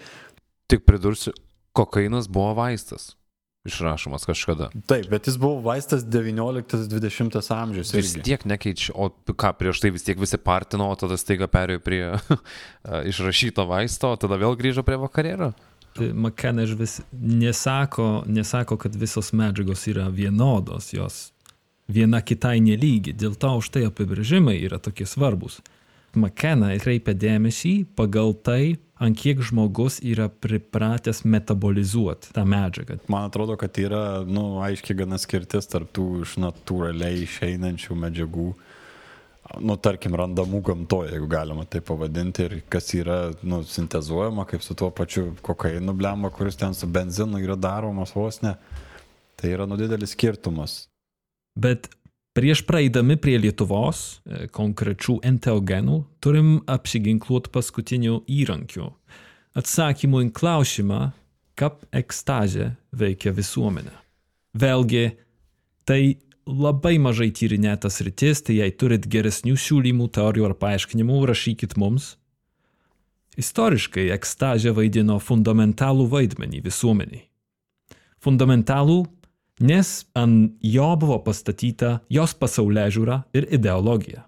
Tik 0.68 0.84
pridursiu, 0.84 1.32
kokainas 1.72 2.28
buvo 2.28 2.52
vaistas. 2.60 3.14
Išrašomas 3.64 4.24
kažkada. 4.26 4.70
Taip, 4.90 5.06
bet 5.10 5.28
jis 5.30 5.36
buvo 5.38 5.60
vaistas 5.62 6.02
19-20 6.02 7.52
amžius. 7.54 7.92
Vis 7.94 8.14
irgi. 8.16 8.22
tiek 8.26 8.46
nekeičia, 8.50 8.94
o 8.98 9.06
ką 9.10 9.52
prieš 9.54 9.84
tai 9.84 9.92
vis 9.94 10.02
tiek 10.02 10.18
visi 10.18 10.38
partino, 10.38 10.88
o 10.90 10.96
tada 10.98 11.14
staiga 11.20 11.46
perėjo 11.46 11.82
prie 11.84 12.00
išrašyto 13.12 13.66
vaisto, 13.70 14.10
o 14.10 14.18
tada 14.18 14.40
vėl 14.40 14.58
grįžo 14.58 14.82
prie 14.86 14.98
vakarėlio. 14.98 15.52
Tai 15.94 16.08
McKenna 16.10 16.64
vis 16.74 16.98
nesako, 17.12 18.24
nesako, 18.26 18.80
kad 18.82 18.96
visos 18.98 19.30
medžiagos 19.36 19.86
yra 19.92 20.08
vienodos, 20.10 20.90
jos 20.96 21.28
viena 21.86 22.22
kitai 22.24 22.58
nelygi, 22.64 23.14
dėl 23.14 23.36
to 23.38 23.52
už 23.60 23.70
tai 23.76 23.84
apibrėžimai 23.86 24.56
yra 24.64 24.80
tokie 24.82 25.06
svarbus. 25.06 25.60
McKenna 26.18 26.72
kreipia 26.82 27.14
dėmesį 27.16 27.74
pagal 27.96 28.34
tai, 28.44 28.76
ant 29.02 29.18
kiek 29.18 29.40
žmogus 29.42 29.98
yra 30.04 30.28
pripratęs 30.30 31.22
metabolizuoti 31.26 32.34
tą 32.36 32.44
medžiagą. 32.48 33.00
Man 33.10 33.26
atrodo, 33.30 33.56
kad 33.60 33.78
yra, 33.80 34.22
nu, 34.26 34.60
aiškiai 34.62 35.00
gana 35.02 35.18
skirtis 35.20 35.68
tarp 35.70 35.90
tų 35.96 36.22
iš 36.26 36.36
natūraliai 36.42 37.24
išeinančių 37.24 37.96
medžiagų, 38.04 38.46
nu, 39.66 39.76
tarkim, 39.82 40.14
randamų 40.18 40.62
gamtoje, 40.68 41.16
jeigu 41.16 41.30
galima 41.32 41.66
tai 41.66 41.82
pavadinti, 41.84 42.46
ir 42.46 42.60
kas 42.72 42.92
yra, 42.96 43.18
nu, 43.42 43.62
sintezuojama, 43.66 44.46
kaip 44.50 44.62
su 44.64 44.76
tuo 44.78 44.92
pačiu 44.94 45.32
kokainu 45.42 45.96
blemba, 45.98 46.30
kuris 46.34 46.60
ten 46.60 46.76
su 46.78 46.86
benzinu 46.86 47.42
yra 47.42 47.58
daromas 47.58 48.14
vos 48.14 48.38
ne. 48.44 48.54
Tai 49.40 49.50
yra, 49.50 49.66
nu, 49.66 49.80
didelis 49.80 50.14
skirtumas. 50.14 50.84
Bet 51.58 51.90
prieš 52.32 52.64
praeidami 52.66 53.16
prie 53.20 53.36
Lietuvos 53.40 54.02
e, 54.24 54.46
konkrečių 54.52 55.18
enteogenų 55.26 55.98
turim 56.24 56.54
apsiginkluoti 56.70 57.52
paskutiniu 57.52 58.22
įrankiu. 58.30 58.90
Atsakymu 59.58 60.22
į 60.26 60.30
klausimą, 60.36 61.00
kaip 61.60 61.84
ekstazė 61.92 62.72
veikia 62.96 63.34
visuomenę. 63.36 63.92
Vėlgi, 64.56 65.04
tai 65.88 66.16
labai 66.48 66.96
mažai 67.00 67.30
tyrinėtas 67.36 68.00
rytis, 68.04 68.42
tai 68.46 68.58
jei 68.58 68.72
turit 68.72 69.06
geresnių 69.08 69.54
siūlymų, 69.60 70.08
teorijų 70.16 70.48
ar 70.48 70.56
paaiškinimų, 70.60 71.20
rašykit 71.30 71.76
mums. 71.80 72.16
Istoriškai 73.40 74.10
ekstazė 74.12 74.74
vaidino 74.76 75.16
fundamentalų 75.22 76.08
vaidmenį 76.12 76.64
visuomeniai. 76.66 77.22
Fundamentalų 78.22 79.04
nes 79.60 79.90
ant 80.14 80.52
jo 80.62 80.88
buvo 80.96 81.18
pastatyta 81.24 81.98
jos 82.10 82.34
pasaulyje 82.34 82.96
žiūra 82.98 83.22
ir 83.36 83.48
ideologija. 83.52 84.26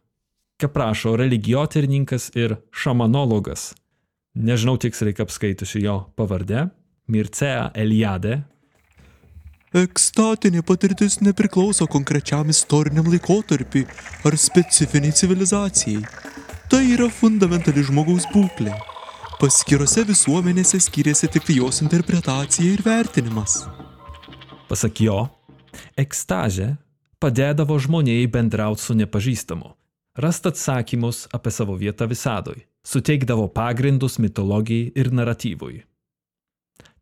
Kaip 0.61 0.77
rašo 0.79 1.17
religijotyrininkas 1.19 2.31
ir 2.39 2.57
šamanologas, 2.71 3.73
nežinau 4.35 4.77
tiksliai 4.79 5.17
kaip 5.17 5.33
skaitusi 5.35 5.83
jo 5.83 6.01
pavardę, 6.17 6.69
Mircea 7.09 7.71
Eliade, 7.75 8.43
Ekstatinė 9.75 10.61
patirtis 10.63 11.17
nepriklauso 11.19 11.89
konkrečiam 11.91 12.47
istoriniam 12.53 13.09
laikotarpiui 13.11 13.83
ar 14.23 14.37
specifiniai 14.39 15.17
civilizacijai. 15.19 16.05
Tai 16.71 16.83
yra 16.95 17.09
fundamentali 17.11 17.83
žmogaus 17.83 18.29
būklė. 18.31 18.71
Paskirose 19.41 20.07
visuomenėse 20.07 20.79
skiriasi 20.79 21.33
tik 21.35 21.51
jos 21.57 21.83
interpretacija 21.83 22.71
ir 22.71 22.87
vertinimas. 22.87 23.65
Pasak 24.75 25.05
jo, 25.07 25.21
ekstazė 26.01 26.75
padėdavo 27.23 27.77
žmonėjai 27.79 28.27
bendrauti 28.35 28.83
su 28.83 28.97
nepažįstamu, 28.99 29.71
rasti 30.19 30.51
atsakymus 30.51 31.29
apie 31.37 31.53
savo 31.55 31.77
vietą 31.79 32.09
visadoj, 32.11 32.65
suteikdavo 32.83 33.47
pagrindus 33.55 34.19
mitologijai 34.19 34.91
ir 34.99 35.13
naratyvui. 35.15 35.85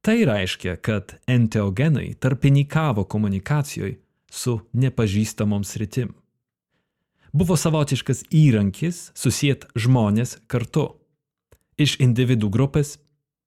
Tai 0.05 0.17
reiškia, 0.29 0.77
kad 0.85 1.17
enteogenai 1.31 2.13
tarpininkavo 2.21 3.07
komunikacijoje 3.09 4.01
su 4.29 4.59
nepažįstamom 4.73 5.65
sritim. 5.65 6.13
Buvo 7.33 7.57
savotiškas 7.57 8.27
įrankis 8.29 9.13
susijęs 9.17 9.71
žmonės 9.87 10.37
kartu. 10.51 10.91
Iš 11.81 11.97
individų 12.05 12.51
grupės 12.53 12.99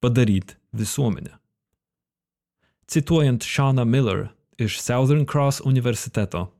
padaryti 0.02 0.58
visuomenę. 0.74 1.36
Cituojant 2.86 3.44
Shauna 3.44 3.84
Miller 3.84 4.28
iš 4.58 4.80
Southern 4.80 5.26
Cross 5.26 5.60
universiteto, 5.64 6.52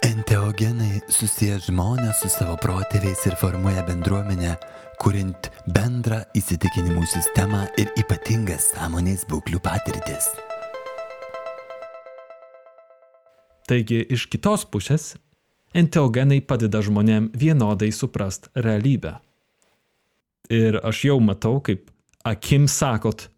Enteogenai 0.00 1.02
susiję 1.12 1.58
žmonės 1.60 2.22
su 2.22 2.30
savo 2.32 2.54
protėviais 2.56 3.20
ir 3.28 3.34
formuoja 3.36 3.82
bendruomenę, 3.84 4.54
kuriant 4.96 5.50
bendrą 5.68 6.22
įsitikinimų 6.40 7.04
sistemą 7.04 7.66
ir 7.76 7.92
ypatingas 8.00 8.70
sąmonės 8.72 9.26
būklių 9.28 9.60
patirtis. 9.60 10.30
taigi 13.70 14.02
iš 14.10 14.26
kitos 14.30 14.64
pusės, 14.66 15.14
enteogenai 15.76 16.40
padeda 16.42 16.82
žmonėm 16.82 17.30
vienodai 17.38 17.92
suprast 17.94 18.50
realybę. 18.58 19.18
Ir 20.50 20.80
aš 20.82 21.04
jau 21.06 21.20
matau, 21.22 21.60
kaip 21.62 21.92
akim 22.26 22.66
sakot, 22.66 23.28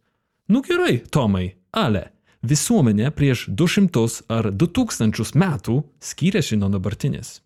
nu 0.48 0.62
gerai, 0.66 1.02
Tomai, 1.10 1.54
ale 1.70 2.08
visuomenė 2.42 3.10
prieš 3.14 3.46
200 3.48 4.24
ar 4.32 4.50
2000 4.50 5.36
metų 5.38 5.82
skyrėsi 6.02 6.58
nuo 6.58 6.70
dabartinės. 6.72 7.40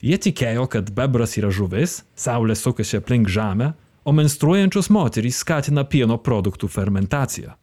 Jie 0.00 0.18
tikėjo, 0.18 0.68
kad 0.70 0.90
bebras 0.94 1.34
yra 1.40 1.50
žuvis, 1.50 2.02
saulė 2.14 2.54
sukasi 2.54 3.00
aplink 3.00 3.28
žemę, 3.28 3.72
o 4.04 4.12
menstruojančios 4.14 4.88
moterys 4.94 5.42
skatina 5.42 5.84
pieno 5.84 6.16
produktų 6.18 6.68
fermentaciją. 6.70 7.56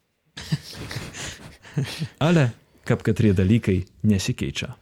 Ale, 2.28 2.50
kaip 2.86 3.02
katrie 3.06 3.32
dalykai 3.36 3.80
nesikeičia. 4.06 4.74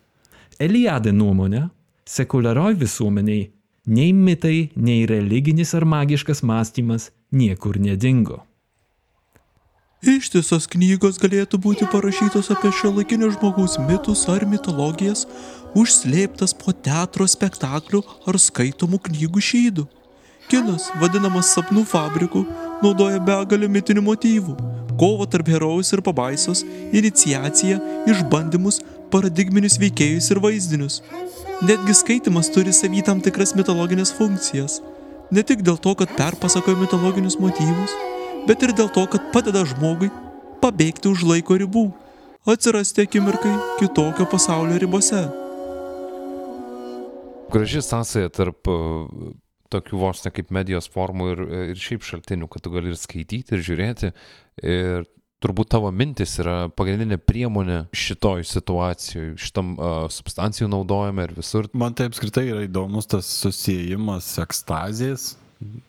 Eliadė 0.60 1.14
nuomonė, 1.14 1.68
sekuliarioj 2.06 2.76
visuomeniai 2.82 3.46
nei 3.86 4.12
mitai, 4.12 4.70
nei 4.76 5.06
religinis 5.06 5.74
ar 5.74 5.86
magiškas 5.88 6.42
mąstymas 6.42 7.10
niekur 7.32 7.78
nedingo. 7.80 8.42
Ištisos 10.04 10.66
knygos 10.68 11.16
galėtų 11.16 11.56
būti 11.64 11.86
parašytos 11.88 12.50
apie 12.52 12.68
šiuolaikinio 12.76 13.30
žmogaus 13.32 13.78
mitus 13.86 14.26
ar 14.28 14.42
mitologijas, 14.44 15.22
užslėptas 15.72 16.52
po 16.60 16.74
teatro 16.76 17.24
spektaklių 17.24 18.02
ar 18.28 18.36
skaitomų 18.36 19.00
knygų 19.06 19.44
šydų. 19.48 19.86
Kinas, 20.50 20.90
vadinamas 21.00 21.54
sapnų 21.56 21.86
fabriku, 21.88 22.44
naudoja 22.84 23.22
begalę 23.24 23.70
mitinių 23.78 24.04
motyvų- 24.04 24.58
kovą 25.00 25.30
tarp 25.30 25.48
herojus 25.48 25.94
ir 25.96 26.04
pabaisos, 26.04 26.64
iniciaciją, 26.92 27.80
išbandymus, 28.04 28.82
paradigminius 29.10 29.78
veikėjus 29.80 30.30
ir 30.30 30.38
vaizdinius. 30.38 31.00
Netgi 31.62 31.94
skaitimas 31.94 32.52
turi 32.52 32.76
savy 32.76 33.02
tam 33.02 33.22
tikras 33.22 33.54
mitologinės 33.54 34.12
funkcijas. 34.12 34.82
Ne 35.30 35.42
tik 35.42 35.62
dėl 35.62 35.80
to, 35.80 35.94
kad 35.94 36.08
perpasakoja 36.12 36.76
mitologinius 36.76 37.40
motyvus, 37.40 37.90
bet 38.48 38.62
ir 38.64 38.74
dėl 38.76 38.90
to, 38.92 39.06
kad 39.10 39.30
padeda 39.34 39.64
žmogui 39.68 40.10
pabėgti 40.62 41.10
už 41.10 41.24
laiko 41.28 41.56
ribų, 41.60 41.86
atsirasti 42.48 43.06
akimirkai 43.06 43.54
kitokio 43.80 44.26
pasaulio 44.30 44.76
ribose. 44.80 45.22
Graži 47.54 47.82
sąsaja 47.84 48.32
tarp 48.34 48.68
uh, 48.68 49.08
tokių 49.72 50.00
vos 50.00 50.24
ne 50.24 50.32
kaip 50.34 50.52
medijos 50.54 50.88
formų 50.92 51.28
ir, 51.32 51.42
ir 51.72 51.80
šiaip 51.80 52.06
šaltinių, 52.06 52.48
kad 52.50 52.64
tu 52.64 52.72
gali 52.74 52.92
ir 52.92 52.98
skaityti, 52.98 53.54
ir 53.54 53.64
žiūrėti. 53.64 54.10
Ir 54.64 55.06
turbūt 55.44 55.70
tavo 55.74 55.90
mintis 55.92 56.38
yra 56.40 56.70
pagrindinė 56.72 57.18
priemonė 57.20 57.78
šitoj 57.94 58.46
situacijoje, 58.48 59.36
šitam 59.40 59.74
uh, 59.76 59.94
substancijų 60.12 60.70
naudojime 60.72 61.28
ir 61.28 61.34
visur. 61.36 61.68
Man 61.76 61.96
tai 61.96 62.08
apskritai 62.10 62.46
yra 62.48 62.64
įdomus 62.66 63.10
tas 63.12 63.28
susijimas 63.42 64.30
ekstazės, 64.42 65.34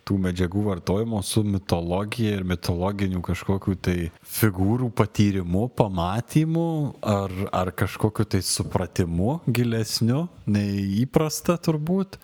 tų 0.05 0.17
medžiagų 0.21 0.63
vartojimo 0.69 1.21
su 1.25 1.43
mitologija 1.47 2.37
ir 2.39 2.45
mitologinių 2.47 3.21
kažkokių 3.25 3.75
tai 3.87 3.97
figūrų 4.35 4.91
patyrimu, 4.95 5.67
pamatymu 5.77 6.67
ar, 7.01 7.33
ar 7.55 7.73
kažkokiu 7.75 8.27
tai 8.35 8.41
supratimu 8.45 9.39
gilesniu 9.47 10.25
nei 10.45 11.01
įprasta 11.01 11.57
turbūt. 11.57 12.19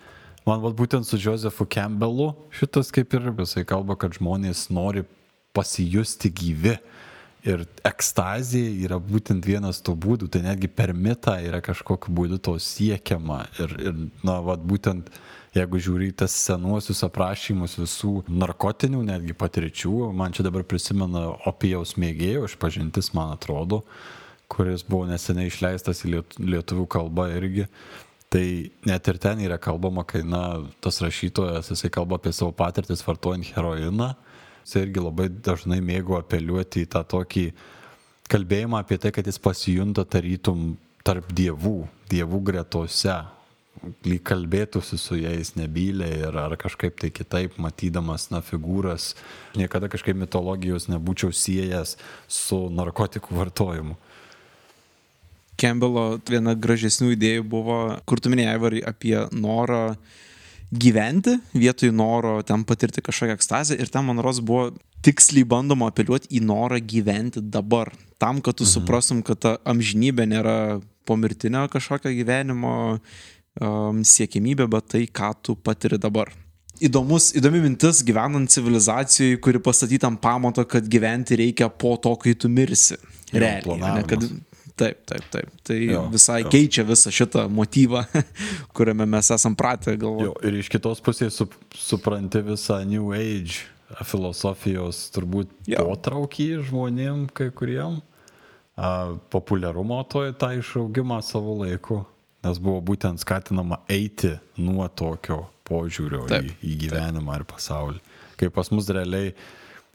Man 0.47 0.61
vat 0.63 0.73
būtent 0.77 1.05
su 1.05 1.19
Josefu 1.21 1.67
Campbellu 1.69 2.31
šitas 2.55 2.89
kaip 2.93 3.13
ir 3.13 3.29
visai 3.37 3.65
kalba, 3.67 3.97
kad 3.99 4.17
žmonės 4.17 4.69
nori 4.73 5.05
pasijusti 5.53 6.31
gyvi. 6.33 6.77
Ir 7.41 7.63
ekstazija 7.85 8.69
yra 8.85 8.99
būtent 9.01 9.45
vienas 9.49 9.79
tų 9.81 9.95
būdų, 9.97 10.27
tai 10.29 10.43
netgi 10.45 10.69
per 10.69 10.91
mitą 10.93 11.39
yra 11.41 11.57
kažkokiu 11.65 12.13
būdu 12.13 12.37
to 12.37 12.53
siekiama. 12.61 13.39
Ir, 13.57 13.73
ir 13.81 13.95
na, 14.21 14.35
vat 14.45 14.61
būtent 14.61 15.09
jeigu 15.55 15.81
žiūri 15.83 16.11
į 16.11 16.17
tas 16.23 16.35
senuosius 16.47 17.03
aprašymus 17.07 17.75
visų 17.79 18.13
narkotinių, 18.29 19.01
netgi 19.07 19.35
patirčių, 19.37 20.11
man 20.15 20.35
čia 20.35 20.45
dabar 20.47 20.63
prisimena 20.67 21.27
opijaus 21.49 21.97
mėgėjo 21.99 22.45
išpažintis, 22.47 23.11
man 23.17 23.33
atrodo, 23.35 23.81
kuris 24.51 24.85
buvo 24.87 25.07
neseniai 25.09 25.51
išleistas 25.51 26.05
į 26.05 26.21
lietuvių 26.39 26.87
kalbą 26.91 27.27
irgi. 27.35 27.67
Tai 28.31 28.45
net 28.87 29.07
ir 29.11 29.17
ten 29.19 29.41
yra 29.43 29.57
kalbama, 29.59 30.05
kai, 30.07 30.21
na, 30.23 30.61
tas 30.79 31.01
rašytojas, 31.03 31.73
jisai 31.73 31.91
kalba 31.91 32.15
apie 32.15 32.31
savo 32.31 32.53
patirtis 32.55 33.03
vartojant 33.03 33.49
heroiną, 33.57 34.13
jisai 34.63 34.85
irgi 34.85 35.03
labai 35.03 35.27
dažnai 35.27 35.81
mėgo 35.83 36.15
apeliuoti 36.15 36.85
į 36.85 36.91
tą 36.95 37.03
tokį 37.11 37.49
kalbėjimą 38.31 38.79
apie 38.79 39.01
tai, 39.03 39.11
kad 39.11 39.27
jis 39.27 39.41
pasijunta 39.43 40.07
tarytum 40.07 40.77
tarp 41.03 41.27
dievų, 41.35 41.81
dievų 42.07 42.39
gretose, 42.47 43.17
lyg 44.05 44.21
kalbėtųsi 44.27 44.97
su 44.99 45.17
jais 45.17 45.53
nebyliai 45.57 46.21
ir 46.27 46.37
ar 46.37 46.53
kažkaip 46.59 46.99
tai 47.01 47.09
kitaip, 47.13 47.57
matydamas, 47.61 48.29
na, 48.33 48.43
figūras, 48.45 49.13
niekada 49.57 49.89
kažkaip 49.91 50.17
mitologijos 50.19 50.89
nebūčiau 50.91 51.33
siejęs 51.33 51.95
su 52.29 52.61
narkotikų 52.77 53.37
vartojimu. 53.39 53.97
Campbello 55.61 56.19
viena 56.29 56.55
gražesnių 56.57 57.13
idėjų 57.15 57.45
buvo, 57.49 57.79
kur 58.09 58.21
tu 58.21 58.31
minėjai 58.33 58.53
Aivarai 58.55 58.83
apie 58.91 59.17
norą 59.33 59.83
gyventi 60.71 61.35
vietoj 61.53 61.91
noro 61.91 62.37
ten 62.47 62.63
patirti 62.63 63.03
kažkokią 63.03 63.35
ekstazę 63.35 63.75
ir 63.75 63.91
ten, 63.91 64.05
man 64.07 64.21
ros, 64.23 64.39
buvo 64.39 64.71
tiksliai 65.03 65.43
bandoma 65.47 65.89
apeliuoti 65.91 66.31
į 66.37 66.43
norą 66.45 66.79
gyventi 66.79 67.43
dabar. 67.43 67.91
Tam, 68.21 68.39
kad 68.41 68.57
tu 68.57 68.65
mhm. 68.65 68.71
suprastum, 68.71 69.21
kad 69.25 69.41
ta 69.41 69.57
amžinybė 69.65 70.29
nėra 70.29 70.57
pomirtinio 71.05 71.65
kažkokio 71.73 72.13
gyvenimo 72.13 72.73
um, 73.59 74.03
siekimybė, 74.05 74.69
bet 74.71 74.91
tai, 74.95 75.03
ką 75.07 75.33
tu 75.43 75.57
patiri 75.57 75.99
dabar. 76.01 76.31
Įdomus, 76.81 77.31
įdomi 77.37 77.59
mintis 77.61 78.01
gyvenant 78.05 78.49
civilizacijoje, 78.49 79.37
kuri 79.43 79.61
pastatyta 79.61 80.09
ant 80.09 80.21
pamato, 80.21 80.65
kad 80.65 80.87
gyventi 80.89 81.37
reikia 81.37 81.69
po 81.69 81.93
to, 82.01 82.15
kai 82.21 82.33
tu 82.33 82.49
mirsi. 82.49 82.97
Realiai. 83.31 83.77
Ne, 83.79 84.05
kad, 84.09 84.25
Taip, 84.81 85.03
taip, 85.05 85.25
taip. 85.29 85.49
Tai 85.67 85.75
jo, 85.77 86.05
visai 86.09 86.39
jo. 86.41 86.49
keičia 86.49 86.83
visą 86.87 87.11
šitą 87.13 87.43
motyvą, 87.53 88.01
kuriame 88.75 89.05
mes 89.09 89.29
esam 89.35 89.53
pratę 89.57 89.93
galvoti. 89.99 90.41
Ir 90.47 90.57
iš 90.61 90.71
kitos 90.73 91.03
pusės 91.05 91.37
sup, 91.37 91.53
supranti 91.77 92.41
visą 92.47 92.79
New 92.89 93.11
Age 93.13 93.67
filosofijos 94.07 95.03
turbūt 95.13 95.51
jo. 95.69 95.83
potraukį 95.83 96.47
žmonėm 96.69 97.27
kai 97.35 97.49
kuriem, 97.53 97.99
a, 98.79 99.11
populiarumo 99.33 99.99
to 100.09 100.23
tą 100.39 100.53
išaugimą 100.61 101.19
savo 101.25 101.59
laiku, 101.61 102.01
nes 102.45 102.61
buvo 102.61 102.81
būtent 102.91 103.21
skatinama 103.21 103.81
eiti 103.91 104.35
nuo 104.57 104.87
tokio 104.87 105.45
požiūrio 105.67 106.25
taip, 106.29 106.51
į, 106.59 106.61
į 106.73 106.77
gyvenimą 106.85 107.35
taip. 107.35 107.41
ir 107.43 107.49
pasaulį. 107.53 107.99
Kai 108.39 108.49
pas 108.53 108.71
mus 108.73 108.89
realiai 108.89 109.35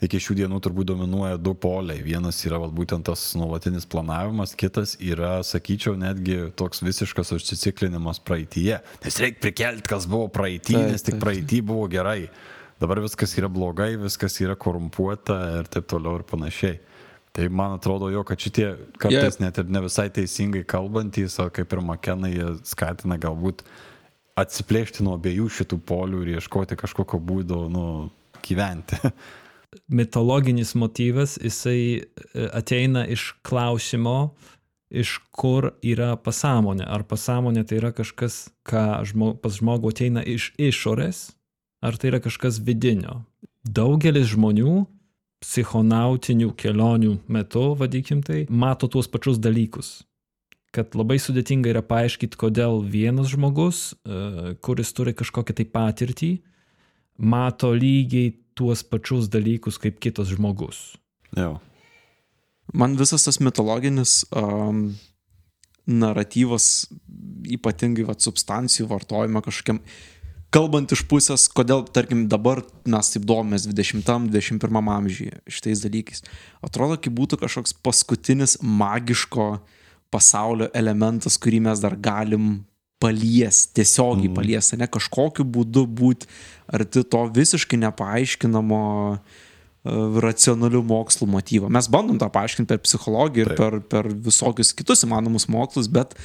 iki 0.04 0.20
šių 0.20 0.36
dienų 0.42 0.58
turbūt 0.64 0.90
dominuoja 0.90 1.38
du 1.40 1.54
poliai. 1.58 2.02
Vienas 2.04 2.38
yra 2.46 2.60
val, 2.60 2.72
būtent 2.74 3.06
tas 3.08 3.22
nuolatinis 3.38 3.88
planavimas, 3.88 4.52
kitas 4.58 4.94
yra, 5.00 5.38
sakyčiau, 5.46 5.96
netgi 5.98 6.50
toks 6.58 6.82
visiškas 6.84 7.32
užsiciklinimas 7.36 8.20
praeitie. 8.24 8.76
Nes 9.04 9.20
reikia 9.22 9.42
prikelti, 9.48 9.86
kas 9.88 10.08
buvo 10.10 10.28
praeitie, 10.32 10.76
nes 10.92 11.06
tik 11.06 11.18
praeitie 11.22 11.62
buvo 11.64 11.88
gerai. 11.92 12.26
Dabar 12.80 13.00
viskas 13.00 13.32
yra 13.40 13.48
blogai, 13.48 13.94
viskas 13.96 14.36
yra 14.44 14.56
korumpuota 14.60 15.38
ir 15.62 15.70
taip 15.72 15.88
toliau 15.88 16.20
ir 16.20 16.26
panašiai. 16.28 16.76
Tai 17.36 17.48
man 17.52 17.76
atrodo 17.76 18.08
jo, 18.08 18.22
kad 18.24 18.40
šitie 18.40 18.70
kartais 18.96 19.36
yeah. 19.36 19.42
net 19.44 19.58
ir 19.60 19.68
ne 19.68 19.82
visai 19.84 20.06
teisingai 20.08 20.62
kalbantys, 20.68 21.36
o 21.42 21.50
kaip 21.52 21.74
ir 21.74 21.82
Makenai, 21.84 22.32
jie 22.32 22.52
skatina 22.64 23.18
galbūt 23.20 23.66
atsiplėšti 24.40 25.04
nuo 25.04 25.18
abiejų 25.18 25.50
šitų 25.58 25.80
polių 25.84 26.22
ir 26.24 26.36
ieškoti 26.38 26.78
kažkokio 26.80 27.20
būdo, 27.20 27.66
nu, 27.72 27.84
gyventi. 28.46 29.00
mitologinis 29.88 30.74
motyvas, 30.74 31.38
jisai 31.42 31.80
e, 32.00 32.02
ateina 32.52 33.06
iš 33.06 33.34
klausimo, 33.46 34.34
iš 34.90 35.18
kur 35.34 35.72
yra 35.82 36.14
pasąmonė. 36.16 36.86
Ar 36.86 37.04
pasąmonė 37.08 37.66
tai 37.66 37.80
yra 37.80 37.92
kažkas, 37.94 38.46
ką 38.66 39.02
žmo, 39.10 39.34
pas 39.42 39.58
žmogų 39.58 39.92
ateina 39.94 40.22
iš 40.22 40.52
išorės, 40.56 41.30
ar 41.82 41.98
tai 41.98 42.12
yra 42.12 42.22
kažkas 42.24 42.60
vidinio. 42.62 43.22
Daugelis 43.66 44.30
žmonių 44.34 44.84
psichonautinių 45.46 46.50
kelionių 46.58 47.12
metu, 47.30 47.70
vadikim 47.78 48.22
tai, 48.26 48.44
mato 48.50 48.88
tuos 48.90 49.08
pačius 49.10 49.38
dalykus. 49.38 50.00
Kad 50.74 50.96
labai 50.98 51.16
sudėtinga 51.22 51.70
yra 51.70 51.82
paaiškinti, 51.86 52.36
kodėl 52.40 52.82
vienas 52.82 53.30
žmogus, 53.32 53.94
e, 53.94 54.56
kuris 54.64 54.90
turi 54.96 55.14
kažkokią 55.16 55.56
tai 55.60 55.66
patirtį, 55.70 56.32
mato 57.16 57.70
lygiai 57.72 58.34
tuos 58.58 58.82
pačius 58.84 59.30
dalykus 59.32 59.78
kaip 59.80 60.00
kitas 60.02 60.34
žmogus. 60.34 60.96
Jo. 61.36 61.56
Man 62.74 62.96
visas 62.98 63.24
tas 63.24 63.38
mitologinis 63.38 64.24
um, 64.34 64.88
naratyvas, 65.86 66.88
ypatingai 67.46 68.08
vat, 68.08 68.24
substancijų 68.24 68.88
vartojimo 68.90 69.42
kažkokiam, 69.46 69.78
kalbant 70.54 70.92
iš 70.94 71.02
pusės, 71.10 71.46
kodėl, 71.52 71.84
tarkim, 71.94 72.26
dabar 72.30 72.62
mes 72.88 73.10
taip 73.12 73.26
domės 73.28 73.66
20-21 73.70 74.92
amžiuje 74.96 75.40
šitais 75.50 75.82
dalykais, 75.84 76.24
atrodo, 76.64 76.98
kaip 77.00 77.16
būtų 77.16 77.40
kažkoks 77.42 77.76
paskutinis 77.86 78.58
magiško 78.62 79.56
pasaulio 80.14 80.70
elementas, 80.76 81.38
kurį 81.40 81.64
mes 81.66 81.82
dar 81.82 81.98
galim 81.98 82.64
palies, 83.02 83.66
tiesiogiai 83.76 84.30
mm. 84.30 84.36
palies, 84.38 84.70
ne 84.80 84.86
kažkokiu 84.88 85.44
būdu 85.44 85.84
būti 85.84 86.30
arti 86.72 87.02
to 87.04 87.26
visiškai 87.36 87.76
nepaaiškinamo 87.82 88.84
uh, 89.10 89.42
racionalių 90.22 90.82
mokslų 90.86 91.28
motyvo. 91.30 91.70
Mes 91.72 91.88
bandom 91.92 92.18
tą 92.18 92.28
paaiškinti 92.32 92.72
per 92.72 92.82
psichologiją 92.82 93.46
ir 93.46 93.52
Taip. 93.52 93.58
per, 93.60 93.78
per 93.92 94.10
visokius 94.26 94.72
kitus 94.76 95.04
įmanomus 95.06 95.48
mokslus, 95.52 95.88
bet 95.92 96.16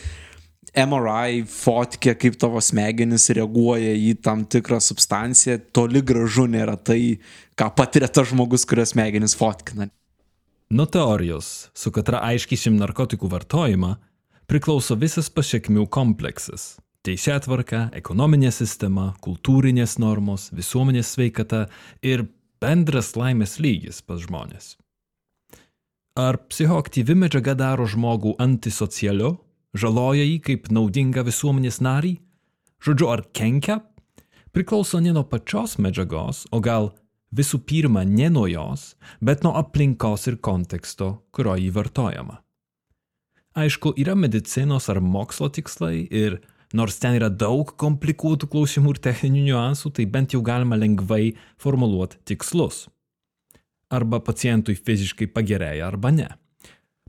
MRI 0.72 1.41
fotkė, 1.51 2.13
kaip 2.15 2.38
tavo 2.39 2.61
smegenys 2.63 3.28
reaguoja 3.36 3.91
į 3.91 4.13
tam 4.24 4.45
tikrą 4.47 4.80
substanciją, 4.80 5.57
toli 5.76 5.99
gražu 5.99 6.45
nėra 6.47 6.78
tai, 6.80 7.19
ką 7.59 7.67
patiria 7.76 8.07
tas 8.07 8.30
žmogus, 8.32 8.63
kurios 8.65 8.93
smegenys 8.95 9.36
fotkina. 9.36 9.89
Nuo 10.72 10.86
teorijos, 10.88 11.67
su 11.76 11.91
katra 11.91 12.22
aiškysim 12.24 12.78
narkotikų 12.80 13.28
vartojimą, 13.34 13.97
priklauso 14.47 14.95
visas 14.95 15.28
pasiekmių 15.28 15.89
kompleksas. 15.91 16.78
Teisėtvarka, 17.03 17.89
ekonominė 17.97 18.53
sistema, 18.55 19.09
kultūrinės 19.26 19.97
normos, 19.99 20.47
visuomenės 20.55 21.15
sveikata 21.17 21.65
ir 22.05 22.30
bendras 22.63 23.17
laimės 23.19 23.57
lygis 23.59 23.99
pas 24.05 24.22
žmonės. 24.24 24.78
Ar 26.15 26.38
psichoaktyvi 26.47 27.17
medžiaga 27.17 27.57
daro 27.59 27.88
žmogų 27.89 28.38
antisocialiu, 28.39 29.34
žaloja 29.78 30.26
jį 30.26 30.39
kaip 30.47 30.69
naudingą 30.74 31.24
visuomenės 31.28 31.82
narį? 31.84 32.17
Žodžiu, 32.82 33.09
ar 33.13 33.26
kenkia? 33.36 33.82
Priklauso 34.51 34.99
ne 34.99 35.13
nuo 35.15 35.24
pačios 35.24 35.78
medžiagos, 35.80 36.45
o 36.51 36.59
gal 36.59 36.91
visų 37.32 37.61
pirma 37.63 38.03
ne 38.03 38.28
nuo 38.30 38.47
jos, 38.51 38.95
bet 39.24 39.45
nuo 39.45 39.53
aplinkos 39.59 40.28
ir 40.28 40.39
konteksto, 40.43 41.22
kurio 41.32 41.55
jį 41.55 41.69
vartojama. 41.76 42.41
Aišku, 43.55 43.93
yra 43.99 44.15
medicinos 44.15 44.88
ar 44.91 45.01
mokslo 45.03 45.49
tikslai 45.51 46.07
ir 46.07 46.39
nors 46.74 46.99
ten 47.03 47.17
yra 47.17 47.28
daug 47.28 47.74
komplikuotų 47.80 48.47
klausimų 48.51 48.95
ir 48.95 49.01
techninių 49.07 49.45
niuansų, 49.49 49.91
tai 49.95 50.07
bent 50.07 50.36
jau 50.36 50.43
galima 50.43 50.80
lengvai 50.80 51.34
formuluoti 51.59 52.19
tikslus. 52.32 52.86
Arba 53.91 54.22
pacientui 54.24 54.78
fiziškai 54.80 55.28
pagerėja, 55.36 55.89
arba 55.91 56.13
ne. 56.15 56.30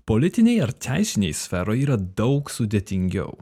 Politiniai 0.04 0.60
ar 0.64 0.72
teisiniai 0.72 1.34
sferoje 1.36 1.84
yra 1.86 1.96
daug 1.96 2.50
sudėtingiau. 2.50 3.36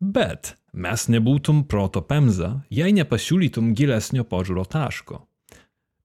Bet 0.00 0.56
mes 0.72 1.06
nebūtum 1.12 1.64
proto 1.70 2.02
pemza, 2.02 2.62
jei 2.72 2.94
nepasiūlytum 2.96 3.74
gilesnio 3.78 4.24
požiūrio 4.26 4.64
taško. 4.66 5.20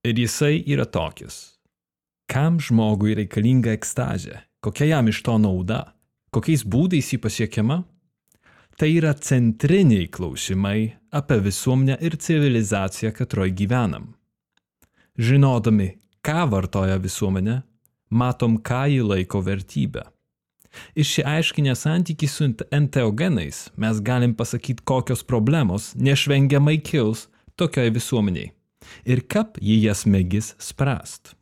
Ir 0.06 0.20
jisai 0.22 0.60
yra 0.62 0.86
tokis. 0.86 1.58
Kam 2.30 2.60
žmogui 2.62 3.16
reikalinga 3.18 3.72
ekstazė? 3.74 4.42
Kokia 4.62 4.90
jam 4.92 5.10
iš 5.10 5.22
to 5.26 5.36
nauda? 5.38 5.80
Kokiais 6.34 6.64
būdais 6.66 7.12
jį 7.12 7.20
pasiekiama? 7.22 7.82
Tai 8.76 8.88
yra 8.92 9.14
centriniai 9.14 10.10
klausimai 10.12 10.90
apie 11.16 11.38
visuomenę 11.40 11.96
ir 12.04 12.18
civilizaciją, 12.20 13.14
katroj 13.16 13.54
gyvenam. 13.56 14.10
Žinodami, 15.16 15.94
ką 16.20 16.42
vartoja 16.52 16.98
visuomenė, 17.00 17.62
matom, 18.10 18.58
ką 18.58 18.86
jį 18.92 19.02
laiko 19.06 19.42
vertybę. 19.44 20.04
Išsiaiškinę 20.98 21.72
santykį 21.78 22.28
su 22.28 22.50
enteogenais, 22.74 23.70
mes 23.80 24.02
galim 24.04 24.34
pasakyti, 24.36 24.84
kokios 24.84 25.24
problemos 25.24 25.94
nešvengiamai 25.96 26.76
kils 26.84 27.26
tokiai 27.56 27.92
visuomeniai 27.94 28.52
ir 29.08 29.24
kaip 29.32 29.58
jį 29.62 29.80
jas 29.86 30.04
mėgis 30.06 30.54
spręst. 30.62 31.34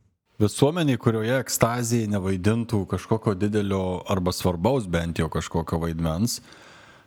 Visuomeniai, 0.42 0.98
kurioje 0.98 1.36
ekstazijai 1.38 2.10
nevaidintų 2.10 2.80
kažkokio 2.90 3.36
didelio 3.38 4.02
arba 4.10 4.32
svarbaus 4.34 4.88
bent 4.90 5.20
jau 5.22 5.28
kažkokio 5.30 5.78
vaidmens, 5.84 6.40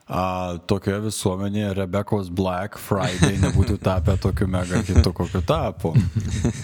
a, 0.08 0.58
tokioje 0.70 1.02
visuomenėje 1.08 1.74
Rebekos 1.82 2.30
Black 2.34 2.80
Friday 2.80 3.38
nebūtų 3.42 3.78
tapę 3.84 4.16
tokiu 4.24 4.48
mega 4.52 4.80
hitu, 4.88 5.12
kokiu 5.16 5.42
tapo. 5.46 5.94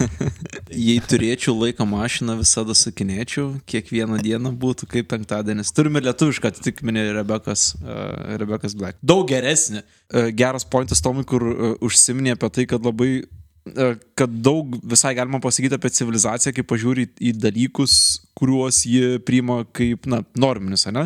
Jei 0.88 0.98
turėčiau 1.04 1.56
laiko 1.60 1.86
mašiną, 1.90 2.38
visada 2.40 2.76
sakinėčiau, 2.78 3.50
kiekvieną 3.70 4.22
dieną 4.24 4.54
būtų 4.64 4.90
kaip 4.96 5.12
penktadienis. 5.12 5.74
Turime 5.76 6.02
lietuvišką 6.04 6.54
atitikmenį 6.54 7.06
Rebekos, 7.20 7.74
uh, 7.84 8.34
Rebekos 8.42 8.78
Black. 8.80 9.00
Daug 9.04 9.28
geresnį. 9.30 9.84
Uh, 9.84 10.32
geras 10.34 10.66
pointas 10.66 11.04
Tomui, 11.04 11.28
kur 11.28 11.46
uh, 11.52 11.72
užsiminė 11.84 12.38
apie 12.38 12.52
tai, 12.56 12.68
kad 12.72 12.88
labai 12.88 13.26
kad 14.16 14.32
daug 14.44 14.76
visai 14.84 15.14
galima 15.16 15.40
pasakyti 15.40 15.78
apie 15.78 15.92
civilizaciją, 15.96 16.52
kai 16.56 16.66
pažiūri 16.68 17.06
į 17.24 17.32
dalykus, 17.40 17.94
kuriuos 18.36 18.82
ji 18.90 19.22
priima 19.24 19.62
kaip, 19.72 20.08
na, 20.10 20.20
norminius, 20.36 20.84
ne? 20.92 21.06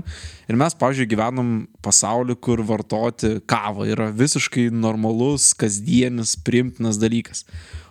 Ir 0.49 0.58
mes, 0.58 0.74
pavyzdžiui, 0.80 1.10
gyvenam 1.12 1.51
pasaulį, 1.86 2.38
kur 2.41 2.64
vartoti 2.66 3.36
kavą 3.45 3.86
yra 3.91 4.10
visiškai 4.10 4.72
normalus, 4.74 5.51
kasdienis, 5.60 6.34
primtinas 6.47 6.97
dalykas. 7.01 7.45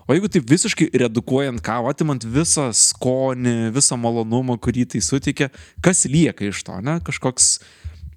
O 0.06 0.14
jeigu 0.14 0.30
taip 0.30 0.50
visiškai 0.50 0.90
redukuojant 1.02 1.62
kavą, 1.66 1.94
atimant 1.94 2.26
visą 2.26 2.68
skonį, 2.74 3.72
visą 3.74 3.98
malonumą, 3.98 4.58
kurį 4.62 4.88
tai 4.94 5.02
suteikia, 5.02 5.52
kas 5.82 6.08
lieka 6.10 6.46
iš 6.50 6.66
to, 6.66 6.80
ne? 6.82 6.98
Kažkoks 7.06 7.58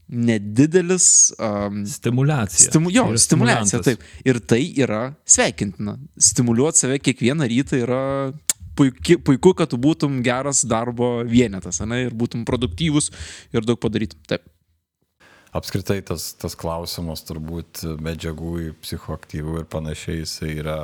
nedidelis. 0.09 1.31
Um, 1.37 1.83
Stimulacija. 1.87 2.69
Stimu, 2.69 2.91
jo, 2.91 3.03
Tai 3.05 3.15
yra 3.15 3.23
stimulacija, 3.23 3.65
stimulantas. 3.65 3.85
taip. 3.85 4.27
Ir 4.27 4.39
tai 4.41 4.61
yra 4.81 5.01
sveikintina. 5.29 5.97
Stimuliuoti 6.17 6.83
save 6.83 6.99
kiekvieną 6.99 7.47
rytą 7.49 7.81
yra 7.83 8.03
puiku, 8.79 9.19
puiku 9.25 9.53
kad 9.57 9.69
tu 9.69 9.77
būtum 9.81 10.21
geras 10.25 10.63
darbo 10.67 11.19
vienetas, 11.27 11.81
ne, 11.85 12.05
ir 12.07 12.15
būtum 12.15 12.45
produktyvus 12.47 13.11
ir 13.53 13.67
daug 13.67 13.79
padarytum. 13.81 14.21
Taip. 14.29 14.47
Apskritai 15.55 16.01
tas, 16.05 16.31
tas 16.37 16.53
klausimas 16.53 17.23
turbūt 17.25 17.81
medžiagų, 18.05 18.75
psichoaktyvų 18.83 19.63
ir 19.63 19.69
panašiai, 19.69 20.19
jisai 20.21 20.51
yra, 20.61 20.75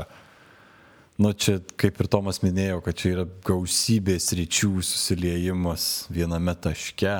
nu 1.21 1.34
čia 1.38 1.59
kaip 1.78 2.01
ir 2.01 2.09
Tomas 2.09 2.41
minėjo, 2.41 2.80
kad 2.86 2.97
čia 2.97 3.11
yra 3.13 3.26
gausybės 3.45 4.32
ryčių 4.34 4.71
susiliejimas 4.82 6.07
viename 6.09 6.57
taške 6.57 7.13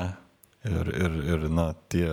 ir, 0.66 0.92
ir, 0.92 1.16
ir 1.34 1.46
na, 1.52 1.70
tie 1.92 2.08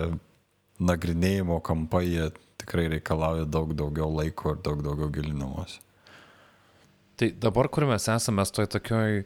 nagrinėjimo 0.82 1.60
kampai 1.64 2.04
jie 2.06 2.28
tikrai 2.60 2.88
reikalauja 2.92 3.46
daug 3.46 3.74
daugiau 3.76 4.10
laiko 4.14 4.54
ir 4.54 4.62
daug 4.64 4.82
daugiau 4.84 5.10
gilinimuose. 5.14 5.80
Tai 7.14 7.30
dabar, 7.38 7.68
kur 7.70 7.86
mes 7.86 8.08
esame, 8.10 8.40
mes 8.40 8.50
toj 8.50 8.66
tokioj 8.74 9.22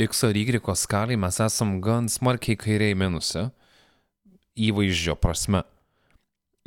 X 0.00 0.24
ar 0.24 0.36
Y 0.36 0.60
skaliai, 0.80 1.18
mes 1.20 1.40
esam 1.44 1.76
gan 1.84 2.08
smarkiai 2.08 2.56
kairiai 2.56 2.96
minuse, 2.96 3.50
įvaizdžio 4.56 5.18
prasme 5.20 5.62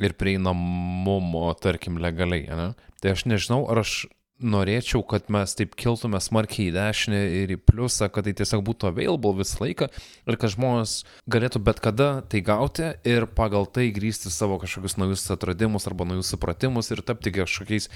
ir 0.00 0.14
prieinamumo, 0.16 1.50
tarkim, 1.60 1.98
legaliai. 2.00 2.46
Ne? 2.56 2.68
Tai 3.02 3.14
aš 3.16 3.26
nežinau, 3.28 3.64
ar 3.72 3.82
aš 3.82 4.06
norėčiau, 4.40 5.02
kad 5.06 5.28
mes 5.32 5.52
taip 5.56 5.74
kiltume 5.78 6.20
smarkiai 6.22 6.70
į 6.70 6.74
dešinę 6.76 7.20
ir 7.42 7.52
į 7.54 7.58
pliusą, 7.62 8.08
kad 8.12 8.26
tai 8.26 8.34
tiesiog 8.38 8.64
būtų 8.66 8.90
available 8.90 9.34
visą 9.40 9.60
laiką 9.64 9.90
ir 9.90 10.38
kad 10.40 10.54
žmonės 10.54 10.96
galėtų 11.30 11.62
bet 11.66 11.82
kada 11.84 12.10
tai 12.30 12.42
gauti 12.44 12.92
ir 13.08 13.28
pagal 13.36 13.68
tai 13.68 13.90
grįsti 13.94 14.32
savo 14.32 14.60
kažkokius 14.62 14.98
naujus 15.00 15.28
atradimus 15.34 15.88
arba 15.90 16.08
naujus 16.08 16.32
supratimus 16.34 16.90
ir 16.90 17.04
tapti 17.06 17.34
kažkokiais 17.36 17.90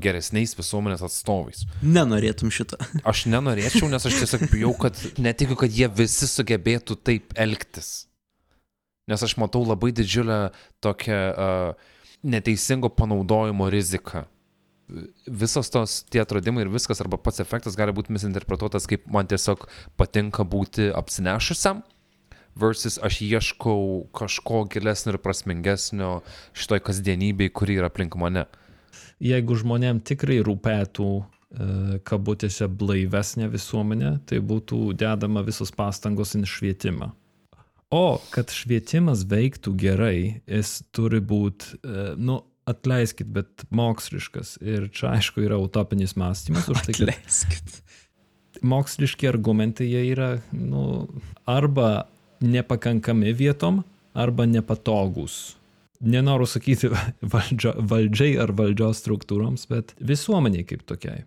geresniais 0.00 0.54
visuomenės 0.56 1.02
atstovais. 1.04 1.64
Nenorėtum 1.82 2.52
šitą. 2.54 2.78
Aš 3.10 3.26
nenorėčiau, 3.28 3.90
nes 3.92 4.06
aš 4.06 4.20
tiesiog 4.22 4.46
bijau, 4.52 4.72
kad 4.80 4.96
netikiu, 5.20 5.58
kad 5.60 5.72
jie 5.74 5.90
visi 5.92 6.28
sugebėtų 6.30 6.96
taip 7.04 7.34
elgtis. 7.36 8.06
Nes 9.10 9.20
aš 9.20 9.34
matau 9.36 9.60
labai 9.66 9.90
didžiulę 9.92 10.54
tokią 10.80 11.18
uh, 11.34 11.90
neteisingo 12.24 12.88
panaudojimo 12.88 13.68
riziką. 13.68 14.24
Visos 15.24 15.70
tos 15.72 16.02
tie 16.12 16.20
atradimai 16.20 16.66
ir 16.66 16.72
viskas, 16.72 17.00
arba 17.00 17.16
pats 17.16 17.40
efektas 17.40 17.76
gali 17.78 17.94
būti 17.96 18.12
misinterpretuotas 18.12 18.88
kaip 18.90 19.06
man 19.12 19.28
tiesiog 19.30 19.64
patinka 19.96 20.44
būti 20.44 20.90
apsinešusiam, 20.92 21.80
versus 22.54 22.98
aš 23.02 23.20
ieškau 23.24 24.10
kažko 24.14 24.64
gilesnio 24.70 25.14
ir 25.14 25.20
prasmingesnio 25.22 26.10
šitoj 26.52 26.84
kasdienybei, 26.88 27.50
kuri 27.50 27.80
yra 27.80 27.90
aplink 27.90 28.16
mane. 28.20 28.46
Jeigu 29.24 29.56
žmonėm 29.58 30.02
tikrai 30.06 30.40
rūpėtų 30.44 31.08
e, 31.16 31.24
kabutėse 32.06 32.68
blaivesnė 32.68 33.48
visuomenė, 33.50 34.16
tai 34.28 34.40
būtų 34.44 34.92
dedama 35.00 35.42
visos 35.46 35.72
pastangos 35.74 36.34
į 36.38 36.44
švietimą. 36.50 37.12
O 37.94 38.18
kad 38.34 38.50
švietimas 38.50 39.22
veiktų 39.30 39.74
gerai, 39.78 40.18
jis 40.50 40.80
turi 40.94 41.20
būti, 41.22 41.78
nu, 42.18 42.40
atleiskit, 42.70 43.28
bet 43.32 43.66
moksliškas. 43.74 44.56
Ir 44.64 44.88
čia 44.94 45.14
aišku 45.14 45.44
yra 45.44 45.58
utopinis 45.60 46.16
mąstymas 46.20 46.68
už 46.72 46.84
tai, 46.86 46.94
kad 46.96 47.10
Leiskit. 47.12 47.80
moksliški 48.62 49.28
argumentai 49.28 49.88
jie 49.90 50.04
yra, 50.12 50.30
nu, 50.52 51.06
arba 51.46 52.06
nepakankami 52.44 53.32
vietom, 53.36 53.82
arba 54.14 54.46
nepatogus. 54.46 55.56
Nenoriu 56.04 56.46
sakyti 56.48 56.90
valdžio, 57.34 57.74
valdžiai 57.80 58.36
ar 58.42 58.52
valdžios 58.56 59.00
struktūroms, 59.04 59.68
bet 59.70 59.94
visuomeniai 60.00 60.66
kaip 60.68 60.84
tokiai. 60.88 61.24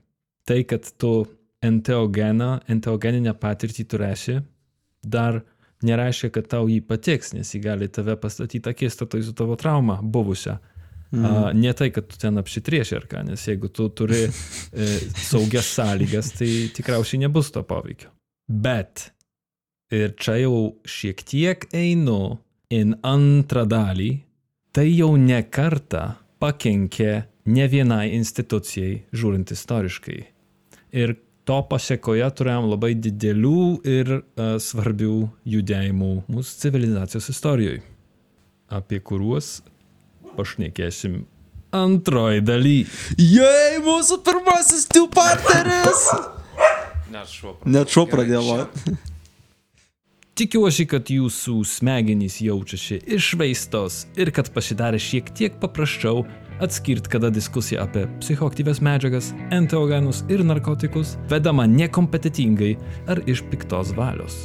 Tai, 0.48 0.62
kad 0.70 0.88
tu 1.02 1.28
enteogeną, 1.66 2.52
enteogeninę 2.70 3.34
patirtį 3.38 3.86
turėsi, 3.90 4.40
dar 5.04 5.42
nereiškia, 5.86 6.30
kad 6.34 6.50
tau 6.52 6.70
jį 6.70 6.82
patiks, 6.88 7.34
nes 7.36 7.50
jį 7.54 7.62
gali 7.66 7.90
tave 7.92 8.16
pastatyti 8.20 8.70
akistatoj 8.70 9.24
su 9.26 9.34
tavo 9.38 9.58
trauma 9.60 10.00
buvusią. 10.02 10.58
Mm. 11.12 11.26
A, 11.26 11.52
ne 11.56 11.72
tai, 11.74 11.90
kad 11.96 12.08
tu 12.12 12.20
ten 12.20 12.40
apsitrieši 12.40 12.98
ar 12.98 13.06
ką, 13.08 13.24
nes 13.30 13.46
jeigu 13.48 13.70
tu 13.72 13.88
turi 13.96 14.26
e, 14.28 14.88
saugias 15.24 15.70
sąlygas, 15.78 16.34
tai 16.40 16.50
tikriausiai 16.76 17.24
nebus 17.24 17.52
to 17.56 17.64
poveikio. 17.68 18.12
Bet 18.48 19.10
ir 19.94 20.16
čia 20.20 20.38
jau 20.42 20.58
šiek 20.88 21.24
tiek 21.28 21.68
einu 21.76 22.38
į 22.74 22.82
antrą 23.08 23.64
dalį, 23.70 24.12
tai 24.76 24.90
jau 24.92 25.14
ne 25.20 25.40
kartą 25.48 26.18
pakenkė 26.44 27.14
ne 27.48 27.70
vienai 27.72 28.12
institucijai, 28.18 29.06
žiūrint 29.16 29.56
istoriškai. 29.56 30.20
Ir 31.00 31.16
To 31.48 31.62
pasiekoje 31.64 32.26
turėjom 32.36 32.66
labai 32.74 32.90
didelių 33.00 33.60
ir 33.88 34.10
uh, 34.18 34.58
svarbių 34.60 35.30
judėjimų 35.48 36.10
mūsų 36.28 36.58
civilizacijos 36.64 37.30
istorijoje, 37.32 37.80
apie 38.68 39.00
kuriuos 39.00 39.62
pašnekėsim 40.38 41.26
antroji 41.76 42.42
daly. 42.46 42.78
Jei, 43.18 43.78
mūsų 43.84 44.22
pirmasis 44.26 44.88
tiu 44.92 45.08
partneris. 45.12 46.08
Net 47.68 47.92
šuo 47.92 48.08
pradėjo. 48.10 48.66
Tikiuosi, 50.38 50.86
kad 50.86 51.10
jūsų 51.10 51.56
smegenys 51.66 52.36
jaučiasi 52.46 53.00
išvaistos 53.18 54.04
ir 54.22 54.30
kad 54.36 54.52
pasidarė 54.54 55.00
šiek 55.02 55.32
tiek 55.34 55.56
paprasčiau 55.58 56.28
atskirti, 56.62 57.10
kada 57.10 57.32
diskusija 57.34 57.88
apie 57.88 58.06
psichoaktyves 58.22 58.84
medžiagas, 58.86 59.32
enteogenus 59.54 60.22
ir 60.30 60.46
narkotikus 60.46 61.16
vedama 61.32 61.66
nekompetitingai 61.70 62.76
ar 63.10 63.24
iš 63.26 63.42
piktos 63.50 63.96
valios. 63.98 64.38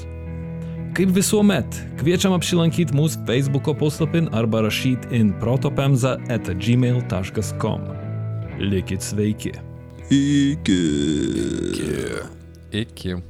Kaip 0.93 1.09
visuomet, 1.17 1.77
kviečiam 1.97 2.35
apsilankyti 2.37 2.93
mūsų 2.93 3.23
Facebook 3.25 3.71
puslapin 3.81 4.27
arba 4.37 4.61
rašyti 4.67 5.09
in 5.17 5.31
protopemza 5.41 6.19
at 6.29 6.51
gmail.com. 6.61 7.87
Likit 8.61 9.01
sveiki. 9.01 9.55
Iki. 10.13 10.81
Iki. 12.85 13.23